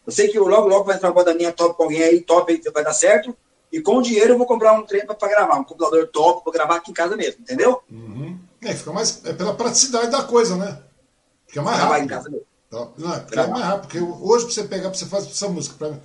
[0.07, 2.61] Eu sei que logo, logo vai entrar uma minha top com alguém aí, top aí,
[2.75, 3.35] vai dar certo.
[3.73, 6.53] E com o dinheiro eu vou comprar um trem para gravar, um computador top, para
[6.53, 7.81] gravar aqui em casa mesmo, entendeu?
[7.91, 8.39] Uhum.
[8.63, 9.25] É, fica mais.
[9.25, 10.79] É pela praticidade da coisa, né?
[11.47, 12.05] Fica mais rápido.
[12.05, 12.47] Em casa mesmo.
[12.71, 12.89] Tá?
[12.99, 15.75] Não, é, é mais rápido, porque hoje para você pegar, para você fazer essa música,
[15.79, 15.97] para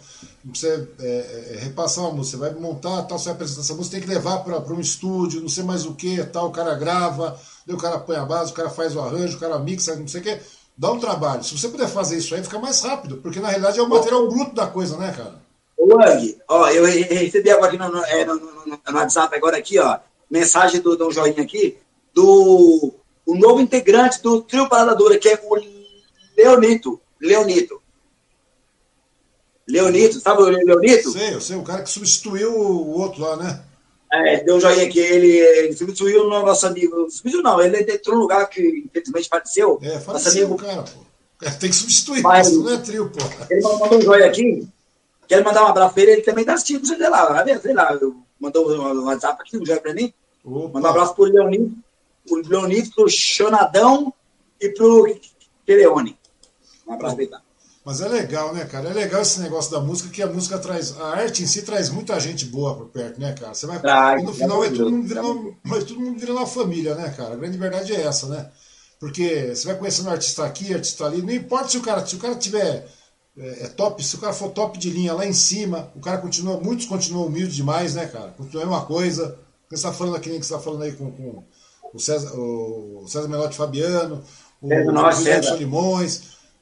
[0.45, 3.97] você é, é, repassar uma música, você vai montar, tal, você vai apresentar essa música,
[3.97, 7.37] tem que levar para um estúdio, não sei mais o que, tal, o cara grava,
[7.65, 10.07] daí o cara põe a base, o cara faz o arranjo, o cara mixa, não
[10.07, 10.39] sei o que,
[10.77, 11.43] dá um trabalho.
[11.43, 14.27] Se você puder fazer isso aí, fica mais rápido, porque na realidade é o material
[14.27, 15.41] bruto da coisa, né, cara?
[15.77, 19.79] Ô, Ang, ó, eu recebi agora aqui no, no, no, no, no WhatsApp, agora aqui,
[19.79, 21.77] ó, mensagem do, do Joinha aqui,
[22.13, 22.93] do
[23.25, 25.55] o novo integrante do Trio Parada Dura, que é o
[26.37, 26.99] Leonito.
[27.19, 27.81] Leonito.
[29.67, 31.11] Leonito, sabe o Leonito?
[31.11, 33.63] Sei, eu sei, o cara que substituiu o outro lá, né?
[34.13, 37.09] É, deu um joinha aqui, ele, ele substituiu o nosso amigo.
[37.09, 39.79] Substituiu não, ele entrou no lugar que infelizmente faleceu.
[39.81, 40.99] É, faleceu amigo, cara, pô.
[41.43, 43.19] É, tem que substituir, mas, não é trio, pô.
[43.49, 44.67] Ele mandou um joinha aqui,
[45.27, 47.97] quero mandar um abraço pra ele, ele também tá assistindo, sei lá, sei lá,
[48.39, 50.13] mandou um WhatsApp aqui, um joinha pra mim.
[50.43, 50.73] Opa.
[50.73, 51.71] Mandar um abraço pro Leonito,
[52.27, 54.13] pro Leonito, pro Chonadão
[54.59, 55.15] e pro
[55.65, 56.17] Quereone.
[56.85, 57.41] Um abraço lá.
[57.83, 58.89] Mas é legal, né, cara?
[58.89, 60.95] É legal esse negócio da música, que a música traz.
[60.99, 63.55] A arte em si traz muita gente boa por perto, né, cara?
[63.55, 63.79] Você vai.
[64.19, 67.33] e no final vai todo, mundo virando, vai todo mundo virando uma família, né, cara?
[67.33, 68.51] A grande verdade é essa, né?
[68.99, 72.15] Porque você vai conhecendo um artista aqui, artista ali, não importa se o cara, se
[72.15, 72.87] o cara tiver.
[73.35, 76.19] É, é top, se o cara for top de linha lá em cima, o cara
[76.19, 78.29] continua, muitos continuam humildes demais, né, cara?
[78.31, 79.39] Continua a mesma coisa.
[79.67, 81.43] Você está falando aqui, que você está falando aí com, com
[81.93, 84.21] o César, o César Melotti Fabiano,
[84.61, 86.21] o, é, o.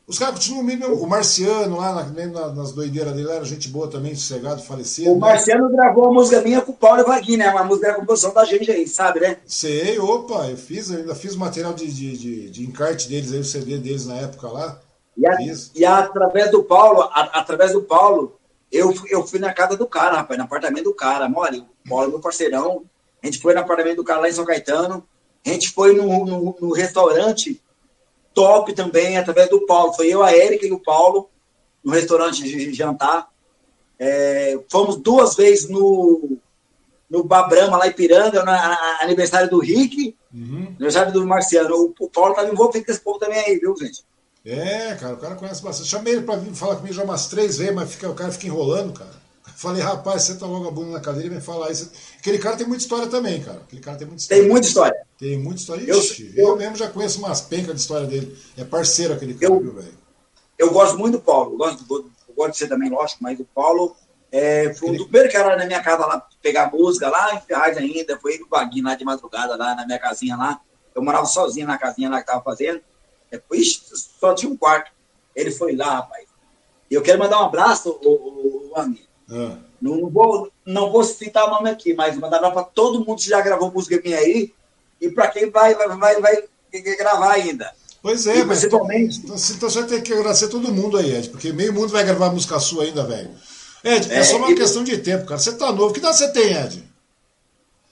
[0.10, 0.88] Os caras continuam mesmo.
[0.96, 5.12] O Marciano lá na, nas doideiras dele era gente boa também, sossegado, falecido.
[5.12, 5.20] O né?
[5.20, 7.50] Marciano gravou uma música minha com o Paulo Vaguinho, né?
[7.52, 9.38] Uma música da composição da gente aí, sabe, né?
[9.46, 13.32] Sei, opa, eu fiz, eu ainda fiz o material de, de, de, de, encarte deles
[13.32, 14.82] aí, o CD deles na época lá.
[15.16, 15.38] E, a,
[15.76, 18.40] e através do Paulo, a, através do Paulo,
[18.72, 21.32] eu, eu fui na casa do cara, rapaz, no apartamento do cara.
[21.36, 22.84] Olha, o Paulo é meu parceirão.
[23.22, 25.04] A gente foi no apartamento do cara lá em São Caetano.
[25.46, 27.62] A gente foi no, no, no restaurante
[28.40, 29.92] top também, através do Paulo.
[29.92, 31.30] Foi eu, a Érica e o Paulo,
[31.84, 33.28] no restaurante de jantar.
[34.00, 36.38] É, fomos duas vezes no,
[37.10, 38.52] no Babrama, lá em Piranga, no
[39.04, 40.68] aniversário do Rick, uhum.
[40.78, 41.76] aniversário do Marciano.
[41.76, 44.06] O, o Paulo tá envolvido com esse povo também aí, viu, gente?
[44.46, 45.90] É, cara, o cara conhece bastante.
[45.90, 48.48] Chamei ele pra vir falar comigo já umas três vezes, mas fica, o cara fica
[48.48, 49.20] enrolando, cara.
[49.60, 51.92] Falei, rapaz, senta logo a bunda na cadeira e vem falar isso.
[52.18, 53.58] Aquele cara tem muita história também, cara.
[53.58, 54.42] Aquele cara tem muita história.
[54.42, 55.06] Tem muita história.
[55.18, 55.98] Tem muita história.
[55.98, 58.40] Ixi, eu, eu, eu mesmo já conheço umas pencas de história dele.
[58.56, 59.98] É parceiro aquele cara, eu, viu, velho?
[60.58, 61.58] Eu gosto muito do Paulo.
[61.58, 63.98] Gosto, eu gosto de ser também, lógico, mas o Paulo
[64.32, 65.04] é, foi aquele...
[65.04, 68.18] o primeiro cara na minha casa lá pegar música lá em Ferraz ainda.
[68.18, 70.62] Foi ele o Vaguinho lá de madrugada, lá na minha casinha lá.
[70.96, 72.80] Eu morava sozinho na casinha lá que tava fazendo.
[73.30, 73.84] Depois
[74.22, 74.90] só tinha um quarto.
[75.36, 76.30] Ele foi lá, rapaz.
[76.90, 79.58] E eu quero mandar um abraço, o, o, o ah.
[79.82, 83.40] Não, vou, não vou citar o nome aqui, mas mandar para todo mundo que já
[83.42, 84.54] gravou música minha aí
[85.00, 86.44] e para quem vai, vai, vai, vai
[86.98, 87.72] gravar ainda.
[88.02, 89.20] Pois é, e mas principalmente.
[89.20, 92.32] Então, então você tem que agradecer todo mundo aí, Ed, porque meio mundo vai gravar
[92.32, 93.30] música sua ainda, velho.
[93.84, 94.56] Ed, é, é, só uma e...
[94.56, 95.40] questão de tempo, cara.
[95.40, 95.94] Você tá novo.
[95.94, 96.84] Que idade você tem, Ed?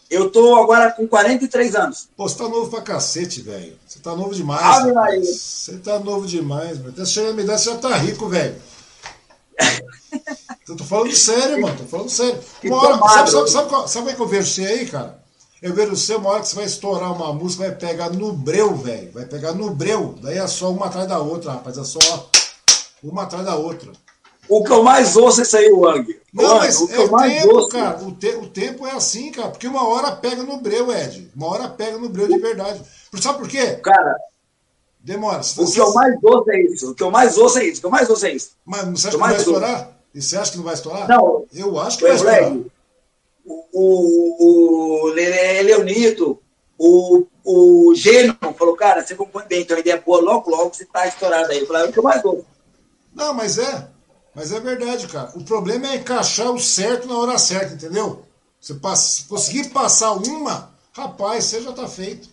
[0.10, 2.08] Eu tô agora com 43 anos.
[2.16, 3.78] Pô, você tá novo pra cacete, velho.
[3.86, 4.64] Você tá novo demais.
[4.64, 6.90] Ah, você tá novo demais, meu.
[6.90, 8.56] Até chegando a minha idade, você já tá rico, velho.
[10.68, 11.78] Eu tô falando sério, mano.
[11.78, 12.40] Tô falando sério.
[12.66, 15.24] Uma hora, sabe, sabe, sabe, sabe, sabe como é que eu vejo você aí, cara?
[15.62, 18.76] Eu vejo você uma hora que você vai estourar uma música, vai pegar no breu,
[18.76, 19.12] velho.
[19.12, 20.16] Vai pegar no breu.
[20.22, 21.78] Daí é só uma atrás da outra, rapaz.
[21.78, 22.00] É só
[23.02, 23.92] uma atrás da outra.
[24.50, 26.20] O que eu mais ouço é isso aí, Wang.
[26.34, 28.04] Não, mas o, é o tempo, ouço, cara.
[28.04, 29.50] O, te, o tempo é assim, cara.
[29.50, 31.32] Porque uma hora pega no breu, Ed.
[31.36, 32.82] Uma hora pega no breu de verdade.
[33.20, 33.74] Sabe por quê?
[33.84, 34.16] Cara,
[35.00, 35.42] Demora.
[35.58, 36.92] o que eu mais ouço é isso.
[36.92, 37.78] O que eu mais ouço é isso.
[37.78, 38.52] O que eu mais ouço é isso.
[38.66, 39.97] Mas você acha que, que vai estourar?
[40.18, 41.08] E você acha que não vai estourar?
[41.08, 41.46] Não.
[41.54, 42.52] Eu acho que vai estourar.
[43.46, 46.40] O, o, o Leonito,
[46.76, 50.74] o, o Gênio falou, cara, você compõe bem, então a ideia é boa, logo, logo
[50.74, 51.60] você tá estourado aí.
[51.60, 52.48] Eu falei, é o que eu mais ouço.
[53.14, 53.90] Não, mas é.
[54.34, 55.32] Mas é verdade, cara.
[55.36, 58.24] O problema é encaixar o certo na hora certa, entendeu?
[58.60, 62.28] Você passa, conseguir passar uma, rapaz, você já tá feito.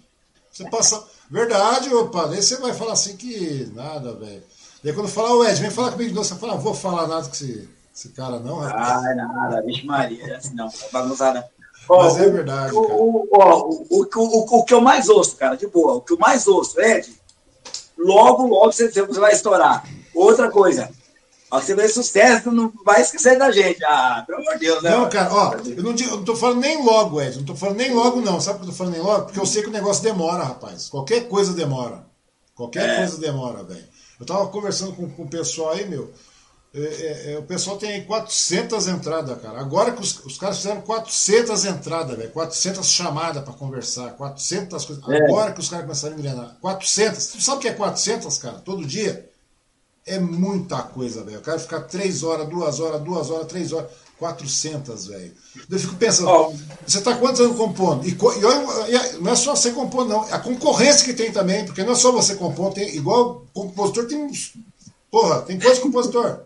[0.51, 1.05] Você passa.
[1.31, 2.29] Verdade, opa.
[2.29, 4.43] Daí você vai falar assim que nada, velho.
[4.85, 7.07] Daí quando falar, o Ed, vem falar comigo de novo, você fala, ah, vou falar
[7.07, 9.07] nada com esse, esse cara, não, rapaz.
[9.07, 11.49] Ah, nada, vixe Maria, é assim não, bagunçada.
[11.89, 12.75] Mas é verdade.
[12.75, 16.13] O, o, o, o, o, o, que eu mais ouço, cara, de boa, o que
[16.13, 17.11] eu mais ouço, Ed,
[17.97, 19.89] logo, logo você, você vai estourar.
[20.15, 20.91] Outra coisa,
[21.51, 23.83] você vê sucesso, não vai esquecer da gente.
[23.87, 24.91] Ah, pelo amor de Deus, né?
[24.91, 27.39] Não, cara, ó, eu não, eu não tô falando nem logo, Ed.
[27.39, 28.39] Não tô falando nem logo, não.
[28.39, 29.25] Sabe por que eu tô falando nem logo?
[29.25, 30.91] Porque eu sei que o negócio demora, rapaz.
[30.91, 32.05] Qualquer coisa demora.
[32.55, 32.97] Qualquer é.
[32.97, 33.94] coisa demora, velho.
[34.19, 36.13] Eu tava conversando com, com o pessoal aí, meu.
[36.75, 39.61] É, é, é o pessoal tem aí 400 entradas, cara.
[39.61, 42.31] Agora que os, os caras fizeram 400 entradas, velho.
[42.31, 44.11] 400 chamadas para conversar.
[44.15, 45.09] 400 coisas.
[45.09, 45.25] É.
[45.25, 46.57] Agora que os caras começaram a engrenar.
[46.61, 47.27] 400.
[47.27, 48.59] Tu sabe o que é 400, cara?
[48.59, 49.31] Todo dia?
[50.05, 51.37] É muita coisa, velho.
[51.37, 53.91] Eu quero ficar 3 horas, 2 horas, 2 horas, 3 horas.
[54.19, 55.35] 400, velho.
[55.71, 56.53] Eu fico pensando, oh.
[56.87, 58.07] você está quantos anos compondo?
[58.07, 60.23] E, e, não é só você compor, não.
[60.33, 64.25] A concorrência que tem também, porque não é só você compor, tem, igual compositor tem
[64.25, 64.55] uns.
[65.11, 66.41] Porra, tem quantos compositor?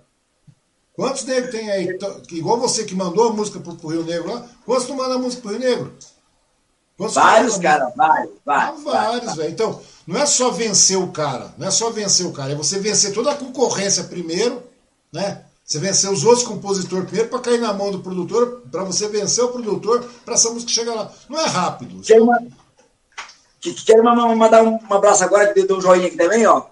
[0.95, 1.99] Quantos negros tem aí?
[2.33, 5.19] Igual você que mandou a música pro, pro Rio Negro lá, quantos não manda a
[5.19, 5.95] música pro Rio Negro?
[6.97, 8.81] Quantos vários, cara, vários, vários.
[8.81, 9.51] Ah, vários, velho.
[9.51, 12.81] Então, não é só vencer o cara, não é só vencer o cara, é você
[12.81, 14.61] vencer toda a concorrência primeiro,
[15.13, 15.45] né?
[15.69, 19.45] Você vencer os outros compositores primeiro para cair na mão do produtor, para você vencer
[19.45, 21.13] o produtor, para essa música chegar lá.
[21.29, 22.01] Não é rápido.
[22.01, 22.43] Quero, uma,
[23.85, 26.63] quero mandar um abraço agora, que deu um joinha aqui também, ó,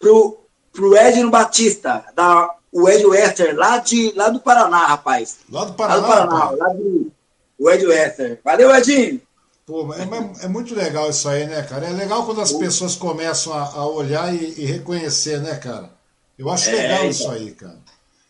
[0.00, 0.38] pro,
[0.72, 5.40] pro Edno Batista, da, o Ed Wester, lá, de, lá do Paraná, rapaz.
[5.52, 6.00] Lá do Paraná?
[6.00, 7.12] Lá do Paraná, lá do,
[7.58, 8.40] o Ed Wester.
[8.42, 9.20] Valeu, Edinho!
[9.66, 11.88] Pô, é, é, muito legal isso aí, né, cara?
[11.88, 15.90] É legal quando as pessoas começam a, a olhar e, e, reconhecer, né, cara?
[16.38, 17.10] Eu acho é, legal então.
[17.10, 17.78] isso aí, cara.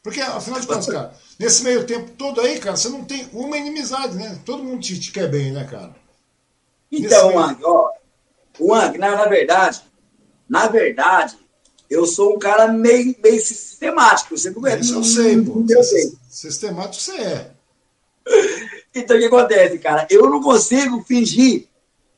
[0.06, 3.58] Porque, afinal de contas, cara, nesse meio tempo todo aí, cara, você não tem uma
[3.58, 4.38] inimizade, né?
[4.44, 5.96] Todo mundo te, te quer bem, né, cara?
[6.92, 7.40] Então, meio...
[7.40, 7.90] Wang, ó,
[8.60, 9.82] Wang, na, na verdade,
[10.48, 11.36] na verdade,
[11.90, 14.38] eu sou um cara meio, meio sistemático.
[14.38, 14.78] Você não é.
[14.78, 15.64] Isso eu sei, pô.
[15.68, 16.12] Eu sei.
[16.30, 17.50] Sistemático você é.
[18.94, 20.06] Então, o que acontece, cara?
[20.08, 21.66] Eu não consigo fingir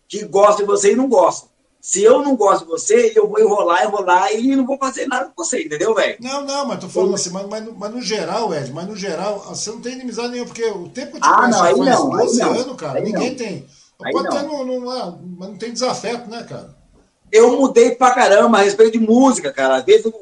[0.06, 1.47] que gosto de você e não gosto.
[1.80, 5.26] Se eu não gosto de você, eu vou enrolar, enrolar e não vou fazer nada
[5.26, 6.16] com você, entendeu, velho?
[6.20, 9.38] Não, não, mas tô falando assim, mas, mas, mas, no geral, Ed, mas no geral,
[9.38, 12.10] você não tem inimizade nenhuma, porque o tempo que eu te ah, não, faz não,
[12.10, 13.36] 12 anos, cara, ninguém não.
[13.36, 13.66] tem.
[13.96, 16.76] Pode ter, não, não, não, mas não tem desafeto, né, cara?
[17.30, 19.76] Eu mudei pra caramba a respeito de música, cara.
[19.76, 20.12] Às vezes um,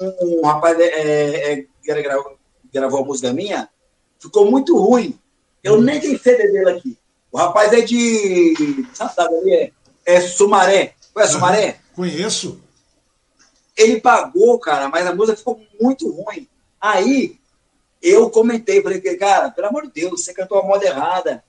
[0.00, 2.36] um, um rapaz é, é, é gravou,
[2.72, 3.68] gravou a música minha,
[4.18, 5.18] ficou muito ruim.
[5.62, 5.80] Eu hum.
[5.80, 6.98] nem tenho CD dele aqui.
[7.32, 8.86] O rapaz é de.
[8.94, 9.54] Sabe ali?
[9.54, 9.72] É,
[10.04, 10.94] é Sumaré.
[11.12, 11.80] Conhece Sumaré?
[11.94, 12.60] Conheço.
[13.76, 16.48] Ele pagou, cara, mas a música ficou muito ruim.
[16.80, 17.38] Aí
[18.02, 21.42] eu comentei, falei, cara, pelo amor de Deus, você cantou a moda errada.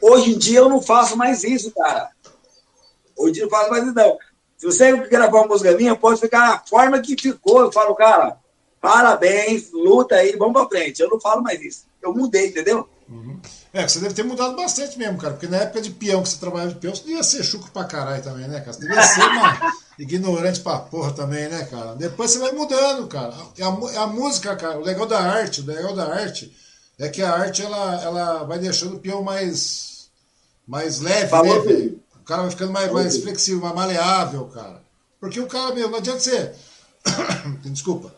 [0.00, 2.10] Hoje em dia eu não faço mais isso, cara.
[3.16, 4.18] Hoje em dia eu não faço mais isso, não.
[4.56, 7.60] Se você gravar uma música minha, pode ficar a forma que ficou.
[7.60, 8.38] Eu falo, cara,
[8.80, 11.00] parabéns, luta aí, vamos pra frente.
[11.00, 11.86] Eu não falo mais isso.
[12.02, 12.88] Eu mudei, entendeu?
[13.08, 13.40] Uhum.
[13.78, 15.34] É, que você deve ter mudado bastante mesmo, cara.
[15.34, 17.84] Porque na época de peão que você trabalhava de peão, você devia ser chuco pra
[17.84, 18.72] caralho também, né, cara?
[18.72, 21.94] Você devia ser uma ignorante pra porra também, né, cara?
[21.94, 23.32] Depois você vai mudando, cara.
[23.56, 24.80] É a, é a música, cara.
[24.80, 26.52] O legal da arte, o legal da arte
[26.98, 30.08] é que a arte ela, ela vai deixando o peão mais,
[30.66, 31.92] mais leve, Falou né?
[32.16, 34.82] O cara vai ficando mais, mais flexível, mais maleável, cara.
[35.20, 36.52] Porque o cara, meu, não adianta você.
[37.62, 38.12] Desculpa.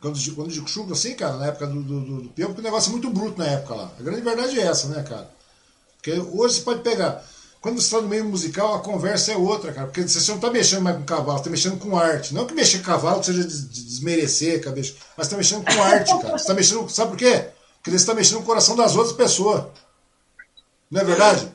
[0.00, 2.64] Quando, quando digo chuva assim, cara, na época do, do, do, do peão, porque o
[2.64, 3.92] negócio é muito bruto na época lá.
[3.98, 5.28] A grande verdade é essa, né, cara?
[5.96, 7.24] Porque hoje você pode pegar.
[7.60, 9.88] Quando você está no meio musical, a conversa é outra, cara.
[9.88, 12.32] Porque você não está mexendo mais com cavalo, está mexendo com arte.
[12.32, 16.38] Não que mexer com cavalo seja desmerecer, cabeça, mas está mexendo com arte, cara.
[16.38, 16.88] Você está mexendo.
[16.88, 17.48] Sabe por quê?
[17.78, 19.64] Porque você está mexendo no coração das outras pessoas.
[20.88, 21.52] Não é verdade?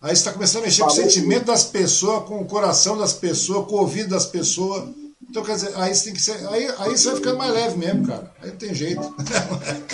[0.00, 3.14] Aí você está começando a mexer com o sentimento das pessoas, com o coração das
[3.14, 4.90] pessoas, com o ouvido das pessoas.
[5.22, 6.48] Então, quer dizer, aí você tem que ser.
[6.48, 8.32] Aí, aí você vai ficando mais leve mesmo, cara.
[8.40, 9.14] Aí não tem jeito.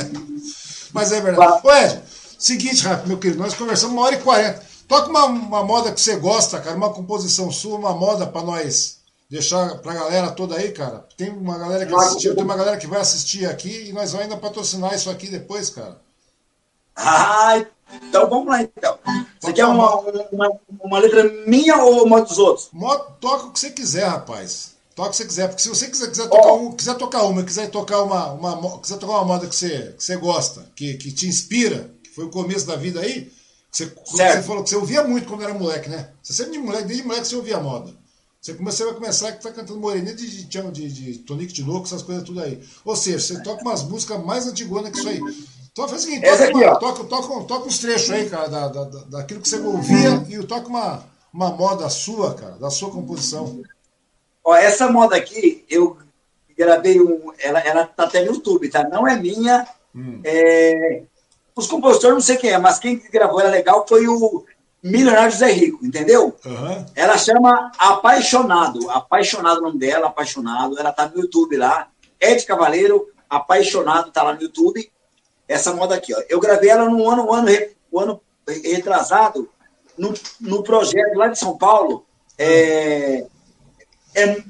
[0.93, 1.61] Mas é verdade.
[1.63, 2.03] Ô, Ed,
[2.39, 4.63] seguinte, Rafa, meu querido, nós conversamos uma hora e quarenta.
[4.87, 8.99] Toca uma, uma moda que você gosta, cara, uma composição sua, uma moda para nós
[9.31, 11.07] deixar pra galera toda aí, cara.
[11.17, 14.27] Tem uma galera que assistiu, tem uma galera que vai assistir aqui e nós vamos
[14.27, 16.01] ainda patrocinar isso aqui depois, cara.
[16.95, 17.65] Ah,
[18.03, 18.99] então vamos lá então.
[19.41, 19.97] Você quer uma,
[20.31, 22.71] uma, uma, letra minha ou uma dos outros?
[23.21, 24.74] Toca o que você quiser, rapaz.
[24.95, 26.69] Toca o que você quiser, porque se você quiser, quiser tocar, oh.
[26.69, 30.05] um, quiser tocar uma, quiser tocar uma, uma, quiser tocar uma moda que você, que
[30.05, 33.33] você gosta, que, que te inspira, que foi o começo da vida aí,
[33.73, 36.11] você, você falou que você ouvia muito quando era moleque, né?
[36.23, 37.93] Você sempre de moleque, desde moleque você ouvia moda.
[38.41, 41.63] Você, começou, vai começar que tá cantando moreninha de, de, de, de, de Tonique de
[41.63, 42.63] Louco, essas coisas tudo aí.
[42.85, 45.19] Ou seja, você toca umas músicas mais antiguas que isso aí.
[45.73, 48.69] Então faz o seguinte, toca, aqui, uma, toca, toca, toca, uns trechos aí, cara, da,
[48.69, 53.61] da, daquilo que você ouvia e toca uma, uma moda sua, cara, da sua composição.
[54.45, 55.97] Ó, essa moda aqui, eu
[56.57, 57.33] gravei um.
[57.39, 58.87] Ela, ela tá até no YouTube, tá?
[58.89, 59.67] Não é minha.
[59.95, 60.21] Hum.
[60.23, 61.03] É,
[61.57, 64.45] os compositores não sei quem é, mas quem gravou ela legal foi o
[64.83, 66.37] Milionário José Rico, entendeu?
[66.45, 66.87] Uhum.
[66.95, 68.91] Ela chama Apaixonado.
[68.91, 70.79] Apaixonado o nome dela, Apaixonado.
[70.79, 71.89] Ela tá no YouTube lá.
[72.21, 74.91] Ed Cavaleiro, Apaixonado, tá lá no YouTube.
[75.49, 76.23] Essa moda aqui, ó.
[76.29, 77.49] Eu gravei ela no ano, ano,
[77.97, 79.49] ano retrasado,
[79.97, 82.05] no, no projeto lá de São Paulo.
[82.37, 83.27] É,
[84.15, 84.43] é,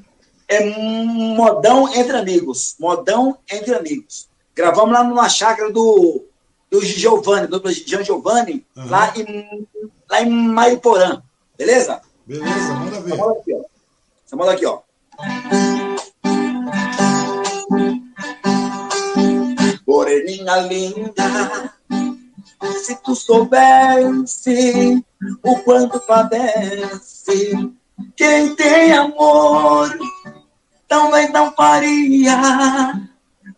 [0.47, 2.75] é modão entre amigos.
[2.79, 4.27] Modão entre amigos.
[4.55, 6.23] Gravamos lá numa chácara do,
[6.71, 8.89] do Giovanni, do Jean Giovanni, uhum.
[8.89, 9.67] lá, em,
[10.09, 11.21] lá em Mariporã.
[11.57, 12.01] Beleza?
[12.25, 13.01] Beleza, manda
[13.45, 13.61] ver.
[14.25, 14.79] Essa moda aqui, ó.
[19.87, 21.73] Moreninha linda,
[22.83, 25.03] se tu soubesse
[25.43, 27.71] o quanto padece
[28.15, 29.97] quem tem amor
[30.87, 32.93] também não faria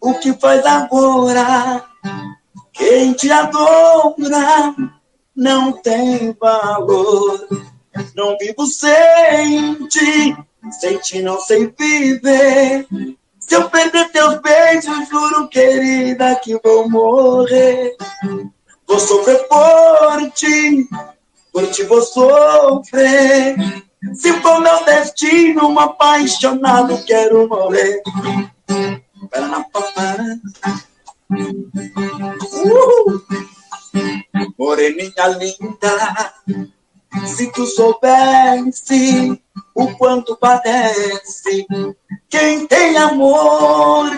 [0.02, 1.84] o que faz agora.
[2.74, 4.76] Quem te adora
[5.36, 7.48] não tem valor.
[8.16, 10.38] Não vivo sem ti,
[10.80, 12.88] sem ti não sei viver.
[13.40, 17.96] Se eu perder teus beijos, juro, querida, que vou morrer.
[18.88, 20.88] Vou sofrer por ti,
[21.52, 23.56] por ti vou sofrer.
[24.14, 28.02] Se for meu destino, um apaixonado, quero morrer.
[32.54, 33.22] Uh!
[34.58, 36.34] Moreninha linda,
[37.26, 39.42] se tu soubesse
[39.74, 41.66] o quanto padece,
[42.30, 44.12] quem tem amor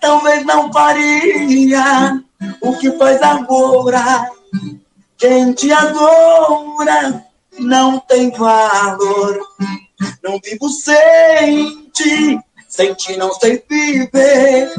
[0.00, 2.22] talvez não faria
[2.62, 4.30] o que faz agora.
[5.18, 7.29] Quem te adora
[7.60, 9.40] não tem valor.
[10.22, 12.38] Não vivo sem ti,
[12.68, 14.72] sem ti não sei viver.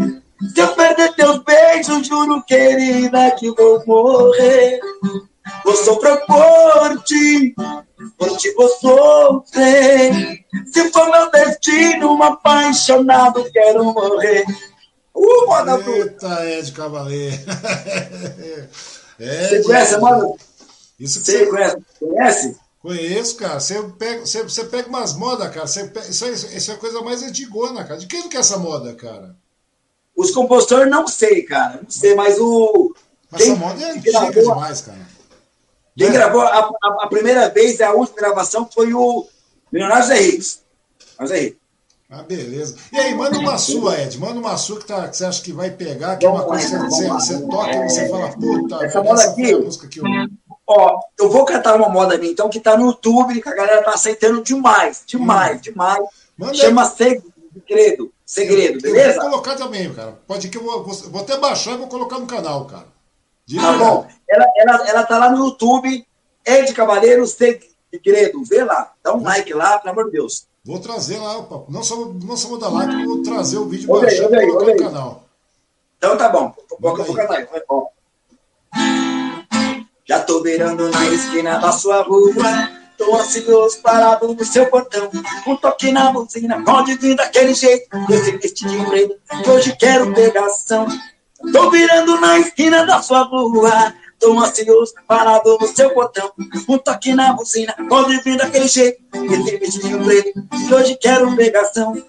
[0.53, 4.79] Se eu perder teus beijos, juro, querida, que vou morrer.
[5.63, 7.53] Vou sofrer por ti,
[8.17, 10.45] por ti vou sofrer.
[10.71, 14.45] Se for meu destino, um apaixonado, quero morrer.
[15.13, 17.35] Uh, moda Eita, Ed Cavaleiro.
[19.19, 20.35] Ed, Você conhece, mano?
[20.99, 21.77] Isso que você, você conhece?
[21.99, 22.59] Conhece?
[22.81, 23.59] Conheço, cara.
[23.59, 25.67] Você pega, você, você pega umas modas, cara.
[25.67, 27.99] Você pega, isso, é, isso é a coisa mais antigona, cara.
[27.99, 29.35] De quem que é essa moda, cara?
[30.15, 31.81] Os compositores não sei, cara.
[31.83, 32.93] Não sei, mas o.
[33.29, 35.07] Mas quem, essa moda é antiga gravou, demais, cara.
[35.95, 36.11] Quem é?
[36.11, 39.27] gravou a, a, a, primeira vez, a última gravação, foi o
[39.71, 40.59] Leonardo Zé Ricos.
[41.25, 41.61] Zé Ricos.
[42.09, 42.75] Ah, beleza.
[42.91, 44.19] E aí, manda uma sua, Ed.
[44.19, 46.67] Manda uma sua que, tá, que você acha que vai pegar, que é uma coisa
[46.67, 49.55] que você, você, toca e você fala, puta, essa moda aqui.
[49.55, 50.03] música que eu...
[50.73, 53.84] Ó, eu vou cantar uma moda minha, então, que tá no YouTube, que a galera
[53.84, 55.61] tá aceitando demais, demais, hum.
[55.61, 56.06] demais.
[56.38, 57.22] Manda Chama aí.
[57.53, 58.11] Segredo.
[58.26, 59.18] Segredo, beleza?
[59.18, 60.18] Eu vou colocar também, cara.
[60.26, 62.88] Pode que eu vou, vou até baixar e vou colocar no canal, cara.
[63.45, 64.07] De tá bom.
[64.30, 66.07] Ela, ela, ela tá lá no YouTube,
[66.45, 68.45] Ed Cavaleiro Segredo.
[68.45, 68.93] Vê lá.
[69.03, 70.48] Dá um like lá, pelo amor de Deus.
[70.64, 74.31] Vou trazer lá, não só, não só vou dar like, vou trazer o vídeo baixar
[74.31, 75.23] e colocar no canal.
[75.98, 76.53] Então tá bom.
[76.80, 77.93] Vou colocar no canal.
[80.06, 82.69] Já tô virando na esquina da sua rua.
[82.98, 85.10] Tô ansioso parado no seu portão.
[85.48, 87.90] Um toque na buzina, pode vir daquele jeito.
[88.10, 89.15] Esse vestidinho preto,
[89.48, 90.88] hoje quero pegação.
[91.52, 93.94] Tô virando na esquina da sua rua.
[94.19, 96.32] Tô ansioso parado no seu portão.
[96.69, 99.02] Um toque na buzina, pode vir daquele jeito.
[99.14, 100.44] Esse vestidinho preto,
[100.76, 102.03] hoje quero pegação.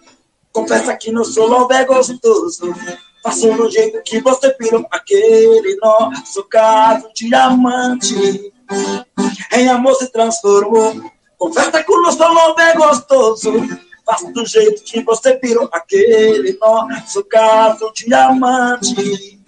[0.52, 2.74] Confessa que no solo é gostoso.
[3.22, 8.52] Passou no jeito que você pirou aquele nosso caso diamante.
[9.52, 11.10] Em amor se transformou.
[11.38, 13.52] Confessa que o nosso é gostoso.
[14.04, 19.40] Faça do jeito que você pirou aquele nosso caso diamante.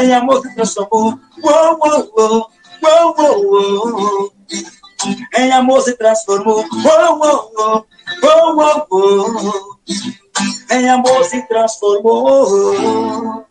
[0.00, 1.18] Em amor se transformou.
[1.42, 2.50] Uou, uou, uou,
[2.84, 4.32] uou, uou, uou.
[5.36, 6.64] Em amor se transformou.
[6.72, 7.86] Uou, uou, uou,
[8.22, 9.76] uou, uou, uou
[10.70, 13.44] em amor se transformou.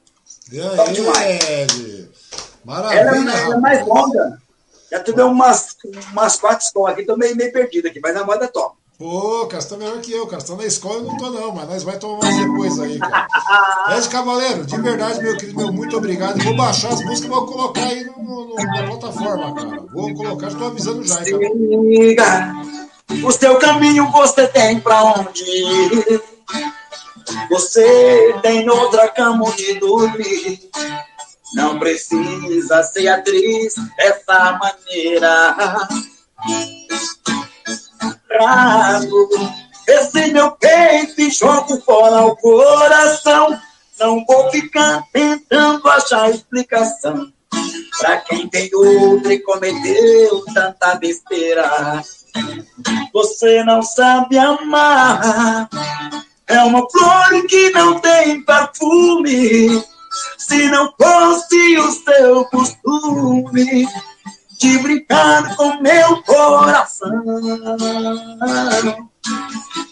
[0.51, 2.09] E aí, Ed?
[2.63, 3.31] Maravilha.
[3.31, 4.39] Ela, é mais longa.
[4.91, 5.75] Já tive umas,
[6.11, 8.75] umas quatro escolas aqui, tô meio, meio perdido aqui, mas a moda é top.
[8.97, 10.39] Pô, cara, você tá melhor que eu, cara.
[10.39, 12.97] Você tá na escola, eu não tô não, mas nós vai tomar mais depois aí,
[12.97, 13.27] cara.
[13.97, 16.41] Ed Cavaleiro, de verdade, meu querido, meu, muito obrigado.
[16.41, 19.83] Vou baixar as músicas e vou colocar aí no, no, na plataforma, cara.
[19.93, 22.53] Vou colocar, já tô avisando já, hein, cara.
[23.23, 26.21] O seu caminho você tem pra onde ir.
[27.49, 30.69] Você tem outra cama onde dormir.
[31.53, 35.55] Não precisa ser atriz dessa maneira.
[38.27, 39.29] Trago
[39.87, 43.59] esse meu peito e jogo fora o coração.
[43.99, 47.31] Não vou ficar tentando achar explicação.
[47.99, 52.03] Pra quem tem outra e cometeu tanta besteira.
[53.13, 55.69] Você não sabe amar.
[56.47, 59.83] É uma flor que não tem perfume.
[60.37, 63.87] Se não fosse o seu costume
[64.59, 67.23] de brincar com meu coração,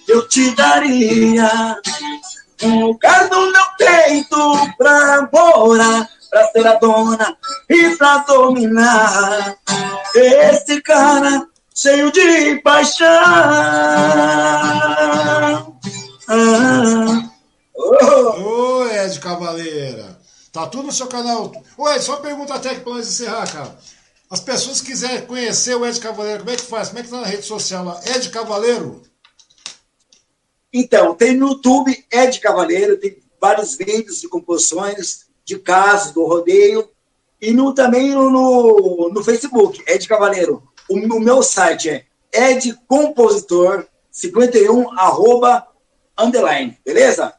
[0.08, 1.82] eu te daria
[2.62, 7.36] um lugar no meu peito pra morar, pra ser a dona
[7.70, 9.58] e pra dominar
[10.16, 13.10] esse cara cheio de paixão.
[16.28, 17.30] Ah,
[17.74, 17.76] oh.
[17.76, 20.20] Ô, Ed Cavaleira.
[20.52, 21.52] Tá tudo no seu canal.
[21.78, 23.76] Ô, Ed, só pergunta até pra nós encerrar, cara.
[24.30, 26.90] As pessoas que quiserem conhecer o Ed Cavaleiro, como é que faz?
[26.90, 28.02] Como é que tá na rede social lá?
[28.06, 29.02] Ed Cavaleiro?
[30.72, 36.90] Então, tem no YouTube Ed Cavaleiro, tem vários vídeos de composições, de casos do rodeio,
[37.40, 40.64] e no, também no, no Facebook, Ed Cavaleiro.
[40.90, 42.06] O, o meu site é
[42.54, 45.68] edcompositor51, arroba
[46.18, 47.34] underline, beleza?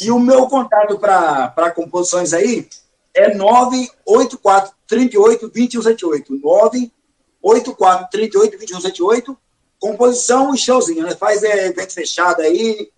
[0.00, 2.68] E o meu contato para composições aí
[3.14, 6.34] é 984 38 2178.
[6.40, 9.38] 984 38 2178.
[9.80, 11.14] Composição e showzinho, né?
[11.14, 12.90] Faz é, evento fechado aí,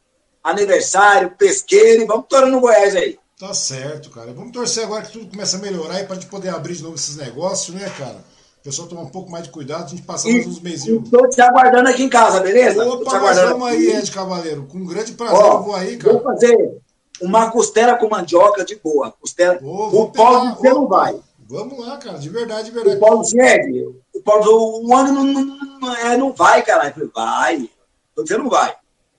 [0.42, 3.18] aniversário, pesqueiro, e vamos torando no Goiás aí.
[3.38, 4.32] Tá certo, cara.
[4.32, 6.94] Vamos torcer agora que tudo começa a melhorar e para gente poder abrir de novo
[6.94, 8.22] esses negócios, né, cara?
[8.60, 11.04] O pessoal tomar um pouco mais de cuidado, a gente passa mais uns mesinhos.
[11.04, 12.86] Estou te aguardando aqui em casa, beleza?
[12.86, 14.66] Opa, nós vamos aí, Ed Cavaleiro.
[14.70, 16.12] Com um grande prazer Ó, eu vou aí, cara.
[16.12, 16.78] Vou fazer
[17.22, 19.14] uma costela com mandioca de boa.
[19.18, 19.58] Costela.
[19.62, 21.18] O Paulo você não vai.
[21.48, 22.98] Vamos lá, cara, de verdade, de verdade.
[22.98, 26.88] O Paulo Ed, o Paulo, o ano não, não, não, é, não vai, cara.
[26.88, 27.70] Eu falei, vai.
[28.14, 28.76] Você não vai.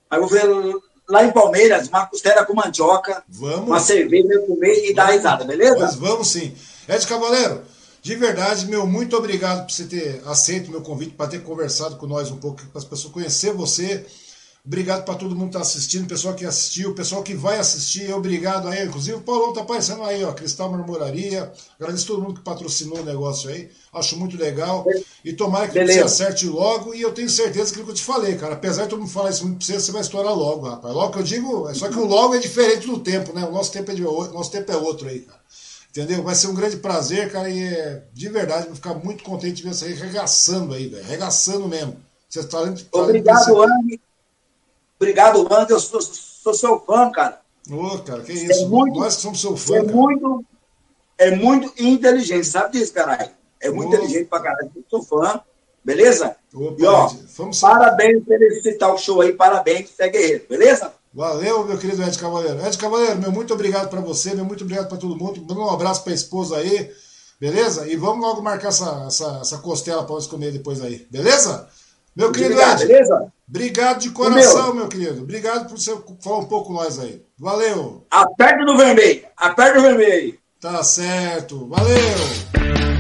[0.10, 0.46] Aí eu vou ver
[1.10, 3.68] lá em Palmeiras, uma costela com mandioca, vamos.
[3.68, 5.80] uma cerveja, comer e dar risada, beleza?
[5.80, 6.54] Mas vamos sim.
[6.88, 7.64] Ed Cavaleiro,
[8.02, 11.98] de verdade, meu, muito obrigado por você ter aceito o meu convite, para ter conversado
[11.98, 14.06] com nós um pouco, para as pessoas conhecer você.
[14.64, 18.68] Obrigado para todo mundo que está assistindo, pessoal que assistiu, pessoal que vai assistir, obrigado
[18.68, 18.86] aí.
[18.86, 21.52] Inclusive o Paulão tá aparecendo aí, ó, Cristal Marmoraria.
[21.80, 23.72] Agradeço todo mundo que patrocinou o negócio aí.
[23.92, 24.86] Acho muito legal.
[25.26, 26.08] E tomara que Beleza.
[26.08, 26.94] você acerte logo.
[26.94, 28.54] E eu tenho certeza que eu te falei, cara.
[28.54, 30.94] Apesar de todo mundo falar isso muito pra você, você vai estourar logo, rapaz.
[30.94, 33.44] Logo que eu digo, é só que o logo é diferente do tempo, né?
[33.44, 35.41] O nosso tempo é, de, nosso tempo é outro aí, cara.
[35.92, 36.24] Entendeu?
[36.24, 37.50] Vai ser um grande prazer, cara.
[37.50, 41.04] E é, de verdade, vou ficar muito contente de ver você arregaçando aí, velho.
[41.04, 41.98] Arregaçando mesmo.
[42.30, 44.02] Você tá, tá Obrigado, Andy.
[44.98, 45.72] Obrigado, Wander.
[45.72, 47.42] Eu sou, sou seu fã, cara.
[47.70, 48.64] Ô, oh, cara, que é isso.
[48.64, 49.76] É muito, Nós somos seu fã.
[49.76, 49.92] É cara.
[49.92, 50.46] muito,
[51.18, 53.30] é muito inteligente, sabe disso, caralho?
[53.60, 53.96] É muito oh.
[53.96, 54.72] inteligente pra caralho.
[54.74, 55.42] Eu sou fã,
[55.84, 56.38] beleza?
[56.54, 57.12] Opa, e ó,
[57.60, 60.94] parabéns pelo esse tal show aí, parabéns, Fé Guerreiro, beleza?
[61.14, 62.66] Valeu, meu querido Ed Cavaleiro.
[62.66, 65.42] Ed Cavaleiro, meu muito obrigado para você, meu muito obrigado para todo mundo.
[65.42, 66.90] Manda um abraço para a esposa aí,
[67.40, 67.88] beleza?
[67.88, 71.68] E vamos logo marcar essa, essa, essa costela para nós comer depois aí, beleza?
[72.16, 73.32] Meu querido Ed, beleza?
[73.48, 74.76] obrigado de coração, meu.
[74.76, 74.88] meu.
[74.88, 75.22] querido.
[75.22, 77.22] Obrigado por você falar um pouco nós aí.
[77.38, 78.06] Valeu.
[78.10, 79.24] Aperta no vermelho.
[79.36, 80.38] Aperta no vermelho.
[80.60, 81.68] Tá certo.
[81.68, 82.91] Valeu.